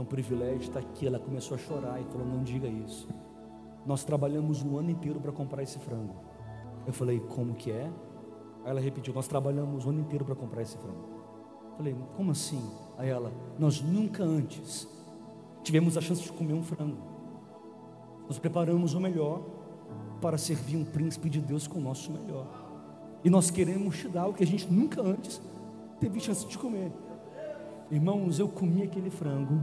é 0.00 0.02
um 0.02 0.06
privilégio 0.06 0.62
estar 0.62 0.80
aqui. 0.80 1.06
Ela 1.06 1.18
começou 1.18 1.54
a 1.54 1.58
chorar 1.58 2.00
e 2.00 2.04
falou, 2.04 2.26
não 2.26 2.42
diga 2.42 2.66
isso. 2.66 3.08
Nós 3.86 4.04
trabalhamos 4.04 4.62
um 4.62 4.76
ano 4.76 4.90
inteiro 4.90 5.20
para 5.20 5.32
comprar 5.32 5.62
esse 5.62 5.78
frango. 5.78 6.14
Eu 6.86 6.92
falei, 6.92 7.20
como 7.20 7.54
que 7.54 7.70
é? 7.70 7.90
Aí 8.64 8.70
ela 8.70 8.80
repetiu: 8.80 9.12
Nós 9.14 9.26
trabalhamos 9.26 9.86
o 9.86 9.90
ano 9.90 10.00
inteiro 10.00 10.24
para 10.24 10.34
comprar 10.34 10.62
esse 10.62 10.76
frango. 10.76 11.08
Falei: 11.76 11.96
Como 12.16 12.30
assim? 12.30 12.62
Aí 12.98 13.08
ela: 13.08 13.32
Nós 13.58 13.80
nunca 13.80 14.22
antes 14.22 14.88
tivemos 15.62 15.96
a 15.96 16.00
chance 16.00 16.22
de 16.22 16.32
comer 16.32 16.54
um 16.54 16.62
frango. 16.62 16.98
Nós 18.26 18.38
preparamos 18.38 18.94
o 18.94 19.00
melhor 19.00 19.42
para 20.20 20.38
servir 20.38 20.76
um 20.76 20.84
príncipe 20.84 21.28
de 21.28 21.40
Deus 21.40 21.66
com 21.66 21.78
o 21.78 21.82
nosso 21.82 22.12
melhor. 22.12 22.46
E 23.24 23.30
nós 23.30 23.50
queremos 23.50 23.98
te 23.98 24.08
dar 24.08 24.26
o 24.26 24.34
que 24.34 24.42
a 24.42 24.46
gente 24.46 24.70
nunca 24.70 25.02
antes 25.02 25.40
teve 25.98 26.20
chance 26.20 26.46
de 26.46 26.56
comer. 26.56 26.92
Irmãos, 27.90 28.38
eu 28.38 28.48
comi 28.48 28.82
aquele 28.82 29.10
frango 29.10 29.62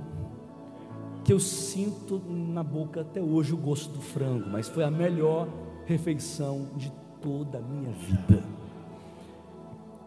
que 1.28 1.34
eu 1.34 1.42
sinto 1.42 2.22
na 2.26 2.64
boca 2.64 3.02
até 3.02 3.22
hoje 3.22 3.54
o 3.54 3.58
gosto 3.58 3.92
do 3.92 4.00
frango, 4.00 4.48
mas 4.50 4.70
foi 4.70 4.86
a 4.86 4.90
melhor 4.90 5.50
refeição 5.86 6.70
de 6.78 6.90
toda 7.22 7.58
a 7.58 7.62
minha 7.62 7.92
vida. 7.92 8.42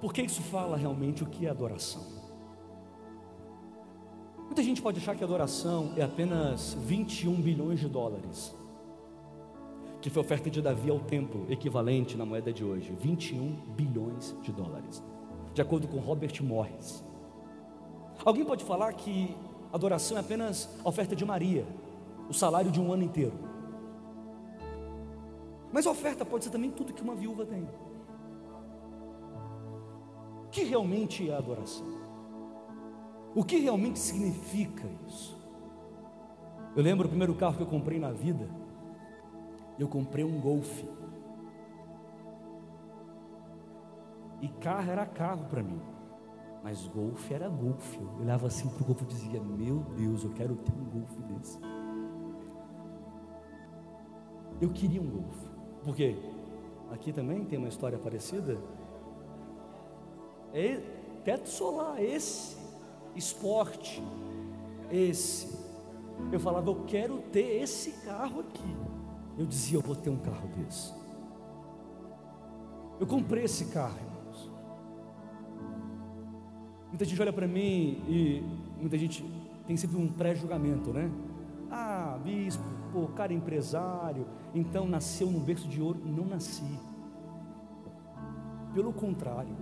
Porque 0.01 0.23
isso 0.23 0.41
fala 0.41 0.79
realmente 0.79 1.23
o 1.23 1.27
que 1.27 1.45
é 1.45 1.51
adoração. 1.51 2.03
Muita 4.47 4.63
gente 4.63 4.81
pode 4.81 4.99
achar 4.99 5.15
que 5.15 5.23
adoração 5.23 5.93
é 5.95 6.03
apenas 6.03 6.73
21 6.87 7.35
bilhões 7.35 7.81
de 7.81 7.87
dólares, 7.87 8.57
que 10.01 10.09
foi 10.09 10.23
a 10.23 10.25
oferta 10.25 10.49
de 10.49 10.63
Davi 10.63 10.89
ao 10.89 11.01
templo, 11.01 11.45
equivalente 11.51 12.17
na 12.17 12.25
moeda 12.25 12.51
de 12.51 12.65
hoje, 12.65 12.95
21 12.99 13.57
bilhões 13.77 14.35
de 14.41 14.51
dólares, 14.53 15.03
de 15.53 15.61
acordo 15.61 15.87
com 15.87 15.99
Robert 15.99 16.43
Morris. 16.43 17.05
Alguém 18.25 18.43
pode 18.43 18.65
falar 18.65 18.95
que 18.95 19.37
adoração 19.73 20.17
é 20.17 20.21
apenas 20.21 20.69
a 20.85 20.89
oferta 20.89 21.15
de 21.15 21.25
Maria, 21.25 21.67
o 22.29 22.35
salário 22.35 22.71
de 22.71 22.81
um 22.81 22.93
ano 22.93 23.03
inteiro. 23.03 23.35
Mas 25.73 25.87
oferta 25.87 26.25
pode 26.25 26.45
ser 26.45 26.51
também 26.51 26.71
tudo 26.71 26.93
que 26.93 27.03
uma 27.03 27.15
viúva 27.15 27.47
tem. 27.47 27.69
O 30.45 30.49
que 30.51 30.65
realmente 30.65 31.31
é 31.31 31.37
adoração? 31.37 31.87
O 33.35 33.45
que 33.45 33.59
realmente 33.59 33.99
significa 33.99 34.89
isso? 35.07 35.39
Eu 36.75 36.83
lembro 36.83 37.07
o 37.07 37.09
primeiro 37.09 37.35
carro 37.35 37.57
que 37.57 37.63
eu 37.63 37.67
comprei 37.67 37.99
na 37.99 38.11
vida. 38.11 38.49
Eu 39.79 39.89
comprei 39.89 40.25
um 40.25 40.41
Golf. 40.41 40.83
E 44.41 44.49
carro 44.49 44.91
era 44.91 45.07
carro 45.07 45.45
para 45.45 45.63
mim. 45.63 45.81
Mas 46.63 46.87
Golf 46.89 47.31
era 47.31 47.49
Golf. 47.49 47.97
Eu 47.97 48.21
olhava 48.21 48.47
assim 48.47 48.69
para 48.69 48.83
o 48.83 48.87
Golf 48.87 49.03
e 49.03 49.07
dizia: 49.07 49.41
Meu 49.41 49.81
Deus, 49.97 50.25
eu 50.25 50.31
quero 50.31 50.57
ter 50.57 50.73
um 50.73 50.85
Golf 50.85 51.11
desse. 51.21 51.59
Eu 54.61 54.71
queria 54.71 55.01
um 55.01 55.09
Golf. 55.09 55.37
Por 55.83 55.97
quê? 55.97 56.17
Aqui 56.91 57.13
também 57.13 57.45
tem 57.45 57.59
uma 57.59 57.69
história 57.69 57.99
parecida. 57.99 58.59
É 60.53 60.81
teto 61.25 61.49
solar, 61.49 62.03
esse 62.03 62.57
esporte, 63.15 64.03
esse. 64.91 65.59
Eu 66.31 66.39
falava, 66.39 66.69
eu 66.71 66.85
quero 66.85 67.19
ter 67.33 67.63
esse 67.63 67.93
carro 68.05 68.41
aqui. 68.41 68.77
Eu 69.39 69.47
dizia, 69.47 69.79
eu 69.79 69.83
vou 69.83 69.97
ter 69.97 70.11
um 70.11 70.19
carro 70.19 70.49
desse. 70.49 70.93
Eu 72.99 73.07
comprei 73.07 73.45
esse 73.45 73.67
carro. 73.67 74.10
Muita 76.91 77.05
gente 77.05 77.23
olha 77.23 77.33
para 77.33 77.47
mim 77.47 78.03
e 78.09 78.43
muita 78.79 78.99
gente 78.99 79.25
tem 79.67 79.77
sempre 79.77 79.97
um 79.97 80.09
pré-julgamento, 80.09 80.93
né? 80.93 81.11
Ah, 81.71 82.19
bispo, 82.23 82.65
pô, 82.93 83.07
cara 83.07 83.33
empresário, 83.33 84.27
então 84.53 84.87
nasceu 84.87 85.31
num 85.31 85.39
berço 85.39 85.69
de 85.69 85.81
ouro. 85.81 86.01
Não 86.05 86.27
nasci. 86.27 86.79
Pelo 88.75 88.93
contrário, 88.93 89.57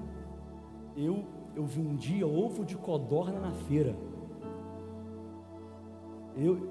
eu, 0.97 1.25
eu 1.55 1.67
vi 1.67 1.81
um 1.81 1.95
dia 1.95 2.27
ovo 2.27 2.65
de 2.65 2.77
codorna 2.77 3.39
na 3.39 3.53
feira. 3.53 3.95
Eu, 6.35 6.71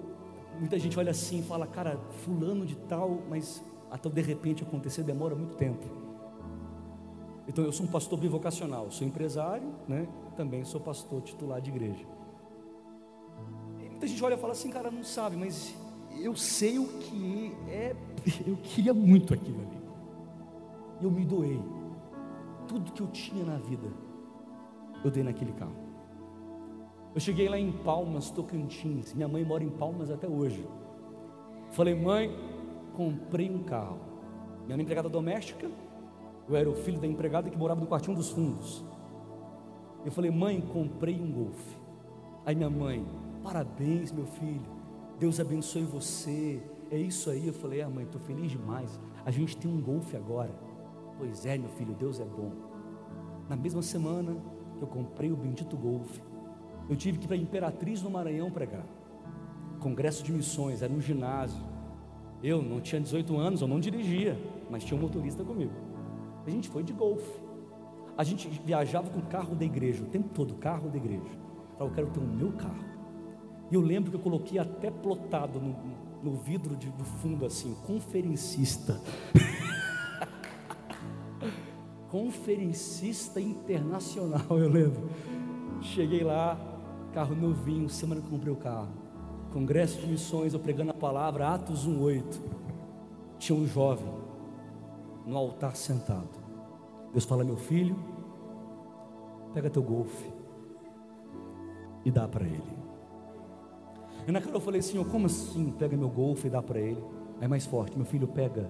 muita 0.60 0.80
gente 0.80 0.98
olha 0.98 1.12
assim 1.12 1.40
e 1.40 1.44
fala, 1.44 1.68
cara, 1.68 2.00
fulano 2.24 2.66
de 2.66 2.76
tal, 2.76 3.22
mas 3.30 3.64
até 3.92 4.10
de 4.10 4.22
repente 4.22 4.64
acontecer 4.64 5.04
demora 5.04 5.36
muito 5.36 5.56
tempo. 5.56 5.86
Então 7.48 7.64
eu 7.64 7.72
sou 7.72 7.86
um 7.86 7.90
pastor 7.90 8.20
bivocacional, 8.20 8.90
sou 8.92 9.08
empresário, 9.08 9.68
né? 9.88 10.08
Também 10.38 10.64
sou 10.64 10.80
pastor 10.80 11.22
titular 11.22 11.60
de 11.60 11.70
igreja. 11.70 12.06
E 13.80 13.90
muita 13.90 14.08
gente 14.08 14.24
olha 14.24 14.36
e 14.36 14.38
fala 14.38 14.54
assim, 14.54 14.70
cara, 14.70 14.90
não 14.90 15.04
sabe, 15.04 15.36
mas 15.36 15.76
eu 16.22 16.36
sei 16.36 16.80
o 16.80 16.88
que 17.00 17.54
é. 17.68 17.96
Eu 18.48 18.56
queria 18.58 18.94
muito 18.94 19.34
aquilo 19.34 19.60
ali. 19.60 19.78
Eu 21.02 21.12
me 21.12 21.26
doei. 21.26 21.60
Tudo 22.68 22.92
que 22.92 23.02
eu 23.02 23.08
tinha 23.08 23.44
na 23.44 23.58
vida 23.58 23.88
eu 25.04 25.12
dei 25.12 25.24
naquele 25.24 25.52
carro. 25.54 25.76
Eu 27.14 27.22
cheguei 27.22 27.50
lá 27.50 27.58
em 27.58 27.72
Palmas, 27.72 28.30
Tocantins. 28.30 29.14
Minha 29.14 29.28
mãe 29.28 29.44
mora 29.44 29.64
em 29.64 29.70
Palmas 29.70 30.12
até 30.12 30.28
hoje. 30.28 30.68
Falei, 31.72 31.96
mãe, 31.96 32.32
comprei 32.94 33.50
um 33.50 33.64
carro. 33.64 34.00
Minha 34.66 34.78
é 34.78 34.82
empregada 34.82 35.10
doméstica. 35.10 35.70
Eu 36.48 36.56
era 36.56 36.70
o 36.70 36.76
filho 36.76 37.00
da 37.00 37.08
empregada 37.08 37.50
que 37.50 37.58
morava 37.58 37.80
no 37.80 37.88
quartinho 37.88 38.16
dos 38.16 38.30
fundos. 38.30 38.84
Eu 40.08 40.12
falei, 40.14 40.32
mãe, 40.32 40.62
comprei 40.62 41.20
um 41.20 41.30
Golf. 41.30 41.60
Aí 42.46 42.56
minha 42.56 42.70
mãe, 42.70 43.06
parabéns, 43.44 44.10
meu 44.10 44.26
filho. 44.26 44.62
Deus 45.20 45.38
abençoe 45.38 45.84
você. 45.84 46.64
É 46.90 46.98
isso 46.98 47.30
aí. 47.30 47.46
Eu 47.46 47.54
falei, 47.54 47.82
ah, 47.82 47.90
mãe, 47.90 48.06
estou 48.06 48.22
feliz 48.22 48.50
demais. 48.50 48.98
A 49.26 49.32
gente 49.32 49.58
tem 49.58 49.70
um 49.70 49.82
Golf 49.82 50.16
agora. 50.16 50.56
Pois 51.18 51.46
é, 51.46 51.58
meu 51.58 51.68
filho, 51.72 51.94
Deus 51.94 52.22
é 52.22 52.24
bom. 52.24 52.54
Na 53.50 53.58
mesma 53.58 53.82
semana, 53.82 54.34
eu 54.80 54.88
comprei 54.88 55.30
o 55.30 55.36
bendito 55.36 55.76
Golf. 55.76 56.20
Eu 56.90 56.96
tive 56.96 57.18
que 57.18 57.26
ir 57.26 57.28
para 57.28 57.36
Imperatriz 57.36 58.02
no 58.02 58.10
Maranhão 58.10 58.50
pregar. 58.50 58.86
Congresso 59.82 60.24
de 60.24 60.32
missões, 60.32 60.82
era 60.82 60.94
um 60.94 61.02
ginásio. 61.02 61.62
Eu 62.42 62.62
não 62.62 62.80
tinha 62.80 63.02
18 63.02 63.36
anos, 63.36 63.60
eu 63.60 63.68
não 63.68 63.78
dirigia, 63.78 64.40
mas 64.70 64.86
tinha 64.86 64.98
um 64.98 65.02
motorista 65.02 65.44
comigo. 65.44 65.74
A 66.46 66.50
gente 66.50 66.70
foi 66.70 66.82
de 66.82 66.94
Golf. 66.94 67.28
A 68.18 68.24
gente 68.24 68.50
viajava 68.66 69.10
com 69.10 69.20
o 69.20 69.26
carro 69.28 69.56
da 69.56 69.64
igreja, 69.64 70.04
o 70.04 70.08
tempo 70.08 70.30
todo, 70.30 70.56
carro 70.56 70.90
da 70.90 70.98
igreja. 70.98 71.30
Eu 71.80 71.92
quero 71.92 72.08
ter 72.08 72.20
o 72.20 72.24
meu 72.24 72.52
carro. 72.54 72.84
E 73.70 73.76
eu 73.76 73.82
lembro 73.82 74.10
que 74.10 74.18
eu 74.18 74.22
coloquei 74.22 74.58
até 74.58 74.90
plotado 74.90 75.60
no, 75.60 75.76
no 76.24 76.36
vidro 76.36 76.76
de, 76.76 76.90
do 76.90 77.04
fundo 77.04 77.46
assim, 77.46 77.76
conferencista. 77.86 79.00
conferencista 82.10 83.40
internacional, 83.40 84.58
eu 84.58 84.70
lembro. 84.70 85.12
Cheguei 85.82 86.24
lá, 86.24 86.58
carro 87.14 87.36
novinho, 87.36 87.88
semana 87.88 88.20
que 88.20 88.30
comprei 88.30 88.52
o 88.52 88.56
carro. 88.56 88.90
Congresso 89.54 90.02
de 90.02 90.08
missões, 90.08 90.56
eu 90.56 90.60
pregando 90.60 90.90
a 90.90 90.96
palavra, 90.96 91.50
Atos 91.50 91.88
1,8. 91.88 92.42
Tinha 93.38 93.58
um 93.58 93.68
jovem 93.68 94.12
no 95.24 95.38
altar 95.38 95.76
sentado. 95.76 96.47
Deus 97.12 97.26
fala: 97.26 97.44
Meu 97.44 97.58
filho, 97.58 97.96
pega 99.54 99.70
teu 99.70 99.82
golfe 99.82 100.32
e 102.06 102.12
dá 102.12 102.28
para 102.28 102.46
ele. 102.46 102.78
E 104.28 104.32
naquela 104.32 104.58
eu 104.58 104.62
falei: 104.62 104.82
Senhor, 104.82 105.06
como 105.08 105.26
assim? 105.26 105.72
Pega 105.72 105.96
meu 105.96 106.10
golfe 106.10 106.48
e 106.48 106.50
dá 106.50 106.62
para 106.62 106.80
ele. 106.80 107.04
É 107.40 107.48
mais 107.48 107.66
forte, 107.66 107.96
meu 107.96 108.06
filho, 108.06 108.28
pega 108.28 108.70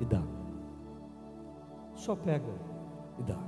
e 0.00 0.04
dá. 0.04 0.22
Só 1.94 2.16
pega 2.16 2.52
e 3.18 3.22
dá. 3.22 3.38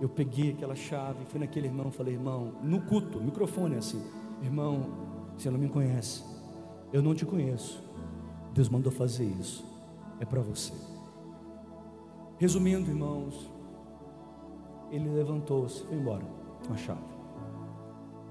Eu 0.00 0.08
peguei 0.08 0.52
aquela 0.52 0.74
chave, 0.74 1.24
fui 1.26 1.38
naquele 1.38 1.66
irmão, 1.66 1.90
falei, 1.90 2.14
irmão, 2.14 2.52
no 2.62 2.80
culto, 2.80 3.20
microfone 3.20 3.76
assim, 3.76 4.02
irmão, 4.40 4.86
você 5.36 5.50
não 5.50 5.58
me 5.58 5.68
conhece, 5.68 6.24
eu 6.90 7.02
não 7.02 7.14
te 7.14 7.26
conheço. 7.26 7.82
Deus 8.54 8.68
mandou 8.68 8.90
fazer 8.90 9.24
isso, 9.24 9.62
é 10.18 10.24
para 10.24 10.40
você. 10.40 10.72
Resumindo, 12.40 12.90
irmãos, 12.90 13.50
ele 14.90 15.10
levantou-se, 15.10 15.84
foi 15.84 15.94
embora 15.94 16.24
com 16.66 16.72
a 16.72 16.76
chave. 16.78 17.04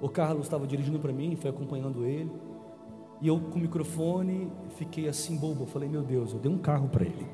O 0.01 0.09
Carlos 0.09 0.47
estava 0.47 0.65
dirigindo 0.65 0.97
para 0.97 1.13
mim, 1.13 1.35
foi 1.35 1.51
acompanhando 1.51 2.03
ele. 2.03 2.31
E 3.21 3.27
eu 3.27 3.39
com 3.39 3.59
o 3.59 3.61
microfone 3.61 4.51
fiquei 4.77 5.07
assim 5.07 5.37
bobo. 5.37 5.65
Eu 5.65 5.67
falei, 5.67 5.87
meu 5.87 6.01
Deus, 6.01 6.33
eu 6.33 6.39
dei 6.39 6.51
um 6.51 6.57
carro 6.57 6.89
para 6.89 7.05
ele. 7.05 7.27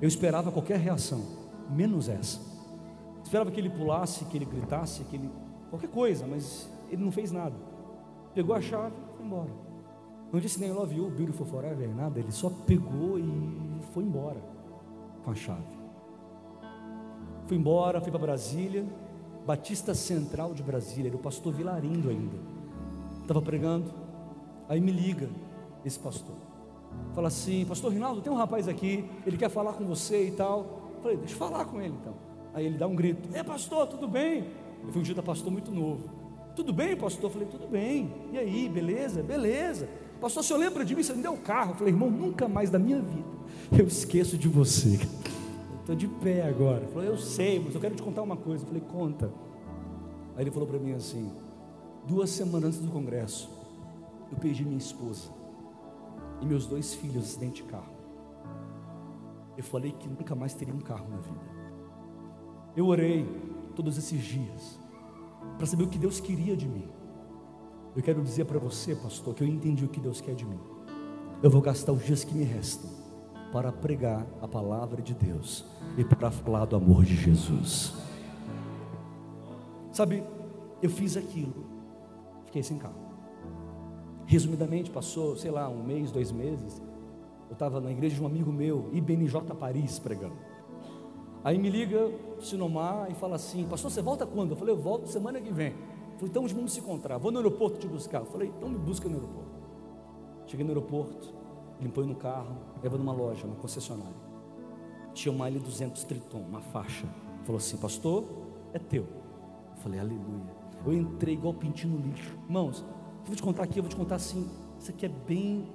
Eu 0.00 0.06
esperava 0.06 0.52
qualquer 0.52 0.78
reação, 0.78 1.20
menos 1.68 2.08
essa. 2.08 2.38
Esperava 3.24 3.50
que 3.50 3.58
ele 3.58 3.70
pulasse, 3.70 4.26
que 4.26 4.38
ele 4.38 4.44
gritasse, 4.44 5.02
que 5.02 5.16
ele. 5.16 5.28
qualquer 5.70 5.90
coisa, 5.90 6.24
mas 6.24 6.70
ele 6.88 7.02
não 7.02 7.10
fez 7.10 7.32
nada. 7.32 7.56
Pegou 8.32 8.54
a 8.54 8.60
chave 8.60 8.94
e 8.94 9.16
foi 9.16 9.26
embora. 9.26 9.50
Não 10.32 10.38
disse 10.38 10.60
nem 10.60 10.70
love 10.70 10.94
you, 10.94 11.10
beautiful 11.10 11.44
forever, 11.44 11.92
nada. 11.92 12.20
Ele 12.20 12.30
só 12.30 12.48
pegou 12.48 13.18
e 13.18 13.80
foi 13.92 14.04
embora 14.04 14.53
com 15.24 15.30
a 15.30 15.34
chave. 15.34 15.62
Fui 17.46 17.56
embora, 17.56 18.00
fui 18.00 18.10
para 18.10 18.20
Brasília, 18.20 18.84
Batista 19.46 19.94
Central 19.94 20.54
de 20.54 20.62
Brasília, 20.62 21.08
era 21.08 21.16
o 21.16 21.20
pastor 21.20 21.52
Vilarindo 21.52 22.08
ainda. 22.10 22.36
Estava 23.20 23.40
pregando, 23.40 23.92
aí 24.68 24.80
me 24.80 24.92
liga 24.92 25.28
esse 25.84 25.98
pastor. 25.98 26.36
Fala 27.14 27.28
assim, 27.28 27.64
pastor 27.64 27.92
Rinaldo, 27.92 28.20
tem 28.20 28.32
um 28.32 28.36
rapaz 28.36 28.68
aqui, 28.68 29.08
ele 29.26 29.36
quer 29.36 29.50
falar 29.50 29.72
com 29.72 29.84
você 29.84 30.28
e 30.28 30.30
tal. 30.30 30.92
Falei, 31.02 31.16
deixa 31.16 31.34
eu 31.34 31.38
falar 31.38 31.64
com 31.64 31.80
ele 31.80 31.94
então. 32.00 32.14
Aí 32.52 32.66
ele 32.66 32.78
dá 32.78 32.86
um 32.86 32.94
grito, 32.94 33.28
é 33.34 33.42
pastor, 33.42 33.86
tudo 33.86 34.06
bem? 34.06 34.44
Eu 34.82 34.92
fui 34.92 35.00
um 35.00 35.04
dia 35.04 35.14
da 35.14 35.22
pastor 35.22 35.50
muito 35.50 35.70
novo. 35.70 36.08
Tudo 36.54 36.72
bem, 36.72 36.96
pastor? 36.96 37.30
Falei, 37.30 37.48
tudo 37.48 37.66
bem. 37.66 38.12
E 38.32 38.38
aí, 38.38 38.68
beleza? 38.68 39.22
Beleza. 39.22 39.88
Pastor, 40.20 40.40
o 40.40 40.46
senhor 40.46 40.58
lembra 40.60 40.84
de 40.84 40.94
mim? 40.94 41.02
Você 41.02 41.12
me 41.12 41.20
deu 41.20 41.32
o 41.32 41.38
carro. 41.38 41.74
Falei, 41.74 41.92
irmão, 41.92 42.08
nunca 42.08 42.46
mais 42.46 42.70
da 42.70 42.78
minha 42.78 43.00
vida 43.00 43.33
eu 43.78 43.86
esqueço 43.86 44.38
de 44.38 44.48
você. 44.48 45.00
Estou 45.80 45.94
de 45.94 46.06
pé 46.06 46.46
agora. 46.48 46.84
Ele 46.84 46.92
falou, 46.92 47.04
eu 47.04 47.18
sei, 47.18 47.60
mas 47.60 47.74
eu 47.74 47.80
quero 47.80 47.94
te 47.94 48.02
contar 48.02 48.22
uma 48.22 48.36
coisa. 48.36 48.62
Eu 48.62 48.68
falei, 48.68 48.82
conta. 48.82 49.30
Aí 50.36 50.44
ele 50.44 50.50
falou 50.50 50.68
para 50.68 50.78
mim 50.78 50.92
assim: 50.92 51.30
duas 52.06 52.30
semanas 52.30 52.70
antes 52.70 52.80
do 52.80 52.90
congresso, 52.90 53.50
eu 54.30 54.38
perdi 54.38 54.64
minha 54.64 54.78
esposa 54.78 55.30
e 56.40 56.46
meus 56.46 56.66
dois 56.66 56.94
filhos 56.94 57.24
acidente 57.24 57.62
de 57.62 57.68
carro. 57.68 57.92
Eu 59.56 59.62
falei 59.62 59.92
que 59.92 60.08
nunca 60.08 60.34
mais 60.34 60.54
teria 60.54 60.74
um 60.74 60.80
carro 60.80 61.08
na 61.08 61.18
vida. 61.18 61.54
Eu 62.76 62.86
orei 62.86 63.24
todos 63.76 63.96
esses 63.96 64.20
dias 64.20 64.78
para 65.56 65.66
saber 65.66 65.84
o 65.84 65.88
que 65.88 65.98
Deus 65.98 66.18
queria 66.18 66.56
de 66.56 66.66
mim. 66.66 66.88
Eu 67.94 68.02
quero 68.02 68.20
dizer 68.20 68.44
para 68.46 68.58
você, 68.58 68.96
pastor, 68.96 69.32
que 69.34 69.44
eu 69.44 69.46
entendi 69.46 69.84
o 69.84 69.88
que 69.88 70.00
Deus 70.00 70.20
quer 70.20 70.34
de 70.34 70.44
mim. 70.44 70.58
Eu 71.40 71.48
vou 71.50 71.60
gastar 71.60 71.92
os 71.92 72.04
dias 72.04 72.24
que 72.24 72.34
me 72.34 72.42
restam 72.42 73.03
para 73.54 73.70
pregar 73.70 74.26
a 74.42 74.48
palavra 74.48 75.00
de 75.00 75.14
Deus 75.14 75.64
e 75.96 76.02
para 76.02 76.28
falar 76.28 76.64
do 76.64 76.74
amor 76.74 77.04
de 77.04 77.14
Jesus. 77.14 77.94
Sabe, 79.92 80.24
eu 80.82 80.90
fiz 80.90 81.16
aquilo, 81.16 81.64
fiquei 82.46 82.64
sem 82.64 82.78
carro. 82.78 82.98
Resumidamente, 84.26 84.90
passou, 84.90 85.36
sei 85.36 85.52
lá, 85.52 85.68
um 85.68 85.84
mês, 85.84 86.10
dois 86.10 86.32
meses. 86.32 86.82
Eu 87.48 87.52
estava 87.52 87.80
na 87.80 87.92
igreja 87.92 88.16
de 88.16 88.22
um 88.24 88.26
amigo 88.26 88.52
meu, 88.52 88.90
IBNJ 88.92 89.40
Paris, 89.56 90.00
pregando. 90.00 90.34
Aí 91.44 91.56
me 91.56 91.70
liga 91.70 92.10
Sinomar 92.40 93.08
e 93.08 93.14
fala 93.14 93.36
assim: 93.36 93.64
Pastor, 93.68 93.88
você 93.88 94.02
volta 94.02 94.26
quando? 94.26 94.50
Eu 94.50 94.56
falei: 94.56 94.74
Eu 94.74 94.78
volto 94.78 95.06
semana 95.06 95.40
que 95.40 95.52
vem. 95.52 95.68
Eu 95.68 96.18
falei: 96.18 96.30
Então 96.30 96.48
vamos 96.48 96.72
se 96.72 96.80
encontrar. 96.80 97.18
Vou 97.18 97.30
no 97.30 97.38
aeroporto 97.38 97.78
te 97.78 97.86
buscar. 97.86 98.18
Eu 98.18 98.26
falei: 98.26 98.52
Então 98.56 98.68
me 98.68 98.78
busca 98.78 99.08
no 99.08 99.14
aeroporto. 99.14 99.54
Cheguei 100.46 100.66
no 100.66 100.72
aeroporto, 100.72 101.43
ele 101.80 101.88
põe 101.88 102.06
no 102.06 102.14
carro, 102.14 102.56
leva 102.82 102.96
numa 102.96 103.12
loja, 103.12 103.46
uma 103.46 103.56
concessionária. 103.56 104.24
Tinha 105.12 105.32
uma 105.32 105.48
L200 105.48 106.04
Triton, 106.04 106.38
uma 106.38 106.60
faixa. 106.60 107.06
Falou 107.44 107.58
assim: 107.58 107.76
Pastor, 107.76 108.24
é 108.72 108.78
teu. 108.78 109.02
Eu 109.02 109.82
falei: 109.82 110.00
Aleluia. 110.00 110.64
Eu 110.84 110.92
entrei 110.92 111.34
igual 111.34 111.54
pintinho 111.54 111.98
no 111.98 112.06
lixo. 112.06 112.36
Irmãos, 112.46 112.80
eu 112.80 113.26
vou 113.26 113.36
te 113.36 113.42
contar 113.42 113.62
aqui, 113.62 113.78
eu 113.78 113.82
vou 113.82 113.90
te 113.90 113.96
contar 113.96 114.16
assim. 114.16 114.48
Isso 114.78 114.90
aqui 114.90 115.06
é 115.06 115.08
bem, 115.08 115.66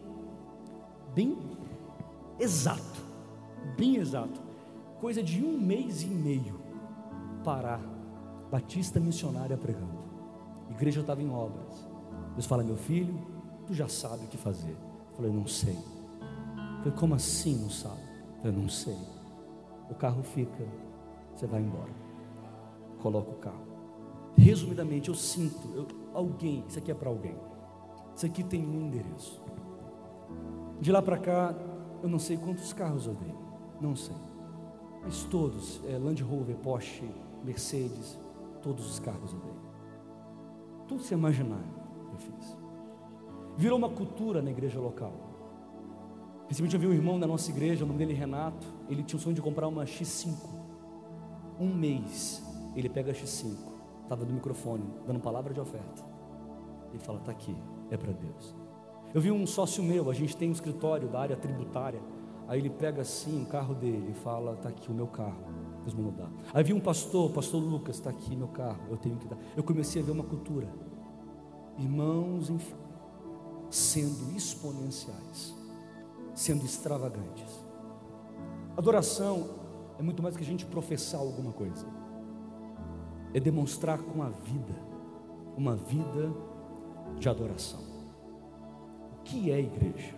bem 1.16 1.38
exato. 2.40 3.08
Bem 3.78 3.96
exato. 3.96 4.42
Coisa 5.00 5.24
de 5.24 5.44
um 5.44 5.58
mês 5.58 6.04
e 6.04 6.08
meio. 6.08 6.60
Pará, 7.44 7.80
Batista 8.52 9.00
missionária 9.00 9.58
pregando. 9.58 10.00
Igreja 10.70 11.02
estava 11.02 11.22
em 11.22 11.30
obras. 11.30 11.88
Deus 12.34 12.46
fala: 12.46 12.64
Meu 12.64 12.76
filho, 12.76 13.18
tu 13.66 13.74
já 13.74 13.88
sabe 13.88 14.26
o 14.26 14.28
que 14.28 14.38
fazer. 14.38 14.76
Falei: 15.20 15.34
Não 15.34 15.46
sei. 15.46 15.78
Falei: 16.78 16.98
Como 16.98 17.14
assim 17.14 17.58
não 17.58 17.70
sabe? 17.70 18.02
Eu 18.42 18.54
Não 18.54 18.70
sei. 18.70 18.98
O 19.90 19.96
carro 19.96 20.24
fica, 20.24 20.66
você 21.36 21.46
vai 21.46 21.62
embora. 21.62 21.92
Coloca 23.02 23.32
o 23.32 23.36
carro. 23.36 23.68
Resumidamente, 24.38 25.10
eu 25.10 25.16
sinto, 25.16 25.68
eu, 25.76 25.88
alguém, 26.14 26.64
isso 26.68 26.78
aqui 26.78 26.92
é 26.92 26.94
para 26.94 27.10
alguém. 27.10 27.36
Isso 28.16 28.26
aqui 28.26 28.44
tem 28.44 28.66
um 28.66 28.86
endereço. 28.86 29.42
De 30.80 30.92
lá 30.92 31.02
para 31.02 31.18
cá, 31.18 31.56
eu 32.04 32.08
não 32.08 32.20
sei 32.20 32.38
quantos 32.38 32.72
carros 32.72 33.08
eu 33.08 33.16
dei, 33.16 33.34
não 33.82 33.96
sei. 33.96 34.16
Mas 35.02 35.24
todos, 35.24 35.82
é, 35.86 35.98
Land 35.98 36.22
Rover, 36.22 36.56
Porsche, 36.58 37.10
Mercedes, 37.44 38.18
todos 38.62 38.90
os 38.90 39.00
carros 39.00 39.34
eu 39.34 39.40
dei. 39.40 39.56
Tudo 40.88 41.02
se 41.02 41.14
imaginar, 41.16 41.64
eu 42.14 42.18
fiz. 42.20 42.59
Virou 43.60 43.78
uma 43.78 43.90
cultura 43.90 44.42
na 44.42 44.50
igreja 44.50 44.80
local. 44.80 45.12
Recentemente 46.48 46.76
eu 46.76 46.80
vi 46.80 46.88
um 46.88 46.94
irmão 46.94 47.20
da 47.20 47.28
nossa 47.28 47.52
igreja, 47.52 47.84
o 47.84 47.88
nome 47.88 48.00
dele 48.00 48.14
é 48.14 48.16
Renato, 48.16 48.66
ele 48.88 49.04
tinha 49.04 49.18
o 49.18 49.22
sonho 49.22 49.36
de 49.36 49.42
comprar 49.42 49.68
uma 49.68 49.84
X5. 49.84 50.34
Um 51.60 51.68
mês, 51.68 52.42
ele 52.74 52.88
pega 52.88 53.12
a 53.12 53.14
X5, 53.14 53.58
estava 54.04 54.24
no 54.24 54.32
microfone, 54.32 54.86
dando 55.06 55.20
palavra 55.20 55.54
de 55.54 55.60
oferta. 55.60 56.02
Ele 56.90 57.00
fala: 57.00 57.20
está 57.20 57.34
aqui, 57.34 57.54
é 57.92 57.98
para 57.98 58.14
Deus. 58.14 58.56
Eu 59.14 59.20
vi 59.20 59.30
um 59.30 59.46
sócio 59.46 59.84
meu, 59.84 60.10
a 60.10 60.14
gente 60.14 60.38
tem 60.38 60.48
um 60.48 60.54
escritório 60.54 61.10
da 61.10 61.20
área 61.20 61.36
tributária. 61.36 62.00
Aí 62.48 62.62
ele 62.62 62.70
pega 62.70 63.02
assim 63.02 63.44
o 63.44 63.46
carro 63.46 63.76
dele 63.76 64.12
e 64.12 64.14
fala: 64.14 64.54
está 64.54 64.70
aqui 64.70 64.90
o 64.90 64.94
meu 64.94 65.08
carro, 65.08 65.44
Deus 65.84 65.94
mandou 65.94 66.14
dar. 66.14 66.32
Aí 66.54 66.64
vi 66.64 66.72
um 66.72 66.80
pastor, 66.80 67.30
pastor 67.32 67.62
Lucas, 67.62 67.98
está 67.98 68.10
aqui 68.10 68.38
meu 68.38 68.48
carro, 68.48 68.80
eu 68.90 68.96
tenho 68.96 69.18
que 69.18 69.28
dar. 69.28 69.38
Eu 69.58 69.66
comecei 69.66 70.02
a 70.02 70.06
ver 70.06 70.12
uma 70.12 70.24
cultura, 70.24 70.70
irmãos 71.78 72.50
sendo 73.70 74.36
exponenciais, 74.36 75.54
sendo 76.34 76.66
extravagantes. 76.66 77.64
Adoração 78.76 79.50
é 79.98 80.02
muito 80.02 80.24
mais 80.24 80.36
que 80.36 80.44
a 80.44 80.46
gente 80.46 80.66
professar 80.66 81.20
alguma 81.20 81.52
coisa, 81.52 81.86
é 83.34 83.40
demonstrar 83.40 84.00
com 84.00 84.24
a 84.24 84.30
vida, 84.30 84.76
uma 85.58 85.76
vida 85.76 86.34
de 87.18 87.28
adoração. 87.28 87.82
O 89.20 89.24
que 89.24 89.52
é 89.52 89.60
igreja? 89.60 90.16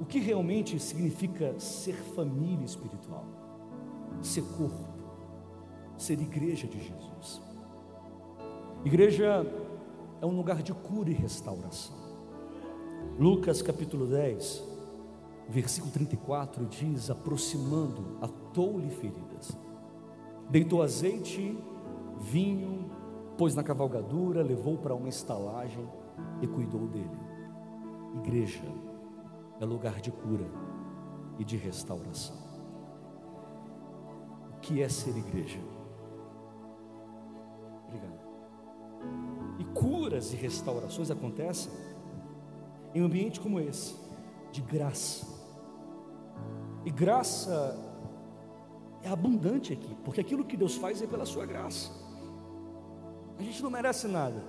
O 0.00 0.04
que 0.04 0.18
realmente 0.18 0.78
significa 0.78 1.58
ser 1.58 1.94
família 1.94 2.64
espiritual? 2.64 3.24
Ser 4.22 4.42
corpo, 4.42 4.88
ser 5.96 6.20
igreja 6.20 6.66
de 6.66 6.78
Jesus. 6.78 7.42
Igreja 8.84 9.44
é 10.20 10.26
um 10.26 10.36
lugar 10.36 10.62
de 10.62 10.72
cura 10.72 11.10
e 11.10 11.14
restauração. 11.14 11.96
Lucas 13.18 13.62
capítulo 13.62 14.06
10, 14.06 14.62
versículo 15.48 15.92
34 15.92 16.66
diz: 16.66 17.10
aproximando, 17.10 18.18
atou-lhe 18.20 18.90
feridas, 18.90 19.56
deitou 20.50 20.82
azeite, 20.82 21.56
vinho, 22.20 22.90
pôs 23.36 23.54
na 23.54 23.62
cavalgadura, 23.62 24.42
levou 24.42 24.76
para 24.78 24.94
uma 24.94 25.08
estalagem 25.08 25.88
e 26.42 26.46
cuidou 26.46 26.86
dele. 26.86 27.18
Igreja 28.16 28.64
é 29.60 29.64
lugar 29.64 30.00
de 30.00 30.10
cura 30.10 30.48
e 31.38 31.44
de 31.44 31.56
restauração. 31.56 32.36
O 34.52 34.60
que 34.60 34.82
é 34.82 34.88
ser 34.88 35.16
igreja? 35.16 35.60
Obrigado. 37.86 38.27
Curas 40.18 40.32
e 40.32 40.36
restaurações 40.36 41.10
acontecem 41.12 41.70
em 42.92 43.00
um 43.00 43.04
ambiente 43.04 43.38
como 43.38 43.60
esse, 43.60 43.94
de 44.50 44.60
graça. 44.60 45.24
E 46.84 46.90
graça 46.90 47.78
é 49.02 49.08
abundante 49.08 49.72
aqui, 49.72 49.96
porque 50.04 50.20
aquilo 50.20 50.44
que 50.44 50.56
Deus 50.56 50.74
faz 50.74 51.00
é 51.00 51.06
pela 51.06 51.24
sua 51.24 51.46
graça. 51.46 51.92
A 53.38 53.42
gente 53.42 53.62
não 53.62 53.70
merece 53.70 54.08
nada. 54.08 54.42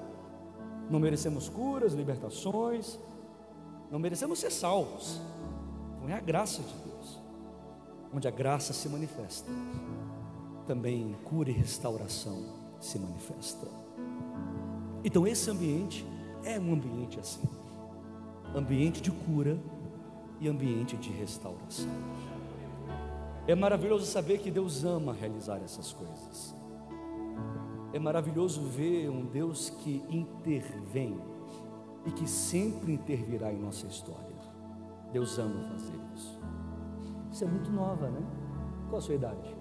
Não 0.90 1.00
merecemos 1.00 1.48
curas, 1.48 1.94
libertações, 1.94 3.00
não 3.92 4.00
merecemos 4.00 4.40
ser 4.40 4.52
salvos. 4.52 5.22
Não 6.02 6.10
é 6.10 6.14
a 6.14 6.20
graça 6.20 6.64
de 6.64 6.74
Deus. 6.90 7.22
Onde 8.12 8.28
a 8.28 8.32
graça 8.32 8.74
se 8.74 8.90
manifesta, 8.90 9.52
também 10.66 11.16
cura 11.26 11.52
e 11.52 11.54
restauração 11.54 12.44
se 12.80 12.98
manifesta. 12.98 13.89
Então 15.04 15.26
esse 15.26 15.50
ambiente 15.50 16.06
é 16.44 16.60
um 16.60 16.74
ambiente 16.74 17.20
assim. 17.20 17.48
Ambiente 18.56 19.02
de 19.02 19.12
cura 19.12 19.58
e 20.40 20.48
ambiente 20.48 20.98
de 20.98 21.10
restauração. 21.12 21.90
É 23.48 23.56
maravilhoso 23.56 24.06
saber 24.06 24.40
que 24.40 24.52
Deus 24.52 24.84
ama 24.84 25.14
realizar 25.14 25.58
essas 25.58 25.94
coisas. 25.94 26.56
É 27.92 28.00
maravilhoso 28.00 28.62
ver 28.62 29.10
um 29.10 29.26
Deus 29.26 29.70
que 29.70 30.04
intervém 30.10 31.20
e 32.06 32.12
que 32.12 32.28
sempre 32.28 32.94
intervirá 32.94 33.52
em 33.52 33.60
nossa 33.60 33.88
história. 33.88 34.38
Deus 35.12 35.40
ama 35.40 35.64
fazer 35.70 36.00
isso. 36.16 36.40
Você 37.32 37.46
é 37.46 37.48
muito 37.48 37.72
nova, 37.72 38.10
né? 38.10 38.22
Qual 38.90 39.00
a 39.00 39.02
sua 39.02 39.16
idade? 39.16 39.56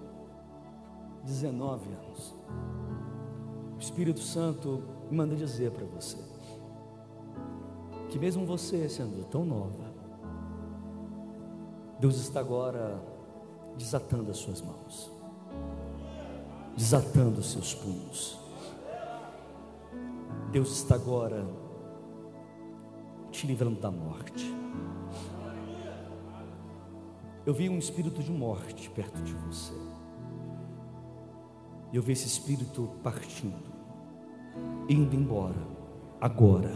19 1.24 1.90
anos. 1.92 2.34
O 3.78 3.80
Espírito 3.80 4.20
Santo 4.20 4.82
me 5.10 5.16
manda 5.16 5.34
dizer 5.34 5.70
para 5.70 5.86
você 5.86 6.18
que 8.10 8.18
mesmo 8.18 8.44
você 8.44 8.88
sendo 8.88 9.24
tão 9.30 9.44
nova, 9.44 9.88
Deus 11.98 12.16
está 12.18 12.40
agora 12.40 13.02
desatando 13.76 14.30
as 14.30 14.36
suas 14.36 14.60
mãos 14.60 15.18
desatando 16.78 17.40
os 17.40 17.50
seus 17.50 17.74
punhos. 17.74 18.38
Deus 20.52 20.70
está 20.76 20.94
agora 20.94 21.44
te 23.32 23.48
livrando 23.48 23.80
da 23.80 23.90
morte. 23.90 24.54
Eu 27.44 27.52
vi 27.52 27.68
um 27.68 27.78
espírito 27.78 28.22
de 28.22 28.30
morte 28.30 28.88
perto 28.90 29.20
de 29.22 29.34
você. 29.34 29.74
E 31.92 31.96
eu 31.96 32.02
vi 32.02 32.12
esse 32.12 32.26
espírito 32.26 32.90
partindo, 33.02 33.72
indo 34.88 35.14
embora, 35.16 35.56
agora, 36.20 36.74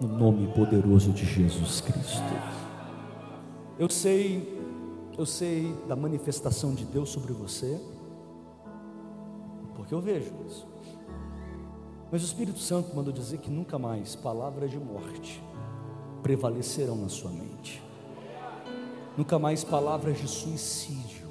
no 0.00 0.08
nome 0.08 0.48
poderoso 0.52 1.12
de 1.12 1.24
Jesus 1.24 1.80
Cristo. 1.80 2.22
Eu 3.78 3.88
sei, 3.88 4.60
eu 5.16 5.24
sei 5.24 5.74
da 5.88 5.96
manifestação 5.96 6.74
de 6.74 6.84
Deus 6.84 7.10
sobre 7.10 7.32
você 7.32 7.80
porque 9.84 9.94
eu 9.94 10.00
vejo 10.00 10.32
isso. 10.46 10.66
Mas 12.10 12.22
o 12.22 12.24
Espírito 12.24 12.58
Santo 12.58 12.94
mandou 12.96 13.12
dizer 13.12 13.38
que 13.38 13.50
nunca 13.50 13.78
mais 13.78 14.14
palavras 14.14 14.70
de 14.70 14.78
morte 14.78 15.42
prevalecerão 16.22 16.96
na 16.96 17.08
sua 17.08 17.30
mente. 17.30 17.82
Nunca 19.16 19.38
mais 19.38 19.62
palavras 19.62 20.18
de 20.18 20.26
suicídio 20.26 21.23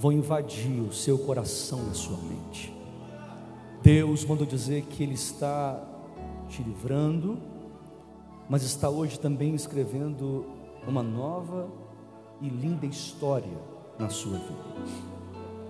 vão 0.00 0.10
invadir 0.10 0.80
o 0.80 0.94
seu 0.94 1.18
coração 1.18 1.84
e 1.86 1.90
a 1.90 1.94
sua 1.94 2.16
mente. 2.16 2.74
Deus 3.82 4.24
mandou 4.24 4.46
dizer 4.46 4.86
que 4.86 5.02
Ele 5.02 5.12
está 5.12 5.78
te 6.48 6.62
livrando, 6.62 7.36
mas 8.48 8.62
está 8.62 8.88
hoje 8.88 9.20
também 9.20 9.54
escrevendo 9.54 10.46
uma 10.88 11.02
nova 11.02 11.68
e 12.40 12.48
linda 12.48 12.86
história 12.86 13.58
na 13.98 14.08
sua 14.08 14.38
vida. 14.38 14.64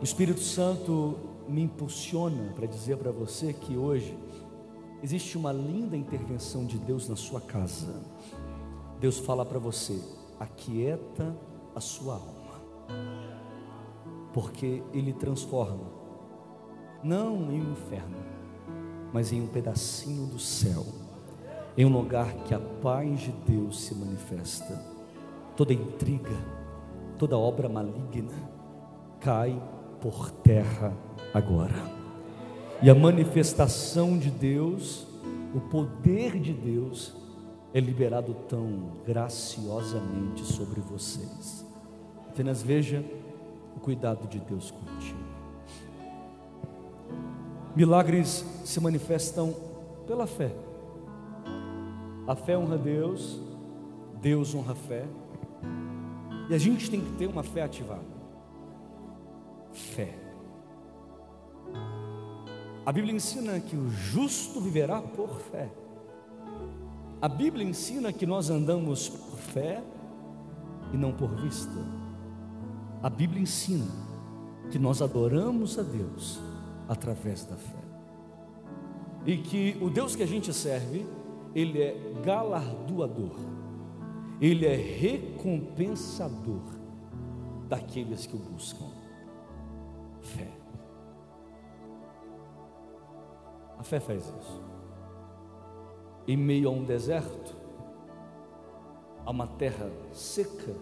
O 0.01 0.05
Espírito 0.05 0.41
Santo 0.41 1.19
me 1.49 1.63
impulsiona 1.63 2.53
para 2.55 2.67
dizer 2.67 2.99
para 2.99 3.11
você 3.11 3.53
que 3.53 3.77
hoje 3.77 4.17
existe 5.03 5.37
uma 5.37 5.51
linda 5.53 5.97
intervenção 5.97 6.65
de 6.65 6.79
Deus 6.79 7.09
na 7.09 7.17
sua 7.17 7.41
casa. 7.41 8.01
Deus 9.01 9.19
fala 9.19 9.45
para 9.45 9.59
você: 9.59 10.01
aquieta 10.39 11.37
a 11.75 11.81
sua 11.81 12.15
alma, 12.15 12.61
porque 14.33 14.83
Ele 14.93 15.13
transforma, 15.13 15.91
não 17.03 17.51
em 17.53 17.61
um 17.61 17.73
inferno, 17.73 18.17
mas 19.13 19.33
em 19.33 19.41
um 19.41 19.47
pedacinho 19.47 20.27
do 20.27 20.39
céu, 20.39 20.85
em 21.77 21.85
um 21.85 21.93
lugar 21.93 22.33
que 22.45 22.55
a 22.55 22.59
paz 22.59 23.21
de 23.21 23.33
Deus 23.47 23.81
se 23.81 23.95
manifesta. 23.95 24.81
Toda 25.57 25.73
intriga, 25.73 26.37
toda 27.19 27.37
obra 27.37 27.69
maligna 27.69 28.33
cai 29.21 29.61
por 30.01 30.31
terra 30.31 30.93
agora. 31.35 32.01
E 32.83 32.89
a 32.89 32.95
manifestação 32.95 34.19
de 34.19 34.31
Deus, 34.31 35.07
o 35.55 35.61
poder 35.61 36.39
de 36.39 36.53
Deus, 36.53 37.15
é 37.75 37.81
liberado 37.81 38.35
tão 38.49 38.93
graciosamente 39.07 40.45
sobre 40.45 40.81
vocês. 40.81 41.65
Apenas 42.29 42.63
veja 42.63 43.05
o 43.77 43.81
cuidado 43.81 44.27
de 44.29 44.39
Deus 44.39 44.71
contigo. 44.71 45.19
Milagres 47.75 48.45
se 48.65 48.81
manifestam 48.81 49.55
pela 50.07 50.27
fé. 50.27 50.53
A 52.27 52.35
fé 52.35 52.59
honra 52.59 52.77
Deus, 52.77 53.41
Deus 54.21 54.55
honra 54.55 54.73
a 54.73 54.77
fé. 54.77 55.07
E 56.49 56.55
a 56.55 56.59
gente 56.59 56.91
tem 56.91 57.01
que 57.01 57.13
ter 57.13 57.27
uma 57.27 57.43
fé 57.43 57.63
ativada. 57.63 58.21
Fé. 59.73 60.15
A 62.85 62.93
Bíblia 62.93 63.15
ensina 63.15 63.61
que 63.61 63.77
o 63.77 63.89
justo 63.89 64.61
viverá 64.61 65.01
por 65.01 65.39
fé. 65.41 65.71
A 67.23 67.29
Bíblia 67.29 67.65
ensina 67.65 68.13
que 68.13 68.27
nós 68.27 68.51
andamos 68.51 69.09
por 69.09 69.39
fé 69.39 69.83
e 70.93 70.97
não 70.97 71.13
por 71.13 71.29
vista. 71.37 72.00
A 73.03 73.09
Bíblia 73.09 73.43
ensina 73.43 73.87
que 74.71 74.79
nós 74.79 75.01
adoramos 75.01 75.79
a 75.79 75.83
Deus 75.83 76.39
através 76.89 77.45
da 77.45 77.57
fé. 77.57 77.81
E 79.25 79.39
que 79.39 79.79
o 79.81 79.89
Deus 79.89 80.15
que 80.15 80.23
a 80.23 80.27
gente 80.27 80.53
serve, 80.53 81.07
ele 81.55 81.81
é 81.83 82.15
galardoador. 82.25 83.37
Ele 84.41 84.67
é 84.67 84.75
recompensador 84.75 86.63
daqueles 87.69 88.27
que 88.27 88.37
o 88.37 88.39
buscam. 88.39 88.87
Fé. 90.21 90.49
A 93.79 93.83
fé 93.83 93.99
faz 93.99 94.25
isso. 94.25 94.63
Em 96.29 96.37
meio 96.37 96.69
a 96.69 96.73
um 96.73 96.85
deserto, 96.85 97.57
a 99.25 99.31
uma 99.31 99.47
terra 99.47 99.91
seca, 100.13 100.75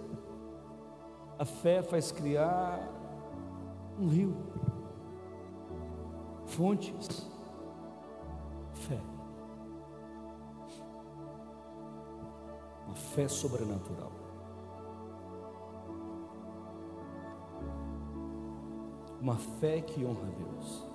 a 1.39 1.45
fé 1.45 1.83
faz 1.83 2.11
criar 2.11 2.81
um 3.99 4.09
rio, 4.09 4.35
fontes, 6.47 7.31
fé. 8.73 9.01
Uma 12.87 12.95
fé 12.97 13.29
sobrenatural. 13.29 14.11
Uma 19.21 19.37
fé 19.37 19.81
que 19.81 20.05
honra 20.05 20.27
a 20.27 20.31
Deus 20.31 20.87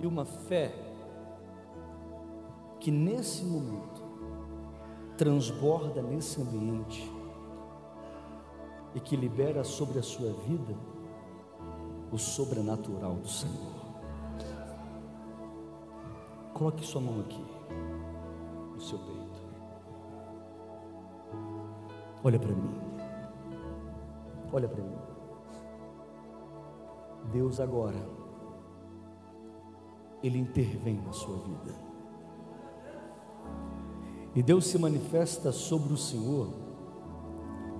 e 0.00 0.06
uma 0.06 0.24
fé 0.24 0.72
que 2.78 2.90
nesse 2.90 3.44
momento 3.44 4.02
transborda 5.16 6.02
nesse 6.02 6.40
ambiente 6.40 7.19
e 8.94 9.00
que 9.00 9.16
libera 9.16 9.62
sobre 9.64 9.98
a 9.98 10.02
sua 10.02 10.32
vida 10.32 10.74
o 12.10 12.18
sobrenatural 12.18 13.14
do 13.14 13.28
Senhor. 13.28 13.80
Coloque 16.54 16.84
sua 16.84 17.00
mão 17.00 17.20
aqui 17.20 17.44
no 18.74 18.80
seu 18.80 18.98
peito. 18.98 19.40
Olha 22.22 22.38
para 22.38 22.52
mim. 22.52 22.80
Olha 24.52 24.68
para 24.68 24.82
mim. 24.82 24.98
Deus 27.32 27.60
agora, 27.60 27.98
Ele 30.22 30.38
intervém 30.38 31.00
na 31.00 31.12
sua 31.12 31.36
vida. 31.36 31.74
E 34.34 34.42
Deus 34.42 34.66
se 34.66 34.78
manifesta 34.78 35.52
sobre 35.52 35.92
o 35.92 35.96
Senhor 35.96 36.52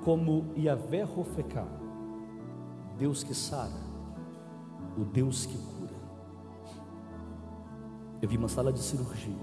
como 0.04 0.46
Yahvé 0.56 1.02
Rofecá, 1.02 1.66
Deus 2.98 3.22
que 3.22 3.34
sara, 3.34 3.70
o 4.96 5.04
Deus 5.04 5.46
que 5.46 5.56
cura. 5.56 5.94
Eu 8.20 8.28
vi 8.28 8.36
uma 8.36 8.48
sala 8.48 8.72
de 8.72 8.80
cirurgia, 8.80 9.34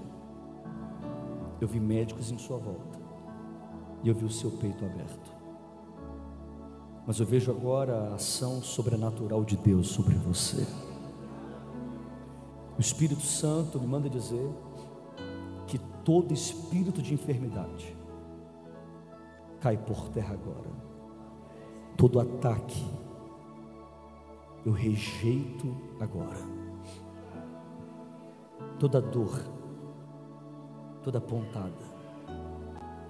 eu 1.60 1.68
vi 1.68 1.80
médicos 1.80 2.30
em 2.30 2.38
sua 2.38 2.58
volta, 2.58 2.98
e 4.02 4.08
eu 4.08 4.14
vi 4.14 4.24
o 4.24 4.30
seu 4.30 4.50
peito 4.50 4.84
aberto. 4.84 5.38
Mas 7.06 7.18
eu 7.18 7.26
vejo 7.26 7.50
agora 7.50 8.10
a 8.10 8.14
ação 8.14 8.62
sobrenatural 8.62 9.42
de 9.44 9.56
Deus 9.56 9.88
sobre 9.88 10.14
você. 10.14 10.66
O 12.76 12.80
Espírito 12.80 13.22
Santo 13.22 13.80
me 13.80 13.86
manda 13.86 14.08
dizer 14.08 14.48
que 15.66 15.78
todo 16.04 16.32
espírito 16.32 17.02
de 17.02 17.14
enfermidade 17.14 17.97
cai 19.60 19.76
por 19.76 20.08
terra 20.10 20.34
agora. 20.34 20.70
Todo 21.96 22.20
ataque 22.20 22.84
eu 24.64 24.72
rejeito 24.72 25.74
agora. 26.00 26.38
Toda 28.78 29.00
dor, 29.00 29.42
toda 31.02 31.20
pontada, 31.20 31.72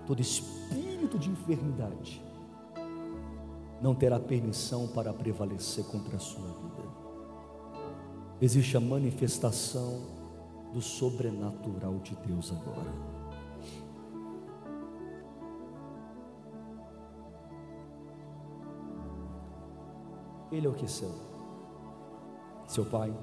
todo 0.06 0.20
espírito 0.20 1.18
de 1.18 1.30
enfermidade 1.30 2.22
não 3.80 3.94
terá 3.94 4.18
permissão 4.18 4.88
para 4.88 5.12
prevalecer 5.12 5.84
contra 5.84 6.16
a 6.16 6.20
sua 6.20 6.46
vida. 6.46 6.88
Existe 8.40 8.76
a 8.76 8.80
manifestação 8.80 10.00
do 10.72 10.80
sobrenatural 10.80 11.98
de 11.98 12.14
Deus 12.26 12.52
agora. 12.52 13.17
Ele 20.50 20.66
é 20.66 20.70
o 20.70 20.74
que 20.74 20.88
seu, 20.88 21.12
seu 22.66 22.84
pai. 22.84 23.14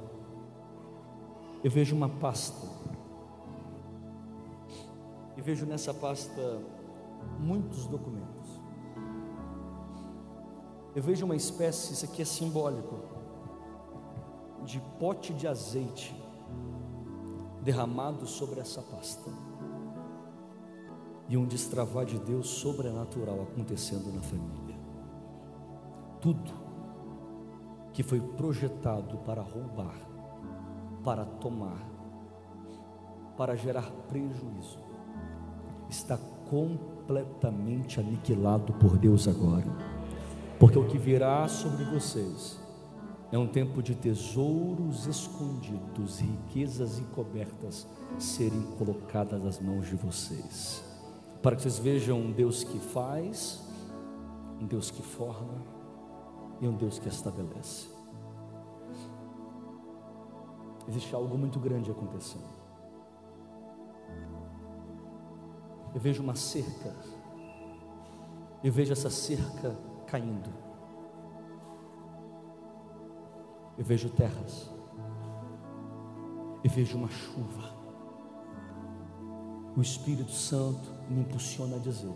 Eu 1.64 1.72
vejo 1.72 1.96
uma 1.96 2.08
pasta, 2.08 2.68
e 5.36 5.42
vejo 5.42 5.66
nessa 5.66 5.94
pasta 5.94 6.62
muitos 7.40 7.88
documentos. 7.88 8.36
Eu 10.96 11.04
vejo 11.04 11.26
uma 11.26 11.36
espécie, 11.36 11.94
isso 11.94 12.06
aqui 12.06 12.22
é 12.22 12.26
simbólico, 12.26 13.00
de 14.64 14.80
pote 15.00 15.34
de 15.34 15.48
azeite 15.48 16.16
derramado 17.62 18.26
sobre 18.26 18.60
essa 18.60 18.82
pasta. 18.82 19.30
E 21.28 21.36
um 21.36 21.46
destravar 21.46 22.06
de 22.06 22.20
Deus 22.20 22.48
sobrenatural 22.48 23.42
acontecendo 23.42 24.14
na 24.14 24.22
família. 24.22 24.76
Tudo 26.22 26.65
que 27.96 28.04
foi 28.04 28.20
projetado 28.20 29.18
para 29.20 29.42
roubar, 29.42 29.96
para 31.02 31.24
tomar, 31.24 31.82
para 33.38 33.56
gerar 33.56 33.90
prejuízo, 34.10 34.80
está 35.90 36.18
completamente 36.50 37.98
aniquilado 37.98 38.74
por 38.74 38.98
Deus 38.98 39.30
agora. 39.30 39.66
Porque 40.60 40.78
o 40.78 40.86
que 40.86 40.98
virá 40.98 41.48
sobre 41.48 41.86
vocês 41.86 42.60
é 43.32 43.38
um 43.38 43.48
tempo 43.48 43.82
de 43.82 43.96
tesouros 43.96 45.08
escondidos, 45.08 46.20
riquezas 46.20 47.00
encobertas 47.00 47.88
serem 48.20 48.62
colocadas 48.78 49.42
nas 49.42 49.58
mãos 49.58 49.88
de 49.88 49.96
vocês, 49.96 50.84
para 51.42 51.56
que 51.56 51.62
vocês 51.62 51.80
vejam 51.80 52.20
um 52.20 52.32
Deus 52.34 52.62
que 52.62 52.78
faz, 52.78 53.64
um 54.60 54.66
Deus 54.66 54.92
que 54.92 55.02
forma 55.02 55.75
e 56.62 56.68
um 56.68 56.76
Deus 56.76 57.00
que 57.00 57.08
estabelece. 57.08 57.88
Existe 60.88 61.16
algo 61.16 61.38
muito 61.38 61.60
grande 61.60 61.90
acontecendo. 61.90 62.56
Eu 65.94 66.02
vejo 66.02 66.22
uma 66.22 66.36
cerca, 66.36 66.94
eu 68.64 68.72
vejo 68.72 68.92
essa 68.92 69.10
cerca 69.10 69.76
caindo. 70.06 70.50
Eu 73.78 73.84
vejo 73.84 74.10
terras. 74.10 74.70
Eu 76.64 76.70
vejo 76.70 76.98
uma 76.98 77.10
chuva. 77.10 77.76
O 79.76 79.82
Espírito 79.82 80.32
Santo 80.32 80.90
me 81.10 81.22
impulsiona 81.22 81.76
a 81.76 81.80
dizer 81.80 82.14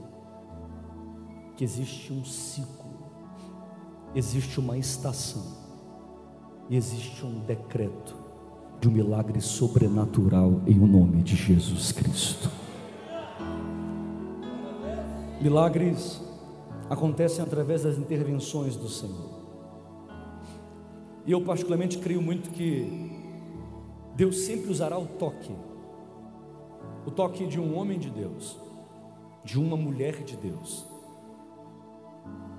que 1.58 1.64
existe 1.64 2.14
um 2.14 2.24
ciclo, 2.24 2.79
existe 4.16 4.60
uma 4.60 4.78
estação 4.78 5.44
e 6.70 6.76
existe 6.76 7.26
um 7.26 7.40
decreto 7.40 8.16
de 8.80 8.88
um 8.88 8.92
milagre 8.92 9.42
sobrenatural 9.42 10.62
em 10.66 10.80
o 10.80 10.88
nome 10.88 11.22
de 11.22 11.36
Jesus 11.36 11.92
Cristo. 11.92 12.50
Milagres 15.42 16.22
acontecem 16.90 17.44
através 17.44 17.84
das 17.84 17.98
intervenções 17.98 18.76
do 18.76 18.90
Senhor. 18.90 19.40
E 21.26 21.32
eu, 21.32 21.42
particularmente, 21.42 21.98
creio 21.98 22.22
muito 22.22 22.50
que 22.50 23.12
Deus 24.16 24.40
sempre 24.40 24.72
usará 24.72 24.98
o 24.98 25.06
toque 25.06 25.54
o 27.06 27.12
toque 27.12 27.48
de 27.48 27.60
um 27.60 27.78
homem 27.78 27.98
de 27.98 28.10
Deus, 28.10 28.58
de 29.44 29.60
uma 29.60 29.76
mulher 29.76 30.24
de 30.24 30.36
Deus, 30.36 30.86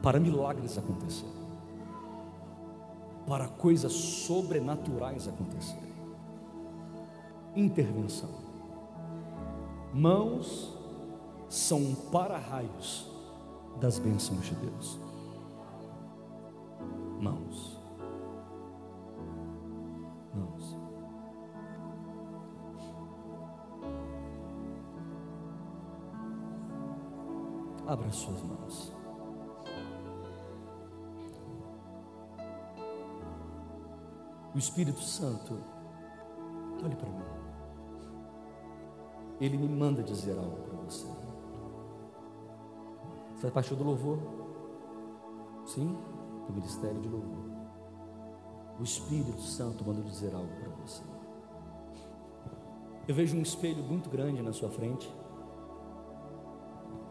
para 0.03 0.18
milagres 0.18 0.78
acontecerem, 0.78 1.39
para 3.30 3.46
coisas 3.46 3.92
sobrenaturais 3.92 5.28
acontecerem. 5.28 5.94
Intervenção. 7.54 8.28
Mãos 9.94 10.76
são 11.48 11.94
para-raios 12.10 13.08
das 13.80 14.00
bênçãos 14.00 14.44
de 14.44 14.56
Deus. 14.56 14.98
Mãos. 17.20 17.78
Mãos. 20.34 20.76
Abra 27.86 28.10
suas 28.10 28.42
mãos. 28.42 28.99
O 34.55 34.59
Espírito 34.59 35.01
Santo, 35.01 35.59
olhe 36.82 36.96
para 36.96 37.09
mim. 37.09 37.24
Ele 39.40 39.57
me 39.57 39.68
manda 39.68 40.03
dizer 40.03 40.36
algo 40.36 40.57
para 40.62 40.76
você. 40.78 41.07
Faz 43.36 43.53
parte 43.53 43.74
do 43.74 43.84
louvor? 43.84 44.18
Sim, 45.64 45.96
do 46.46 46.53
ministério 46.53 47.01
de 47.01 47.09
louvor. 47.09 47.51
O 48.78 48.82
Espírito 48.82 49.40
Santo 49.40 49.84
manda 49.84 50.03
dizer 50.03 50.34
algo 50.34 50.48
para 50.48 50.68
você. 50.84 51.03
Eu 53.07 53.14
vejo 53.14 53.36
um 53.36 53.42
espelho 53.42 53.82
muito 53.82 54.11
grande 54.11 54.42
na 54.42 54.53
sua 54.53 54.68
frente. 54.68 55.12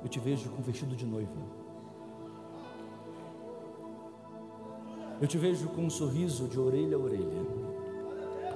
Eu 0.03 0.09
te 0.09 0.19
vejo 0.19 0.49
com 0.49 0.61
vestido 0.61 0.95
de 0.95 1.05
noiva. 1.05 1.58
Eu 5.21 5.27
te 5.27 5.37
vejo 5.37 5.67
com 5.69 5.81
um 5.81 5.89
sorriso 5.89 6.47
de 6.47 6.57
orelha 6.57 6.95
a 6.95 6.99
orelha, 6.99 7.45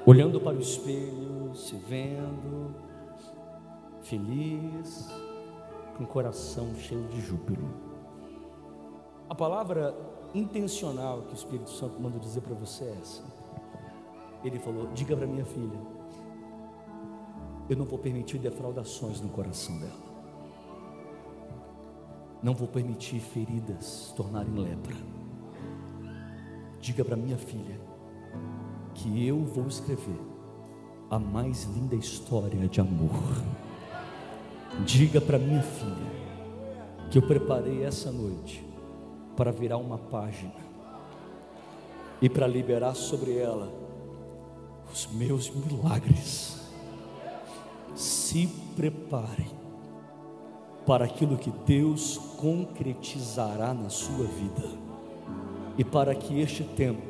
olhando 0.05 0.39
para 0.39 0.55
o 0.55 0.61
espelho, 0.61 1.53
se 1.53 1.75
vendo, 1.75 2.73
feliz 4.01 5.09
com 5.97 6.05
o 6.05 6.07
coração 6.07 6.73
cheio 6.75 7.03
de 7.09 7.19
júbilo. 7.19 7.67
A 9.29 9.35
palavra 9.35 9.93
intencional 10.33 11.23
que 11.23 11.33
o 11.33 11.35
Espírito 11.35 11.69
Santo 11.69 12.01
manda 12.01 12.17
dizer 12.17 12.41
para 12.41 12.53
você 12.53 12.85
é 12.85 12.97
essa. 13.01 13.23
Ele 14.41 14.57
falou: 14.57 14.87
diga 14.93 15.17
para 15.17 15.27
minha 15.27 15.45
filha, 15.45 15.79
eu 17.69 17.75
não 17.75 17.85
vou 17.85 17.99
permitir 17.99 18.37
defraudações 18.37 19.19
no 19.19 19.27
coração 19.27 19.77
dela. 19.79 20.13
Não 22.41 22.53
vou 22.53 22.67
permitir 22.67 23.19
feridas 23.19 24.13
tornarem 24.15 24.53
lepra. 24.53 25.22
Diga 26.83 27.05
para 27.05 27.15
minha 27.15 27.37
filha 27.37 27.79
que 28.93 29.25
eu 29.25 29.39
vou 29.39 29.67
escrever 29.67 30.19
a 31.09 31.17
mais 31.17 31.63
linda 31.63 31.95
história 31.95 32.67
de 32.67 32.81
amor 32.81 33.09
Diga 34.85 35.21
para 35.21 35.37
minha 35.37 35.61
filha 35.61 36.11
que 37.09 37.17
eu 37.17 37.21
preparei 37.21 37.85
essa 37.85 38.11
noite 38.11 38.65
para 39.37 39.51
virar 39.51 39.77
uma 39.77 39.97
página 39.97 40.51
e 42.19 42.27
para 42.27 42.47
liberar 42.47 42.95
sobre 42.95 43.37
ela 43.37 43.71
os 44.91 45.07
meus 45.07 45.49
milagres. 45.51 46.59
Se 47.95 48.47
preparem 48.75 49.51
para 50.85 51.05
aquilo 51.05 51.37
que 51.37 51.51
Deus 51.65 52.17
concretizará 52.37 53.73
na 53.73 53.89
sua 53.89 54.25
vida 54.25 54.82
e 55.77 55.83
para 55.83 56.13
que 56.13 56.39
este 56.39 56.63
tempo 56.63 57.01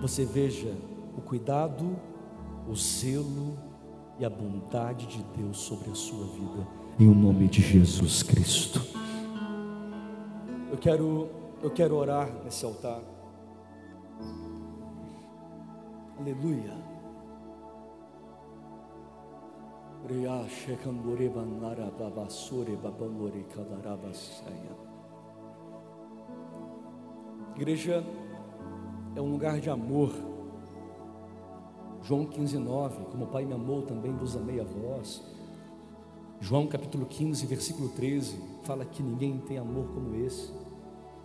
você 0.00 0.24
veja 0.24 0.74
o 1.16 1.20
cuidado, 1.20 1.96
o 2.68 2.74
zelo 2.74 3.56
e 4.18 4.24
a 4.24 4.30
bondade 4.30 5.06
de 5.06 5.22
Deus 5.36 5.58
sobre 5.58 5.90
a 5.90 5.94
sua 5.94 6.26
vida, 6.26 6.66
em 6.98 7.08
o 7.08 7.14
nome 7.14 7.48
de 7.48 7.60
Jesus 7.60 8.22
Cristo. 8.22 8.80
Eu 10.70 10.78
quero, 10.78 11.28
eu 11.62 11.70
quero 11.70 11.94
orar 11.94 12.28
nesse 12.44 12.64
altar. 12.64 13.00
Aleluia. 16.18 16.84
Igreja 27.56 28.04
é 29.14 29.20
um 29.20 29.30
lugar 29.30 29.60
de 29.60 29.70
amor. 29.70 30.12
João 32.02 32.26
15, 32.26 32.58
9, 32.58 33.04
como 33.04 33.24
o 33.24 33.28
Pai 33.28 33.44
me 33.44 33.54
amou, 33.54 33.82
também 33.82 34.12
vos 34.12 34.36
amei 34.36 34.60
a 34.60 34.64
vós. 34.64 35.22
João 36.40 36.66
capítulo 36.66 37.06
15, 37.06 37.46
versículo 37.46 37.88
13, 37.90 38.40
fala 38.64 38.84
que 38.84 39.04
ninguém 39.04 39.38
tem 39.38 39.56
amor 39.56 39.86
como 39.94 40.16
esse. 40.16 40.52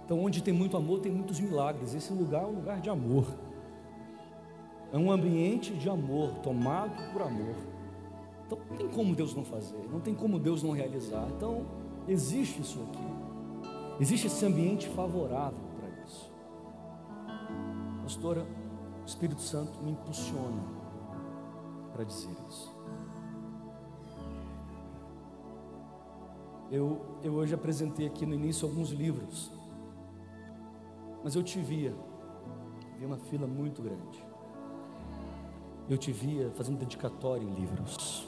Então, 0.06 0.24
onde 0.24 0.44
tem 0.44 0.54
muito 0.54 0.78
amor, 0.78 1.00
tem 1.00 1.12
muitos 1.12 1.40
milagres. 1.40 1.96
Esse 1.96 2.14
lugar 2.14 2.44
é 2.44 2.46
um 2.46 2.56
lugar 2.56 2.80
de 2.80 2.92
amor. 2.92 3.26
É 4.94 4.98
um 5.00 5.12
ambiente 5.12 5.74
de 5.74 5.90
amor, 5.90 6.36
tomado 6.44 7.12
por 7.12 7.24
amor. 7.24 7.56
Então, 8.46 8.60
não 8.70 8.78
tem 8.78 8.88
como 8.88 9.16
Deus 9.16 9.34
não 9.34 9.44
fazer, 9.44 9.80
não 9.92 10.00
tem 10.00 10.14
como 10.14 10.38
Deus 10.38 10.62
não 10.62 10.72
realizar. 10.74 11.28
Então, 11.36 11.66
existe 12.08 12.62
isso 12.62 12.80
aqui. 12.84 14.00
Existe 14.00 14.28
esse 14.28 14.46
ambiente 14.46 14.88
favorável. 14.90 15.69
Pastora, 18.10 18.43
o 19.03 19.05
Espírito 19.05 19.39
Santo 19.39 19.84
me 19.84 19.91
impulsiona 19.91 20.64
para 21.93 22.03
dizer 22.03 22.36
isso. 22.49 22.76
Eu, 26.72 27.05
eu 27.22 27.34
hoje 27.34 27.53
apresentei 27.53 28.07
aqui 28.07 28.26
no 28.26 28.34
início 28.34 28.68
alguns 28.68 28.89
livros, 28.89 29.51
mas 31.24 31.36
eu 31.36 31.43
te 31.43 31.60
via, 31.60 31.93
vi 32.97 33.05
uma 33.05 33.20
fila 33.20 33.45
muito 33.45 33.80
grande. 33.80 34.26
Eu 35.88 35.95
te 35.95 36.12
via 36.12 36.49
fazendo 36.55 36.80
dedicatória 36.80 37.43
em 37.43 37.53
livros, 37.53 38.28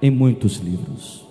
em 0.00 0.10
muitos 0.10 0.56
livros. 0.56 1.26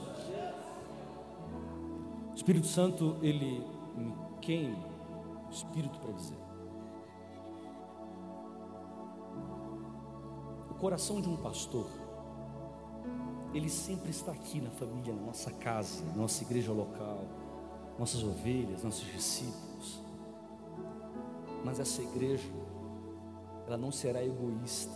O 2.33 2.35
Espírito 2.35 2.67
Santo, 2.67 3.17
ele 3.23 3.65
me 3.97 4.13
queima 4.41 4.77
o 5.47 5.51
Espírito 5.51 5.97
para 5.97 6.11
dizer. 6.11 6.48
Coração 10.79 11.21
de 11.21 11.29
um 11.29 11.37
pastor 11.37 11.87
ele 13.53 13.69
sempre 13.69 14.11
está 14.11 14.31
aqui 14.31 14.61
na 14.61 14.69
família, 14.69 15.13
na 15.13 15.21
nossa 15.21 15.51
casa, 15.51 16.03
na 16.05 16.13
nossa 16.13 16.43
igreja 16.43 16.71
local, 16.71 17.23
nossas 17.97 18.23
ovelhas, 18.23 18.83
nossos 18.83 19.05
discípulos. 19.11 19.99
Mas 21.63 21.79
essa 21.79 22.01
igreja, 22.01 22.47
ela 23.65 23.77
não 23.77 23.91
será 23.91 24.23
egoísta, 24.23 24.93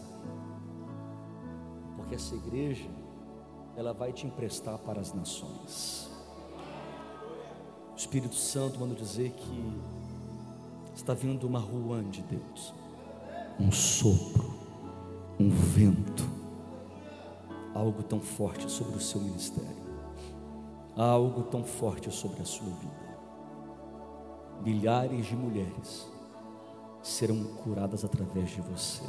porque 1.96 2.16
essa 2.16 2.36
igreja, 2.36 2.90
ela 3.76 3.92
vai 3.92 4.14
te 4.14 4.28
emprestar 4.28 4.78
para 4.78 5.02
as 5.02 5.14
nações. 5.14 6.10
O 7.92 7.98
Espírito 7.98 8.36
Santo 8.36 8.80
manda 8.80 8.94
dizer 8.94 9.32
que 9.32 9.82
está 10.96 11.16
vindo 11.16 11.48
uma 11.48 11.60
rua 11.60 12.04
de 12.04 12.22
Deus, 12.22 12.74
um 13.60 13.72
sopro, 13.72 14.43
um 15.44 15.50
vento 15.50 16.24
algo 17.76 18.02
tão 18.02 18.22
forte 18.22 18.72
sobre 18.72 18.96
o 18.96 19.02
seu 19.02 19.20
ministério, 19.20 19.84
algo 20.96 21.44
tão 21.44 21.64
forte 21.64 22.10
sobre 22.12 22.42
a 22.42 22.46
sua 22.46 22.70
vida. 22.70 23.04
Milhares 24.64 25.26
de 25.26 25.36
mulheres 25.36 26.08
serão 27.02 27.44
curadas 27.56 28.06
através 28.06 28.52
de 28.52 28.62
você, 28.62 29.04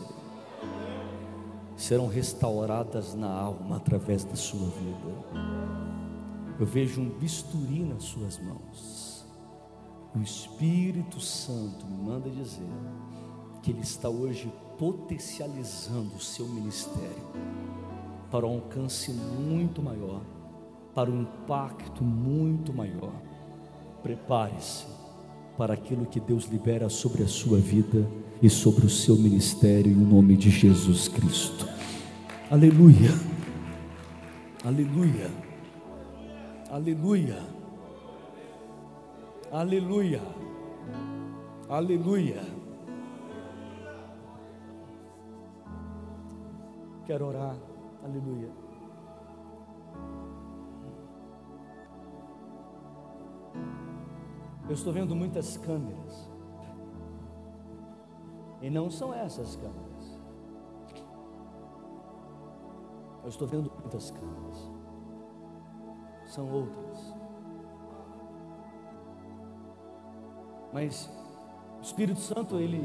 serão 1.76 2.09
restauradas 2.09 3.14
na 3.14 3.30
alma 3.30 3.76
através 3.76 4.24
da 4.24 4.35
sua 4.35 4.66
vida. 4.66 5.45
Eu 6.59 6.66
vejo 6.66 7.01
um 7.01 7.11
bisturi 7.11 7.85
nas 7.85 8.03
suas 8.05 8.41
mãos. 8.41 9.24
O 10.16 10.20
Espírito 10.20 11.20
Santo 11.20 11.87
me 11.87 11.97
manda 11.97 12.30
dizer 12.30 12.72
que 13.62 13.70
Ele 13.70 13.80
está 13.80 14.09
hoje 14.09 14.53
potencializando 14.79 16.16
o 16.16 16.20
seu 16.20 16.47
ministério 16.47 17.25
para 18.31 18.47
um 18.47 18.55
alcance 18.55 19.12
muito 19.12 19.83
maior, 19.83 20.20
para 20.95 21.11
um 21.11 21.22
impacto 21.22 22.03
muito 22.03 22.72
maior. 22.72 23.12
Prepare-se 24.03 24.87
para 25.57 25.75
aquilo 25.75 26.05
que 26.05 26.18
Deus 26.18 26.47
libera 26.47 26.89
sobre 26.89 27.22
a 27.22 27.29
sua 27.29 27.59
vida 27.59 28.09
e 28.43 28.51
sobre 28.51 28.85
o 28.85 28.91
seu 28.91 29.16
ministério 29.16 29.93
em 29.93 29.95
nome 29.95 30.37
de 30.37 30.51
Jesus 30.51 31.09
Cristo. 31.09 31.68
Aleluia. 32.51 33.11
Aleluia. 34.64 35.31
Aleluia. 36.70 37.39
Aleluia. 39.53 40.20
Aleluia. 41.68 42.54
Quero 47.05 47.27
orar. 47.27 47.57
Aleluia. 48.03 48.51
Eu 54.67 54.73
estou 54.73 54.93
vendo 54.93 55.15
muitas 55.15 55.59
câmeras. 55.59 56.31
E 58.63 58.71
não 58.71 58.91
são 58.91 59.13
essas 59.13 59.57
câmeras. 59.57 60.19
Eu 63.23 63.29
estou 63.29 63.47
vendo 63.47 63.71
muitas 63.81 64.11
câmeras. 64.11 64.71
São 66.25 66.51
outras. 66.51 67.15
Mas 70.73 71.11
o 71.79 71.83
Espírito 71.83 72.21
Santo, 72.21 72.59
ele, 72.59 72.79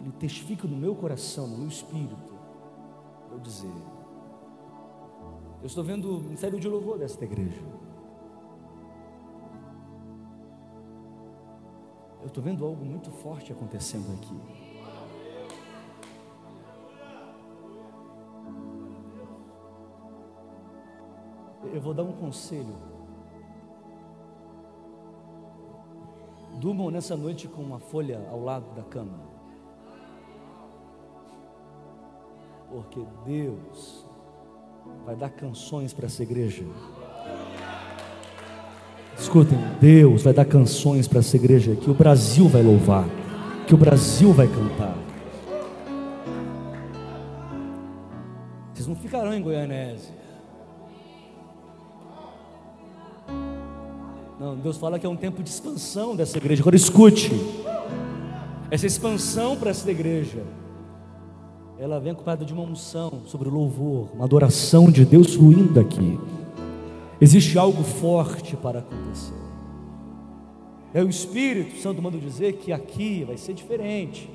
ele 0.00 0.12
testifica 0.18 0.66
no 0.66 0.76
meu 0.76 0.96
coração, 0.96 1.46
no 1.46 1.58
meu 1.58 1.68
espírito, 1.68 2.31
eu 3.32 3.38
dizer. 3.40 3.72
Eu 5.60 5.66
estou 5.66 5.82
vendo 5.82 6.16
o 6.16 6.20
ministério 6.20 6.58
de 6.60 6.68
louvor 6.68 6.98
desta 6.98 7.24
igreja. 7.24 7.62
Eu 12.20 12.26
estou 12.26 12.42
vendo 12.42 12.64
algo 12.64 12.84
muito 12.84 13.10
forte 13.10 13.52
acontecendo 13.52 14.12
aqui. 14.14 14.40
Eu 21.72 21.80
vou 21.80 21.94
dar 21.94 22.02
um 22.02 22.12
conselho. 22.12 22.76
Durmam 26.58 26.90
nessa 26.90 27.16
noite 27.16 27.48
com 27.48 27.62
uma 27.62 27.80
folha 27.80 28.28
ao 28.30 28.40
lado 28.40 28.72
da 28.74 28.82
cama. 28.82 29.31
Porque 32.82 33.00
Deus 33.24 34.04
vai 35.04 35.14
dar 35.14 35.30
canções 35.30 35.92
para 35.92 36.06
essa 36.06 36.22
igreja. 36.22 36.64
Escutem, 39.18 39.58
Deus 39.80 40.22
vai 40.22 40.32
dar 40.32 40.44
canções 40.44 41.06
para 41.06 41.20
essa 41.20 41.36
igreja 41.36 41.76
que 41.76 41.90
o 41.90 41.94
Brasil 41.94 42.48
vai 42.48 42.62
louvar, 42.62 43.08
que 43.66 43.74
o 43.74 43.76
Brasil 43.76 44.32
vai 44.32 44.48
cantar. 44.48 44.96
Vocês 48.74 48.86
não 48.86 48.96
ficarão 48.96 49.32
em 49.32 49.42
Goianésia. 49.42 50.22
Não, 54.40 54.56
Deus 54.56 54.76
fala 54.76 54.98
que 54.98 55.06
é 55.06 55.08
um 55.08 55.16
tempo 55.16 55.40
de 55.40 55.48
expansão 55.48 56.16
dessa 56.16 56.36
igreja. 56.36 56.62
Agora 56.62 56.74
escute, 56.74 57.30
essa 58.70 58.86
expansão 58.86 59.56
para 59.56 59.70
essa 59.70 59.88
igreja 59.88 60.42
ela 61.78 61.98
vem 61.98 62.12
acompanhada 62.12 62.44
de 62.44 62.52
uma 62.52 62.62
unção 62.62 63.22
sobre 63.26 63.48
o 63.48 63.52
louvor, 63.52 64.08
uma 64.14 64.24
adoração 64.24 64.90
de 64.90 65.04
Deus 65.04 65.34
fluindo 65.34 65.80
aqui. 65.80 66.18
Existe 67.20 67.58
algo 67.58 67.82
forte 67.82 68.56
para 68.56 68.80
acontecer. 68.80 69.34
É 70.94 71.02
o 71.02 71.08
Espírito 71.08 71.80
Santo 71.80 72.02
manda 72.02 72.18
dizer 72.18 72.54
que 72.54 72.72
aqui 72.72 73.24
vai 73.24 73.36
ser 73.36 73.54
diferente. 73.54 74.28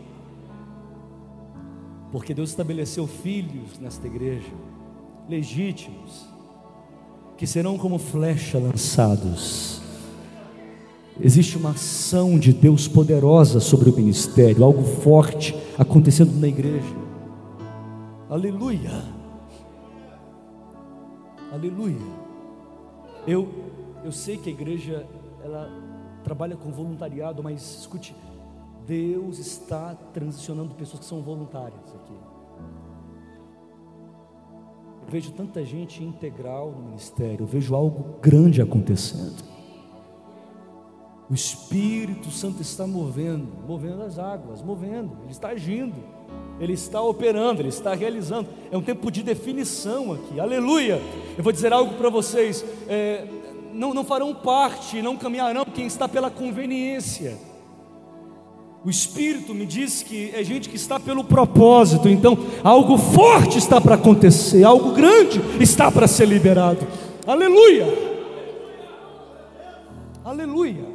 Porque 2.12 2.34
Deus 2.34 2.50
estabeleceu 2.50 3.06
filhos 3.06 3.78
nesta 3.80 4.08
igreja, 4.08 4.52
legítimos, 5.30 6.26
que 7.38 7.46
serão 7.46 7.78
como 7.78 8.00
flecha 8.00 8.58
lançados. 8.58 9.82
Existe 11.20 11.58
uma 11.58 11.72
ação 11.72 12.40
de 12.40 12.54
Deus 12.54 12.88
poderosa 12.88 13.60
sobre 13.60 13.90
o 13.90 13.96
ministério, 13.96 14.64
algo 14.64 14.84
forte 14.84 15.56
acontecendo 15.78 16.34
na 16.40 16.48
igreja. 16.48 17.07
Aleluia. 18.30 18.92
Aleluia. 21.52 22.28
Eu 23.26 23.48
eu 24.04 24.12
sei 24.12 24.38
que 24.38 24.50
a 24.50 24.52
igreja 24.54 25.06
ela 25.44 25.70
trabalha 26.24 26.56
com 26.56 26.72
voluntariado, 26.72 27.44
mas 27.44 27.80
escute, 27.80 28.16
Deus 28.86 29.38
está 29.40 29.96
transicionando 30.14 30.76
pessoas 30.76 31.00
que 31.00 31.06
são 31.06 31.22
voluntárias 31.22 31.94
aqui. 31.96 32.14
Eu 35.02 35.10
vejo 35.10 35.32
tanta 35.32 35.64
gente 35.66 36.04
integral 36.04 36.72
no 36.72 36.84
ministério, 36.84 37.44
eu 37.44 37.48
vejo 37.48 37.76
algo 37.76 38.20
grande 38.22 38.62
acontecendo. 38.62 39.44
O 41.30 41.34
Espírito 41.34 42.32
Santo 42.32 42.62
está 42.62 42.88
movendo, 42.88 43.52
movendo 43.68 44.04
as 44.04 44.18
águas, 44.18 44.62
movendo, 44.62 45.18
ele 45.24 45.32
está 45.32 45.50
agindo, 45.50 46.02
ele 46.60 46.74
está 46.74 47.02
operando, 47.02 47.62
ele 47.62 47.70
está 47.70 47.94
realizando. 47.94 48.48
É 48.72 48.78
um 48.78 48.82
tempo 48.82 49.12
de 49.12 49.22
definição 49.22 50.14
aqui, 50.14 50.40
aleluia. 50.40 51.02
Eu 51.38 51.44
vou 51.44 51.54
dizer 51.54 51.72
algo 51.72 51.94
para 51.96 52.10
vocês: 52.10 52.66
é, 52.88 53.26
não, 53.74 53.94
não 53.94 54.04
farão 54.04 54.34
parte, 54.34 55.02
não 55.02 55.16
caminharão 55.16 55.66
quem 55.66 55.86
está 55.86 56.08
pela 56.08 56.30
conveniência. 56.30 57.38
O 58.84 58.90
Espírito 58.90 59.54
me 59.54 59.66
diz 59.66 60.02
que 60.02 60.32
é 60.34 60.44
gente 60.44 60.70
que 60.70 60.78
está 60.78 61.00
pelo 61.00 61.24
propósito, 61.24 62.08
então 62.08 62.38
algo 62.64 62.98
forte 62.98 63.58
está 63.58 63.82
para 63.82 63.96
acontecer, 63.96 64.64
algo 64.64 64.94
grande 64.94 65.42
está 65.60 65.92
para 65.92 66.08
ser 66.08 66.28
liberado. 66.28 66.88
Aleluia! 67.26 67.86
Aleluia! 70.24 70.86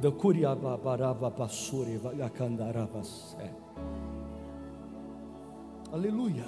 Da. 0.00 0.10
Aleluia. 5.92 6.44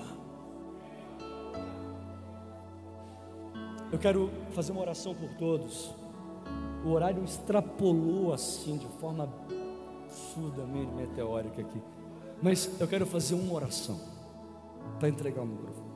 Eu 3.92 3.98
quero 3.98 4.30
fazer 4.52 4.72
uma 4.72 4.80
oração 4.80 5.14
por 5.14 5.28
todos. 5.34 5.94
O 6.84 6.90
horário 6.90 7.22
extrapolou 7.24 8.32
assim 8.32 8.76
de 8.76 8.86
forma 9.00 9.24
absurdamente 9.24 10.92
meteórica 10.92 11.60
aqui. 11.60 11.80
Mas 12.42 12.80
eu 12.80 12.88
quero 12.88 13.06
fazer 13.06 13.34
uma 13.34 13.54
oração 13.54 13.98
para 14.98 15.08
entregar 15.08 15.42
o 15.42 15.46
microfone. 15.46 15.86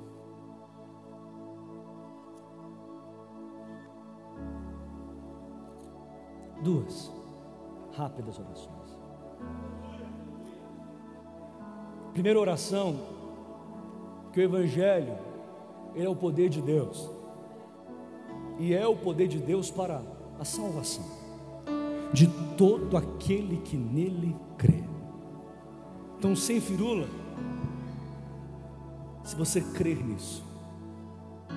Duas 6.63 7.20
rápidas 8.01 8.39
orações. 8.39 8.99
Primeira 12.15 12.41
oração 12.41 12.97
que 14.33 14.41
o 14.41 14.43
Evangelho 14.43 15.17
ele 15.95 16.07
é 16.07 16.09
o 16.09 16.17
poder 16.17 16.49
de 16.49 16.63
Deus 16.63 17.11
e 18.59 18.75
é 18.75 18.87
o 18.87 18.97
poder 18.97 19.29
de 19.29 19.39
Deus 19.39 19.71
para 19.71 20.03
a 20.39 20.45
salvação 20.45 21.05
de 22.13 22.27
todo 22.57 22.97
aquele 22.97 23.59
que 23.59 23.77
nele 23.77 24.35
crê. 24.57 24.83
Então, 26.19 26.35
sem 26.35 26.61
firula, 26.61 27.07
se 29.25 29.37
você 29.37 29.61
crer 29.61 30.05
nisso, 30.05 30.43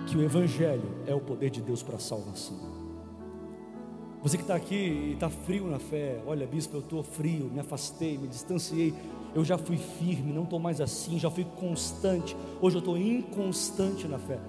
que 0.08 0.16
o 0.16 0.22
Evangelho 0.22 0.90
é 1.08 1.16
o 1.16 1.20
poder 1.20 1.50
de 1.50 1.62
Deus 1.62 1.82
para 1.82 1.96
a 1.96 2.00
salvação. 2.00 2.73
Você 4.24 4.38
que 4.38 4.44
está 4.44 4.56
aqui 4.56 4.74
e 4.74 5.14
está 5.14 5.30
frio 5.30 5.68
na 5.68 5.78
fé, 5.78 6.20
olha, 6.26 6.48
bispo, 6.48 6.78
eu 6.78 6.80
estou 6.80 7.04
frio, 7.04 7.52
me 7.54 7.60
afastei, 7.60 8.18
me 8.18 8.28
distanciei 8.28 8.94
eu 9.36 9.44
já 9.44 9.58
fui 9.58 9.78
firme, 9.78 10.32
não 10.32 10.44
estou 10.44 10.60
mais 10.60 10.80
assim, 10.80 11.18
já 11.18 11.30
fui 11.30 11.44
constante. 11.44 12.38
Hoje 12.62 12.76
eu 12.76 12.80
estou 12.80 12.98
inconstante 12.98 14.08
na 14.08 14.20
fé. 14.20 14.40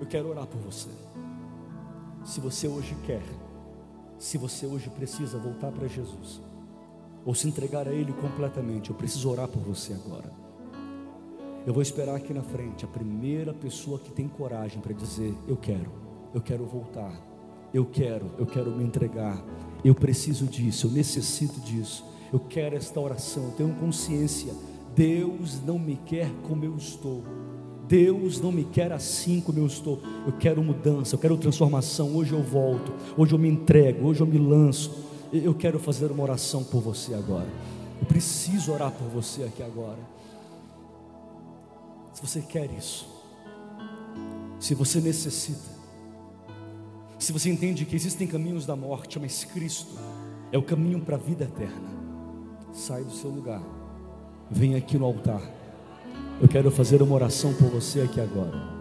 Eu 0.00 0.06
quero 0.06 0.28
orar 0.28 0.46
por 0.46 0.60
você. 0.60 0.90
Se 2.24 2.40
você 2.40 2.66
hoje 2.66 2.96
quer, 3.06 3.22
se 4.18 4.36
você 4.36 4.66
hoje 4.66 4.90
precisa 4.90 5.38
voltar 5.38 5.70
para 5.70 5.86
Jesus, 5.86 6.42
ou 7.24 7.34
se 7.34 7.46
entregar 7.46 7.86
a 7.86 7.92
Ele 7.92 8.12
completamente, 8.12 8.90
eu 8.90 8.96
preciso 8.96 9.30
orar 9.30 9.46
por 9.46 9.62
você 9.62 9.92
agora. 9.92 10.32
Eu 11.64 11.72
vou 11.72 11.82
esperar 11.82 12.16
aqui 12.16 12.34
na 12.34 12.42
frente 12.42 12.84
a 12.84 12.88
primeira 12.88 13.54
pessoa 13.54 13.98
que 13.98 14.10
tem 14.10 14.26
coragem 14.26 14.80
para 14.80 14.92
dizer: 14.92 15.32
Eu 15.46 15.56
quero, 15.56 15.92
eu 16.34 16.40
quero 16.40 16.64
voltar, 16.64 17.12
eu 17.76 17.84
quero, 17.84 18.30
eu 18.38 18.46
quero 18.46 18.70
me 18.70 18.82
entregar, 18.82 19.44
eu 19.84 19.94
preciso 19.94 20.46
disso, 20.46 20.86
eu 20.86 20.90
necessito 20.90 21.60
disso. 21.60 22.04
Eu 22.32 22.40
quero 22.40 22.74
esta 22.74 22.98
oração, 22.98 23.44
eu 23.44 23.50
tenho 23.50 23.74
consciência. 23.74 24.52
Deus 24.94 25.60
não 25.64 25.78
me 25.78 25.96
quer 26.06 26.30
como 26.48 26.64
eu 26.64 26.74
estou. 26.74 27.22
Deus 27.86 28.40
não 28.40 28.50
me 28.50 28.64
quer 28.64 28.90
assim 28.92 29.40
como 29.40 29.58
eu 29.58 29.66
estou. 29.66 30.00
Eu 30.26 30.32
quero 30.32 30.62
mudança, 30.62 31.14
eu 31.14 31.18
quero 31.18 31.36
transformação. 31.36 32.16
Hoje 32.16 32.32
eu 32.32 32.42
volto, 32.42 32.92
hoje 33.16 33.34
eu 33.34 33.38
me 33.38 33.48
entrego, 33.48 34.08
hoje 34.08 34.22
eu 34.22 34.26
me 34.26 34.38
lanço. 34.38 35.04
Eu 35.30 35.54
quero 35.54 35.78
fazer 35.78 36.10
uma 36.10 36.22
oração 36.22 36.64
por 36.64 36.80
você 36.80 37.12
agora. 37.14 37.48
Eu 38.00 38.06
preciso 38.06 38.72
orar 38.72 38.90
por 38.90 39.06
você 39.08 39.44
aqui 39.44 39.62
agora. 39.62 40.00
Se 42.14 42.22
você 42.22 42.40
quer 42.40 42.70
isso, 42.72 43.06
se 44.58 44.74
você 44.74 44.98
necessita, 45.00 45.75
se 47.18 47.32
você 47.32 47.50
entende 47.50 47.84
que 47.84 47.96
existem 47.96 48.26
caminhos 48.26 48.66
da 48.66 48.76
morte, 48.76 49.18
mas 49.18 49.44
Cristo 49.44 49.96
é 50.52 50.58
o 50.58 50.62
caminho 50.62 51.00
para 51.00 51.16
a 51.16 51.18
vida 51.18 51.44
eterna 51.44 51.96
sai 52.76 53.02
do 53.02 53.10
seu 53.10 53.30
lugar, 53.30 53.62
vem 54.50 54.76
aqui 54.76 54.98
no 54.98 55.06
altar. 55.06 55.40
Eu 56.40 56.46
quero 56.46 56.70
fazer 56.70 57.00
uma 57.00 57.14
oração 57.14 57.54
por 57.54 57.70
você 57.70 58.02
aqui 58.02 58.20
agora. 58.20 58.76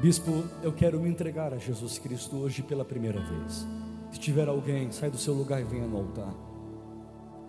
Bispo, 0.00 0.42
eu 0.64 0.72
quero 0.72 0.98
me 0.98 1.08
entregar 1.08 1.54
a 1.54 1.58
Jesus 1.58 1.96
Cristo 1.96 2.36
hoje 2.36 2.60
pela 2.60 2.84
primeira 2.84 3.20
vez. 3.20 3.64
Se 4.10 4.18
tiver 4.18 4.48
alguém, 4.48 4.90
sai 4.90 5.08
do 5.08 5.16
seu 5.16 5.32
lugar 5.32 5.60
e 5.60 5.64
venha 5.64 5.86
no 5.86 5.98
altar. 5.98 6.51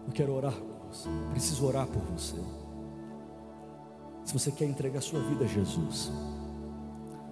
Eu 0.05 0.13
quero 0.13 0.33
orar 0.33 0.53
por 0.53 0.87
você. 0.87 1.09
Preciso 1.31 1.65
orar 1.65 1.87
por 1.87 2.01
você. 2.03 2.37
Se 4.25 4.33
você 4.33 4.51
quer 4.51 4.65
entregar 4.65 5.01
sua 5.01 5.19
vida 5.19 5.45
a 5.45 5.47
Jesus, 5.47 6.11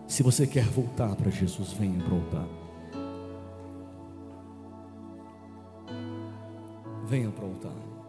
se 0.07 0.23
você 0.23 0.45
quer 0.45 0.65
voltar 0.65 1.15
para 1.15 1.29
Jesus, 1.29 1.71
venha 1.73 2.03
para 2.03 2.13
o 2.13 2.17
altar. 2.17 2.47
Venha 7.07 7.31
para 7.31 7.45
o 7.45 7.49
altar. 7.49 8.00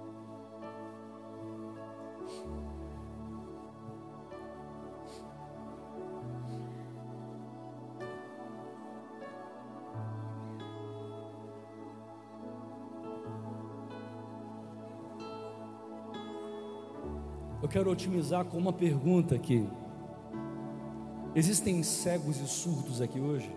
Quero 17.72 17.90
otimizar 17.90 18.44
com 18.44 18.58
uma 18.58 18.72
pergunta 18.72 19.34
aqui. 19.34 19.66
Existem 21.34 21.82
cegos 21.82 22.38
e 22.38 22.46
surdos 22.46 23.00
aqui 23.00 23.18
hoje? 23.18 23.50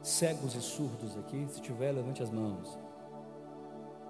Cegos 0.00 0.54
e 0.54 0.62
surdos 0.62 1.18
aqui? 1.18 1.46
Se 1.50 1.60
tiver, 1.60 1.92
levante 1.92 2.22
as 2.22 2.30
mãos. 2.30 2.78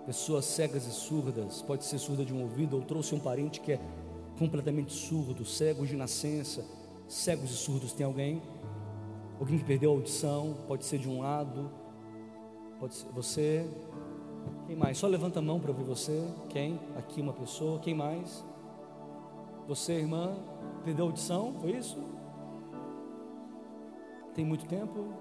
Pessoas 0.07 0.45
cegas 0.45 0.87
e 0.87 0.93
surdas, 0.93 1.61
pode 1.61 1.85
ser 1.85 1.99
surda 1.99 2.25
de 2.25 2.33
um 2.33 2.43
ouvido, 2.43 2.77
ou 2.77 2.83
trouxe 2.83 3.17
um 3.17 3.19
parente 3.19 3.61
que 3.61 3.73
é 3.73 3.81
completamente 4.39 4.93
surdo, 4.93 5.45
cegos 5.45 5.89
de 5.89 5.97
nascença, 5.97 6.65
cegos 7.09 7.51
e 7.51 7.55
surdos. 7.55 7.93
Tem 7.93 8.07
alguém? 8.07 8.41
Alguém 9.41 9.59
que 9.59 9.65
perdeu 9.65 9.91
a 9.91 9.95
audição, 9.95 10.57
pode 10.69 10.85
ser 10.85 10.99
de 10.99 11.09
um 11.09 11.21
lado, 11.21 11.69
pode 12.79 12.95
ser 12.95 13.09
você. 13.09 13.69
Quem 14.69 14.77
mais? 14.77 14.97
Só 14.99 15.09
levanta 15.09 15.41
a 15.41 15.43
mão 15.43 15.59
para 15.59 15.73
ouvir 15.73 15.83
você. 15.83 16.23
Quem? 16.49 16.79
Aqui 16.97 17.21
uma 17.21 17.33
pessoa. 17.33 17.81
Quem 17.81 17.93
mais? 17.93 18.45
Você, 19.67 19.95
irmã, 19.95 20.37
perdeu 20.85 21.07
a 21.07 21.09
audição? 21.09 21.55
Foi 21.61 21.73
isso? 21.73 21.99
Tem 24.33 24.45
muito 24.45 24.67
tempo? 24.67 25.13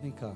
Vem 0.00 0.12
cá. 0.12 0.34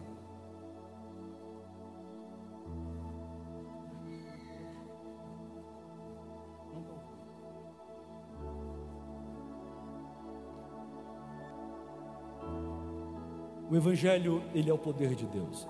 O 13.71 13.77
Evangelho, 13.77 14.43
ele 14.53 14.69
é 14.69 14.75
o 14.75 14.79
poder 14.79 15.15
de 15.15 15.27
Deus. 15.27 15.69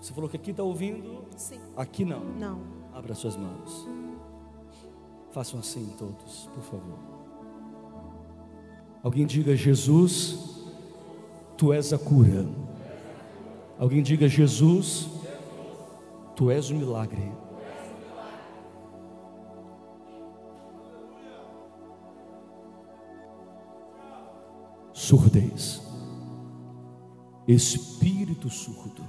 Você 0.00 0.12
falou 0.12 0.30
que 0.30 0.36
aqui 0.36 0.52
está 0.52 0.62
ouvindo? 0.62 1.24
Sim. 1.36 1.58
Aqui 1.76 2.04
não. 2.04 2.20
Não. 2.24 2.60
Abra 2.92 3.12
suas 3.14 3.36
mãos. 3.36 3.88
Façam 5.34 5.58
assim 5.58 5.92
todos, 5.98 6.48
por 6.54 6.62
favor. 6.62 6.96
Alguém 9.02 9.26
diga: 9.26 9.56
Jesus, 9.56 10.38
tu 11.56 11.72
és 11.72 11.92
a 11.92 11.98
cura. 11.98 12.46
Alguém 13.76 14.00
diga: 14.00 14.28
Jesus, 14.28 15.08
tu 16.36 16.52
és 16.52 16.70
o 16.70 16.74
milagre. 16.76 17.32
Surdez, 24.92 25.82
espírito 27.48 28.48
surdo. 28.48 29.04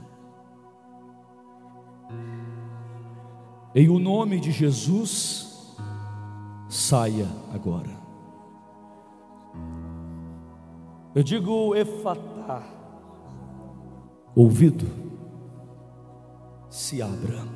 Em 3.75 3.89
o 3.89 3.99
nome 3.99 4.39
de 4.39 4.51
Jesus, 4.51 5.44
saia 6.75 7.27
agora. 7.53 7.89
Eu 11.15 11.23
digo 11.23 11.73
efatá, 11.73 12.61
ouvido, 14.35 14.85
se 16.69 17.01
abra. 17.01 17.55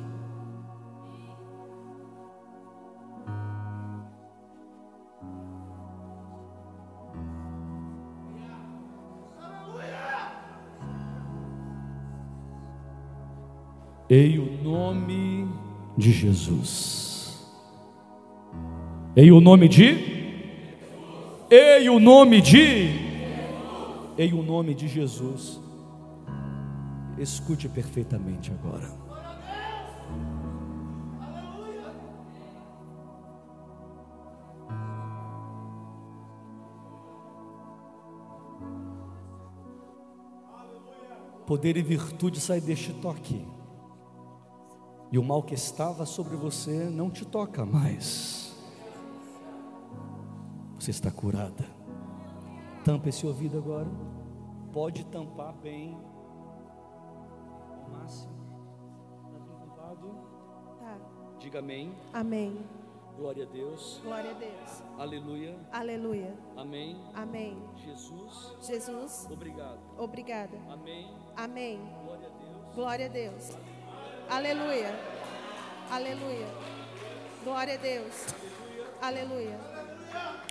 Em 14.08 14.38
o 14.40 14.62
nome 14.64 15.46
de 15.96 16.10
Jesus. 16.10 17.09
Em 19.22 19.30
o 19.30 19.38
nome 19.38 19.68
de 19.68 19.98
Em 21.50 21.90
o 21.90 22.00
nome 22.00 22.40
de 22.40 22.88
Em 24.16 24.32
o 24.32 24.42
nome 24.42 24.74
de 24.74 24.88
Jesus. 24.88 25.60
Escute 27.18 27.68
perfeitamente 27.68 28.50
agora. 28.50 28.88
Poder 41.46 41.76
e 41.76 41.82
virtude 41.82 42.40
sai 42.40 42.58
deste 42.62 42.94
toque. 42.94 43.46
E 45.12 45.18
o 45.18 45.22
mal 45.22 45.42
que 45.42 45.52
estava 45.52 46.06
sobre 46.06 46.36
você 46.36 46.88
não 46.88 47.10
te 47.10 47.26
toca 47.26 47.66
mais. 47.66 48.49
Você 50.80 50.92
está 50.92 51.10
curada. 51.10 51.62
Tampa 52.82 53.10
esse 53.10 53.26
ouvido 53.26 53.58
agora. 53.58 53.86
Pode 54.72 55.04
tampar 55.04 55.52
bem. 55.52 55.94
O 57.86 57.90
máximo. 57.90 58.32
Está? 59.68 59.94
Tá. 60.78 60.96
Diga 61.38 61.58
amém. 61.58 61.94
Amém. 62.14 62.64
Glória 63.14 63.44
a 63.44 63.46
Deus. 63.46 64.00
Glória 64.02 64.30
a 64.30 64.32
Deus. 64.32 64.82
Aleluia. 64.98 65.54
Aleluia. 65.70 66.34
Amém. 66.56 66.98
Amém. 67.12 67.62
Jesus. 67.76 68.56
Jesus, 68.62 69.28
Obrigado. 69.30 69.80
obrigada. 69.98 70.58
Amém. 70.70 71.14
Amém. 71.36 71.78
Glória 72.06 72.26
a 72.26 72.30
Deus. 72.30 72.74
Glória 72.74 73.04
a 73.04 73.08
Deus. 73.10 73.50
Aleluia. 74.30 74.98
Aleluia. 75.90 76.46
Glória 77.44 77.74
a 77.74 77.76
Deus. 77.76 78.26
Aleluia. 79.02 79.58
Tampa 80.10 80.49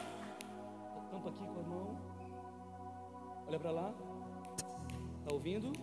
Olha 3.50 3.58
para 3.58 3.72
lá. 3.72 3.92
Está 5.22 5.34
ouvindo? 5.34 5.74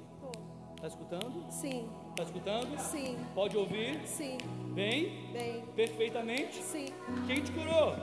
Está 0.77 0.87
escutando? 0.87 1.45
Sim. 1.51 1.89
Está 2.11 2.23
escutando? 2.23 2.79
Sim. 2.79 3.19
Pode 3.35 3.57
ouvir? 3.57 4.07
Sim. 4.07 4.39
Bem? 4.73 5.33
Bem. 5.33 5.65
Perfeitamente? 5.75 6.63
Sim. 6.63 6.87
Quem 7.27 7.43
te 7.43 7.51
curou? 7.51 7.97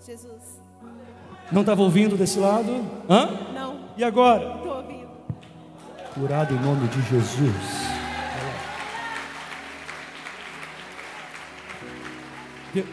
Jesus. 0.00 0.58
Não 1.52 1.60
estava 1.60 1.82
ouvindo 1.82 2.16
desse 2.16 2.38
lado? 2.38 2.70
Hã? 3.06 3.52
Não. 3.52 3.90
E 3.94 4.02
agora? 4.02 4.54
Estou 4.54 4.76
ouvindo. 4.76 5.10
Curado 6.14 6.54
em 6.54 6.60
nome 6.60 6.88
de 6.88 7.02
Jesus. 7.02 7.84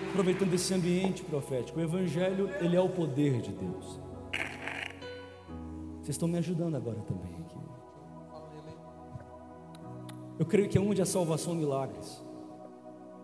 Aproveitando 0.09 0.53
esse 0.53 0.73
ambiente 0.73 1.23
profético, 1.23 1.79
o 1.79 1.81
Evangelho, 1.81 2.49
ele 2.59 2.75
é 2.75 2.81
o 2.81 2.89
poder 2.89 3.39
de 3.39 3.51
Deus. 3.51 4.10
Vocês 6.01 6.15
estão 6.15 6.27
me 6.27 6.37
ajudando 6.39 6.75
agora 6.75 6.99
também 7.01 7.35
aqui. 7.35 7.57
Eu 10.39 10.45
creio 10.47 10.67
que 10.67 10.77
é 10.77 10.81
onde 10.81 10.99
há 11.01 11.05
salvação, 11.05 11.53
milagres. 11.53 12.23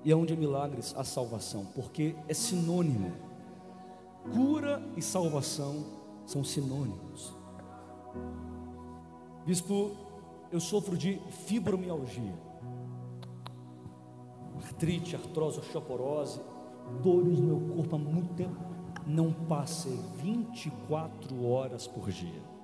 E 0.05 0.11
é 0.11 0.15
onde 0.15 0.33
há 0.33 0.37
milagres, 0.37 0.93
há 0.95 1.03
salvação, 1.03 1.65
porque 1.73 2.15
é 2.27 2.33
sinônimo. 2.33 3.11
Cura 4.31 4.81
e 4.95 5.01
salvação 5.01 5.83
são 6.25 6.43
sinônimos. 6.43 7.33
Bispo, 9.45 9.91
eu 10.51 10.59
sofro 10.59 10.95
de 10.95 11.19
fibromialgia, 11.47 12.35
artrite, 14.57 15.15
artrose, 15.15 15.59
osteoporose, 15.59 16.39
dores 17.01 17.39
no 17.39 17.47
meu 17.47 17.75
corpo 17.75 17.95
há 17.95 17.99
muito 17.99 18.33
tempo. 18.35 18.55
Não 19.05 19.33
passei 19.33 19.97
24 20.17 21.43
horas 21.45 21.87
por 21.87 22.11
dia. 22.11 22.56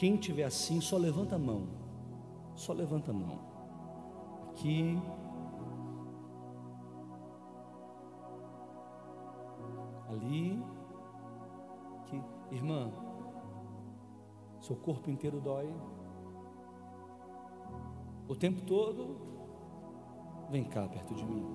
Quem 0.00 0.16
tiver 0.16 0.44
assim, 0.44 0.80
só 0.80 0.96
levanta 0.96 1.36
a 1.36 1.38
mão. 1.38 1.68
Só 2.54 2.72
levanta 2.72 3.10
a 3.10 3.14
mão. 3.14 3.38
Aqui. 4.48 4.98
Ali. 10.08 10.64
Aqui. 11.98 12.22
Irmã, 12.50 12.90
seu 14.62 14.74
corpo 14.74 15.10
inteiro 15.10 15.38
dói. 15.38 15.70
O 18.26 18.34
tempo 18.34 18.62
todo. 18.62 19.18
Vem 20.48 20.64
cá 20.64 20.88
perto 20.88 21.14
de 21.14 21.26
mim. 21.26 21.46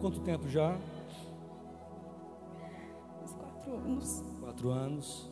Quanto 0.00 0.20
tempo 0.20 0.48
já? 0.48 0.78
Quatro 3.64 3.76
anos. 3.76 4.22
Quatro 4.40 4.70
anos. 4.70 5.30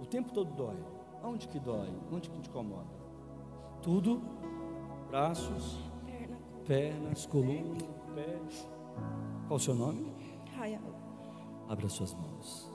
O 0.00 0.06
tempo 0.06 0.32
todo 0.32 0.50
dói. 0.54 0.76
Onde 1.22 1.48
que 1.48 1.58
dói? 1.58 1.88
Onde 2.12 2.28
que 2.28 2.38
te 2.40 2.48
incomoda? 2.48 2.84
Tudo. 3.82 4.20
Braços, 5.08 5.78
Perna. 6.04 6.36
pernas, 6.66 7.26
coluna, 7.26 7.84
pés. 8.14 8.68
Qual 9.46 9.56
o 9.56 9.60
seu 9.60 9.74
nome? 9.74 10.12
Raial. 10.56 10.80
Abra 11.68 11.88
suas 11.88 12.12
mãos. 12.14 12.70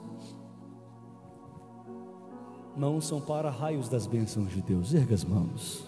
Mãos 2.76 3.06
são 3.06 3.20
para 3.20 3.50
raios 3.50 3.88
das 3.88 4.06
bênçãos 4.06 4.50
de 4.50 4.62
Deus. 4.62 4.94
Erga 4.94 5.14
as 5.14 5.24
mãos. 5.24 5.86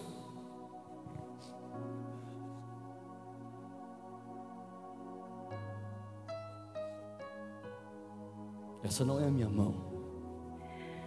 Essa 8.83 9.05
não 9.05 9.19
é 9.19 9.27
a 9.27 9.31
minha 9.31 9.49
mão. 9.49 9.73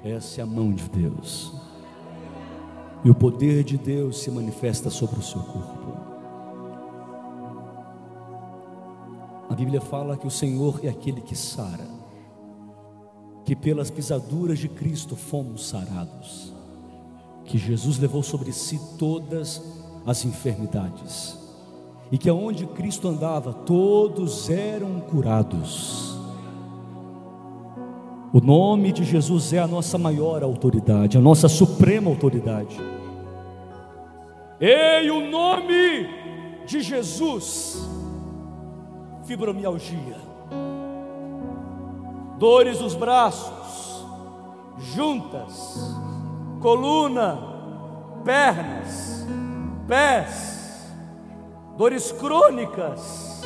Essa 0.03 0.41
é 0.41 0.45
a 0.45 0.47
mão 0.47 0.73
de 0.73 0.89
Deus. 0.89 1.53
E 3.05 3.11
o 3.11 3.15
poder 3.15 3.63
de 3.63 3.77
Deus 3.77 4.19
se 4.19 4.31
manifesta 4.31 4.89
sobre 4.89 5.19
o 5.19 5.23
seu 5.23 5.41
corpo. 5.43 5.97
A 9.49 9.55
Bíblia 9.55 9.81
fala 9.81 10.17
que 10.17 10.27
o 10.27 10.31
Senhor 10.31 10.81
é 10.83 10.89
aquele 10.89 11.21
que 11.21 11.37
sara, 11.37 11.87
que 13.45 13.55
pelas 13.55 13.91
pisaduras 13.91 14.59
de 14.59 14.69
Cristo 14.69 15.15
fomos 15.15 15.69
sarados, 15.69 16.53
que 17.45 17.57
Jesus 17.57 17.99
levou 17.99 18.23
sobre 18.23 18.53
si 18.53 18.81
todas 18.99 19.63
as 20.05 20.25
enfermidades, 20.25 21.39
e 22.11 22.19
que 22.19 22.29
aonde 22.29 22.67
Cristo 22.67 23.09
andava, 23.09 23.53
todos 23.53 24.51
eram 24.51 25.01
curados. 25.01 26.06
O 28.37 28.41
nome 28.43 28.93
de 28.93 29.03
Jesus 29.03 29.55
é 29.55 29.59
a 29.61 29.67
nossa 29.67 29.97
maior 29.97 30.43
autoridade, 30.43 31.17
a 31.17 31.21
nossa 31.23 31.49
suprema 31.49 32.11
autoridade. 32.11 32.79
Ei, 34.61 35.11
o 35.11 35.31
nome 35.31 36.07
de 36.67 36.83
Jesus, 36.83 37.89
fibromialgia, 39.25 40.19
dores 42.39 42.79
nos 42.79 42.95
braços, 42.95 44.05
juntas, 44.95 45.97
coluna, 46.61 47.39
pernas, 48.23 49.27
pés, 49.89 50.95
dores 51.79 52.13
crônicas, 52.13 53.41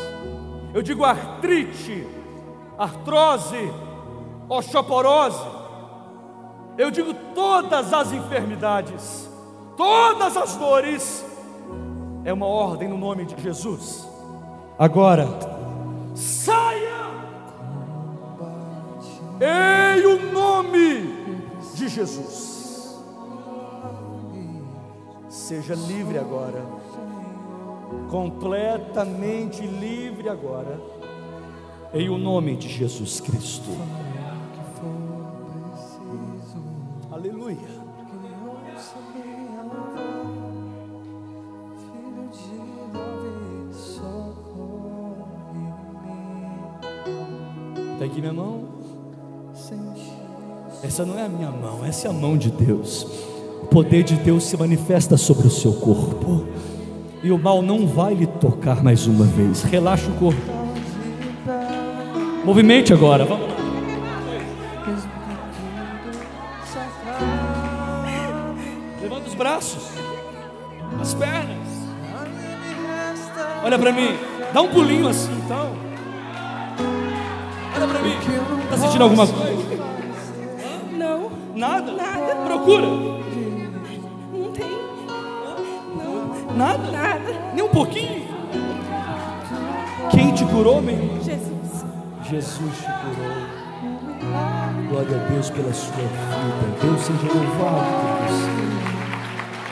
eu 0.74 0.82
digo 0.82 1.04
artrite, 1.04 2.04
artrose, 2.76 3.70
osteoporose, 4.50 5.40
eu 6.76 6.90
digo 6.90 7.14
todas 7.34 7.92
as 7.92 8.12
enfermidades, 8.12 9.30
todas 9.76 10.36
as 10.36 10.56
dores, 10.56 11.24
é 12.24 12.32
uma 12.32 12.46
ordem 12.46 12.88
no 12.88 12.98
nome 12.98 13.24
de 13.24 13.40
Jesus. 13.40 14.06
Agora, 14.76 15.26
saia! 16.14 16.90
Em 19.40 20.04
o 20.04 20.32
nome 20.32 21.14
de 21.74 21.88
Jesus. 21.88 23.00
Seja 25.28 25.74
livre 25.74 26.18
agora. 26.18 26.62
Completamente 28.10 29.62
livre 29.66 30.28
agora. 30.28 30.78
Em 31.94 32.08
o 32.08 32.18
nome 32.18 32.56
de 32.56 32.68
Jesus 32.68 33.20
Cristo. 33.20 33.70
Aleluia. 37.20 37.58
Está 47.92 48.04
aqui 48.06 48.20
minha 48.22 48.32
mão? 48.32 48.64
Essa 50.82 51.04
não 51.04 51.18
é 51.18 51.26
a 51.26 51.28
minha 51.28 51.50
mão, 51.50 51.84
essa 51.84 52.08
é 52.08 52.10
a 52.10 52.14
mão 52.14 52.38
de 52.38 52.50
Deus. 52.50 53.06
O 53.64 53.66
poder 53.66 54.02
de 54.02 54.16
Deus 54.16 54.44
se 54.44 54.56
manifesta 54.56 55.18
sobre 55.18 55.46
o 55.46 55.50
seu 55.50 55.74
corpo. 55.74 56.46
E 57.22 57.30
o 57.30 57.36
mal 57.36 57.60
não 57.60 57.86
vai 57.86 58.14
lhe 58.14 58.26
tocar 58.26 58.82
mais 58.82 59.06
uma 59.06 59.26
vez. 59.26 59.62
Relaxa 59.62 60.10
o 60.10 60.14
corpo. 60.14 60.40
Movimente 62.46 62.94
agora, 62.94 63.26
vamos 63.26 63.49
Olha 73.70 73.78
para 73.78 73.92
mim, 73.92 74.18
dá 74.52 74.62
um 74.62 74.68
pulinho 74.68 75.06
assim, 75.06 75.32
então. 75.44 75.70
Olha 77.76 77.86
para 77.86 78.00
mim. 78.00 78.16
Tá 78.68 78.76
sentindo 78.76 79.04
alguma 79.04 79.24
coisa? 79.28 79.62
Não, 80.90 81.30
Nada? 81.54 81.92
Nada. 81.92 82.34
Procura. 82.46 82.86
não 82.88 84.52
tem. 84.52 84.66
Não, 85.96 86.56
Nada? 86.56 86.90
nada. 86.90 87.52
Nem 87.54 87.62
um 87.64 87.68
pouquinho? 87.68 88.26
Quem 90.10 90.34
te 90.34 90.44
curou, 90.46 90.82
meu 90.82 90.92
irmão? 90.92 91.22
Jesus. 91.22 91.84
Jesus 92.28 92.76
te 92.76 92.86
curou. 92.86 93.30
Glória 94.88 95.16
a 95.16 95.30
Deus 95.30 95.48
pela 95.48 95.72
sua 95.72 95.94
vida. 95.94 96.08
Deus 96.82 97.00
seja 97.02 97.32
louvado 97.32 97.86
por 98.00 98.26
você. 98.26 98.50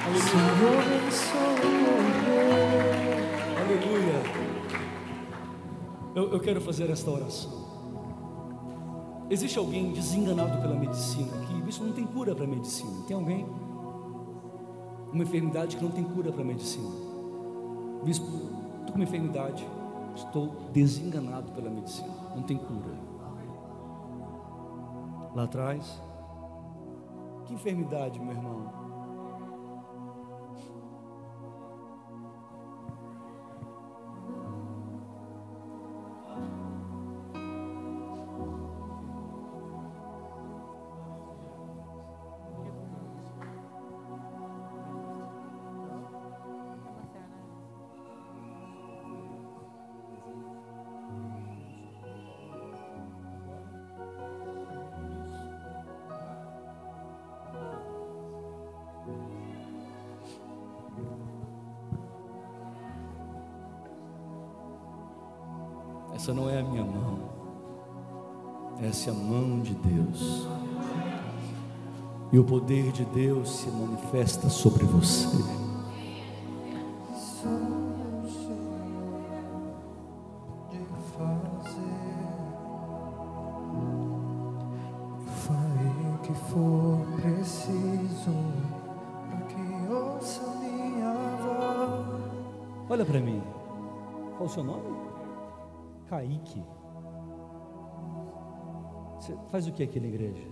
Aleluia. 0.07 1.48
Eu, 6.19 6.33
eu 6.33 6.41
quero 6.41 6.61
fazer 6.61 6.91
esta 6.91 7.09
oração. 7.13 7.49
Existe 9.31 9.57
alguém 9.57 9.93
desenganado 9.93 10.61
pela 10.61 10.75
medicina 10.75 11.31
que 11.47 11.69
isso 11.71 11.85
não 11.85 11.93
tem 11.93 12.05
cura 12.05 12.35
para 12.35 12.43
a 12.43 12.49
medicina? 12.49 13.05
Tem 13.07 13.17
alguém? 13.17 13.47
Uma 15.13 15.23
enfermidade 15.23 15.77
que 15.77 15.85
não 15.85 15.93
tem 15.93 16.03
cura 16.03 16.33
para 16.33 16.43
a 16.43 16.45
medicina. 16.45 16.91
Bispo, 18.03 18.27
estou 18.27 18.87
com 18.87 18.95
uma 18.97 19.05
enfermidade, 19.05 19.65
estou 20.17 20.49
desenganado 20.73 21.53
pela 21.53 21.71
medicina, 21.71 22.13
não 22.35 22.43
tem 22.43 22.59
cura. 22.59 22.99
Lá 25.37 25.45
atrás, 25.45 26.03
que 27.47 27.55
enfermidade, 27.55 28.19
meu 28.19 28.33
irmão? 28.33 28.78
Essa 66.29 66.35
não 66.35 66.51
é 66.51 66.59
a 66.59 66.63
minha 66.63 66.85
mão, 66.85 67.21
essa 68.83 69.09
é 69.09 69.13
a 69.15 69.17
mão 69.17 69.61
de 69.61 69.73
Deus. 69.73 70.47
E 72.31 72.39
o 72.39 72.45
poder 72.45 72.93
de 72.93 73.03
Deus 73.07 73.49
se 73.49 73.71
manifesta 73.71 74.51
sobre 74.51 74.85
você. 74.85 75.27
Você 99.29 99.37
faz 99.51 99.67
o 99.67 99.73
que 99.73 99.83
aqui 99.83 100.01
na 100.01 100.07
igreja? 100.07 100.43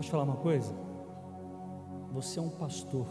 Te 0.00 0.08
falar 0.08 0.22
uma 0.22 0.36
coisa? 0.36 0.72
Você 2.12 2.38
é 2.38 2.42
um 2.42 2.48
pastor. 2.48 3.08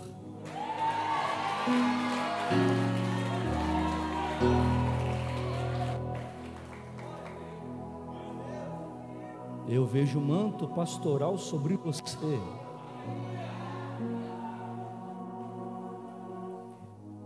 Eu 9.67 9.85
vejo 9.85 10.19
o 10.19 10.21
manto 10.21 10.69
pastoral 10.69 11.37
sobre 11.37 11.75
você. 11.75 12.39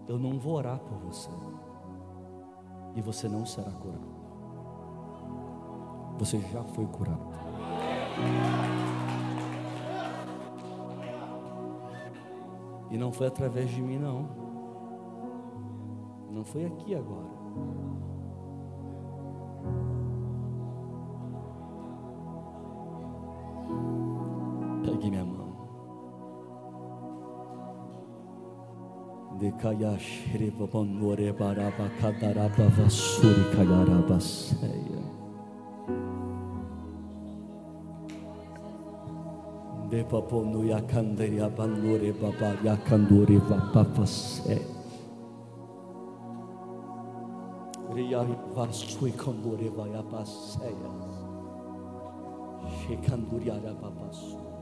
Eu 0.08 0.18
não 0.18 0.40
vou 0.40 0.54
orar 0.56 0.80
por 0.80 0.98
você. 0.98 1.30
E 2.96 3.02
você 3.02 3.28
não 3.28 3.46
será 3.46 3.72
curado. 3.72 4.08
Você 6.18 6.40
já 6.40 6.64
foi 6.64 6.86
curado. 6.88 7.30
E 12.92 12.98
não 12.98 13.12
foi 13.12 13.28
através 13.28 13.70
de 13.70 13.82
mim, 13.82 13.98
não. 13.98 14.28
Não 16.32 16.44
foi 16.44 16.66
aqui 16.66 16.96
agora. 16.96 17.30
De 39.90 40.04
papono 40.04 40.64
ya 40.64 40.80
kanderia 40.82 41.50
banore 41.50 42.14
baba 42.14 42.56
ya 42.64 42.78
kandore 42.88 43.38
vapa 43.50 43.84
Riya 47.94 48.22
Ria 48.24 48.38
vasui 48.56 49.12
kandore 49.12 49.70
vaya 49.76 50.04
paseya. 50.04 50.92
She 52.70 52.96
kanduria 52.98 53.60
baba 53.82 54.14
su. 54.14 54.59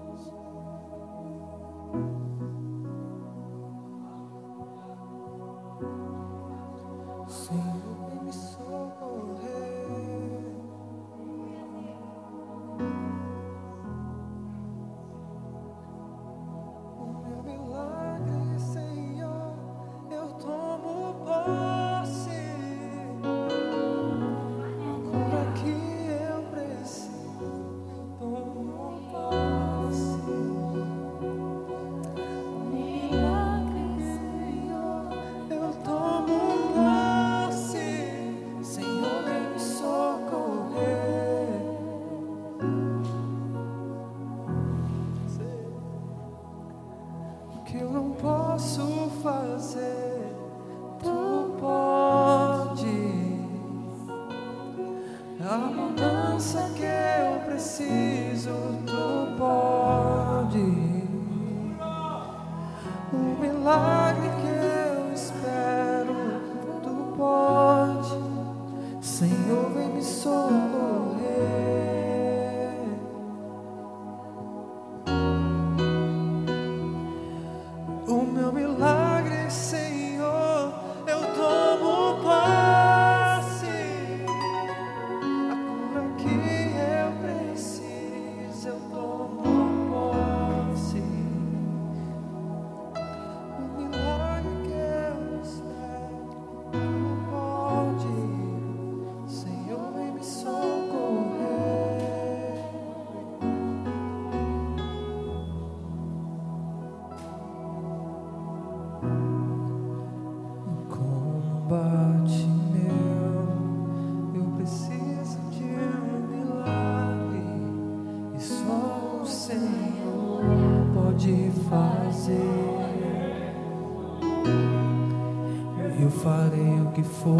Que 126.97 127.03
for 127.03 127.37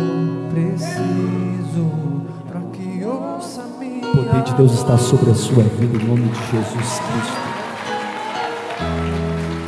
preciso 0.52 1.90
para 2.48 2.62
que 2.70 3.04
ouça 3.04 3.66
minha 3.80 4.08
O 4.08 4.12
poder 4.18 4.44
de 4.44 4.54
Deus 4.54 4.72
está 4.74 5.00
sobre 5.00 5.32
a 5.32 5.34
sua 5.34 5.64
vida 5.64 5.98
em 5.98 6.06
nome 6.06 6.30
de 6.30 6.40
Jesus 6.52 7.00
Cristo. 7.00 7.48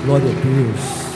Glória 0.06 0.30
a 0.30 0.34
Deus. 0.46 1.10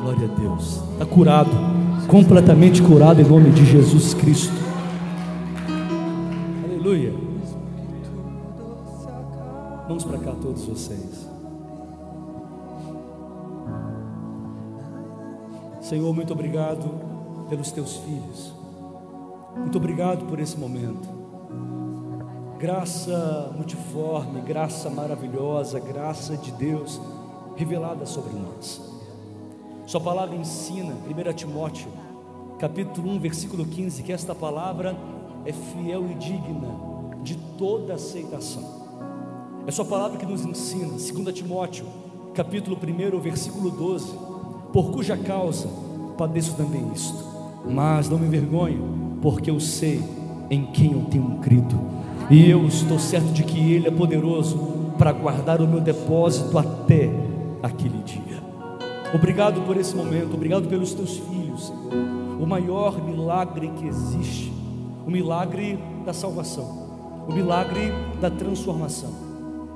Glória 0.00 0.26
a 0.26 0.40
Deus. 0.40 0.80
Está 0.92 1.06
curado, 1.06 1.50
completamente 2.06 2.80
curado 2.82 3.20
em 3.20 3.24
nome 3.24 3.50
de 3.50 3.64
Jesus 3.64 4.14
Cristo. 4.14 4.59
Muito 16.30 16.38
obrigado 16.38 16.88
pelos 17.48 17.72
teus 17.72 17.96
filhos. 17.96 18.52
Muito 19.56 19.76
obrigado 19.78 20.26
por 20.26 20.38
esse 20.38 20.56
momento. 20.56 21.08
Graça 22.56 23.52
multiforme, 23.56 24.40
graça 24.40 24.88
maravilhosa, 24.88 25.80
graça 25.80 26.36
de 26.36 26.52
Deus 26.52 27.00
revelada 27.56 28.06
sobre 28.06 28.32
nós. 28.34 28.80
Sua 29.86 30.00
palavra 30.00 30.36
ensina, 30.36 30.94
1 30.94 31.32
Timóteo, 31.32 31.88
capítulo 32.60 33.10
1, 33.10 33.18
versículo 33.18 33.64
15, 33.64 34.04
que 34.04 34.12
esta 34.12 34.32
palavra 34.32 34.96
é 35.44 35.52
fiel 35.52 36.08
e 36.12 36.14
digna 36.14 36.76
de 37.24 37.36
toda 37.58 37.94
aceitação. 37.94 38.62
É 39.66 39.70
sua 39.72 39.84
palavra 39.84 40.16
que 40.16 40.26
nos 40.26 40.44
ensina, 40.44 40.90
2 40.90 41.34
Timóteo, 41.34 41.86
capítulo 42.34 42.76
1, 42.76 43.18
versículo 43.18 43.68
12, 43.72 44.16
por 44.72 44.92
cuja 44.92 45.16
causa 45.16 45.89
padeço 46.20 46.54
também 46.54 46.84
isto, 46.94 47.24
mas 47.64 48.10
não 48.10 48.18
me 48.18 48.26
envergonho, 48.26 49.16
porque 49.22 49.50
eu 49.50 49.58
sei 49.58 50.04
em 50.50 50.66
quem 50.66 50.92
eu 50.92 51.06
tenho 51.10 51.38
crido, 51.38 51.80
e 52.28 52.50
eu 52.50 52.66
estou 52.66 52.98
certo 52.98 53.32
de 53.32 53.42
que 53.42 53.72
Ele 53.72 53.88
é 53.88 53.90
poderoso 53.90 54.58
para 54.98 55.12
guardar 55.12 55.62
o 55.62 55.66
meu 55.66 55.80
depósito 55.80 56.58
até 56.58 57.08
aquele 57.62 58.02
dia. 58.02 58.38
Obrigado 59.14 59.62
por 59.62 59.78
esse 59.78 59.96
momento, 59.96 60.34
obrigado 60.34 60.68
pelos 60.68 60.92
teus 60.92 61.16
filhos, 61.16 61.68
Senhor. 61.68 62.38
O 62.38 62.46
maior 62.46 63.02
milagre 63.02 63.70
que 63.78 63.86
existe, 63.86 64.52
o 65.06 65.10
milagre 65.10 65.78
da 66.04 66.12
salvação, 66.12 67.24
o 67.26 67.32
milagre 67.32 67.94
da 68.20 68.30
transformação. 68.30 69.10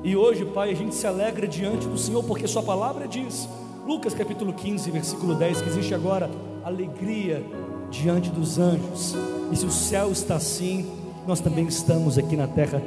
E 0.02 0.14
hoje, 0.14 0.44
Pai, 0.44 0.72
a 0.72 0.74
gente 0.74 0.94
se 0.94 1.06
alegra 1.06 1.48
diante 1.48 1.88
do 1.88 1.96
Senhor, 1.96 2.22
porque 2.22 2.46
Sua 2.46 2.62
palavra 2.62 3.08
diz, 3.08 3.48
Lucas 3.86 4.14
capítulo 4.14 4.54
15, 4.54 4.90
versículo 4.90 5.34
10, 5.34 5.60
que 5.60 5.68
existe 5.68 5.94
agora 5.94 6.30
alegria 6.64 7.44
diante 7.90 8.30
dos 8.30 8.58
anjos. 8.58 9.14
E 9.52 9.56
se 9.56 9.66
o 9.66 9.70
céu 9.70 10.10
está 10.10 10.36
assim, 10.36 10.90
nós 11.26 11.40
também 11.40 11.66
estamos 11.66 12.16
aqui 12.16 12.34
na 12.34 12.48
terra 12.48 12.82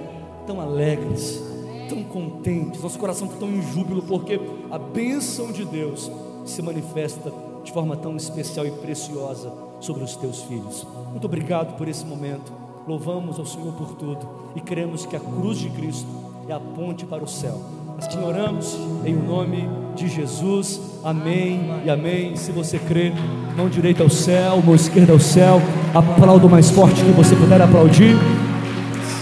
tão 0.47 0.59
alegres, 0.59 1.39
tão 1.87 2.03
contentes, 2.03 2.81
nosso 2.81 2.97
coração 2.97 3.27
tão 3.27 3.47
em 3.47 3.61
júbilo, 3.61 4.01
porque 4.01 4.41
a 4.71 4.79
bênção 4.79 5.51
de 5.51 5.65
Deus 5.65 6.11
se 6.45 6.63
manifesta 6.63 7.31
de 7.63 7.71
forma 7.71 7.95
tão 7.95 8.17
especial 8.17 8.65
e 8.65 8.71
preciosa 8.71 9.53
sobre 9.79 10.03
os 10.03 10.15
teus 10.15 10.41
filhos. 10.41 10.83
Muito 11.11 11.25
obrigado 11.25 11.77
por 11.77 11.87
esse 11.87 12.05
momento. 12.05 12.51
Louvamos 12.87 13.37
ao 13.37 13.45
Senhor 13.45 13.73
por 13.73 13.93
tudo 13.95 14.27
e 14.55 14.61
cremos 14.61 15.05
que 15.05 15.15
a 15.15 15.19
cruz 15.19 15.59
de 15.59 15.69
Cristo 15.69 16.07
é 16.47 16.53
a 16.53 16.59
ponte 16.59 17.05
para 17.05 17.23
o 17.23 17.27
céu. 17.27 17.61
Assim 17.97 18.23
oramos 18.23 18.77
em 19.05 19.15
o 19.15 19.23
nome 19.23 19.67
de 19.95 20.07
Jesus. 20.07 20.79
Amém 21.03 21.81
e 21.83 21.89
amém. 21.89 22.35
Se 22.35 22.51
você 22.51 22.77
crê, 22.77 23.11
mão 23.55 23.67
direita 23.67 24.03
ao 24.03 24.09
céu, 24.09 24.61
mão 24.63 24.75
esquerda 24.75 25.13
ao 25.13 25.19
céu. 25.19 25.61
Aplauda 25.93 26.45
o 26.45 26.49
mais 26.49 26.69
forte 26.69 27.03
que 27.03 27.11
você 27.11 27.35
puder 27.35 27.61
aplaudir. 27.61 28.15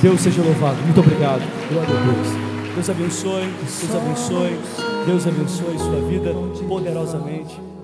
Deus 0.02 0.22
seja 0.22 0.42
louvado. 0.42 0.78
Muito 0.84 1.00
obrigado. 1.00 1.42
Glória 1.72 1.90
a 1.90 2.04
Deus. 2.04 2.46
Deus 2.74 2.90
abençoe. 2.90 3.54
Deus 3.82 3.96
abençoe. 3.96 4.60
Deus 5.06 5.28
abençoe 5.28 5.80
sua 5.80 6.02
vida 6.10 6.34
poderosamente. 6.68 7.75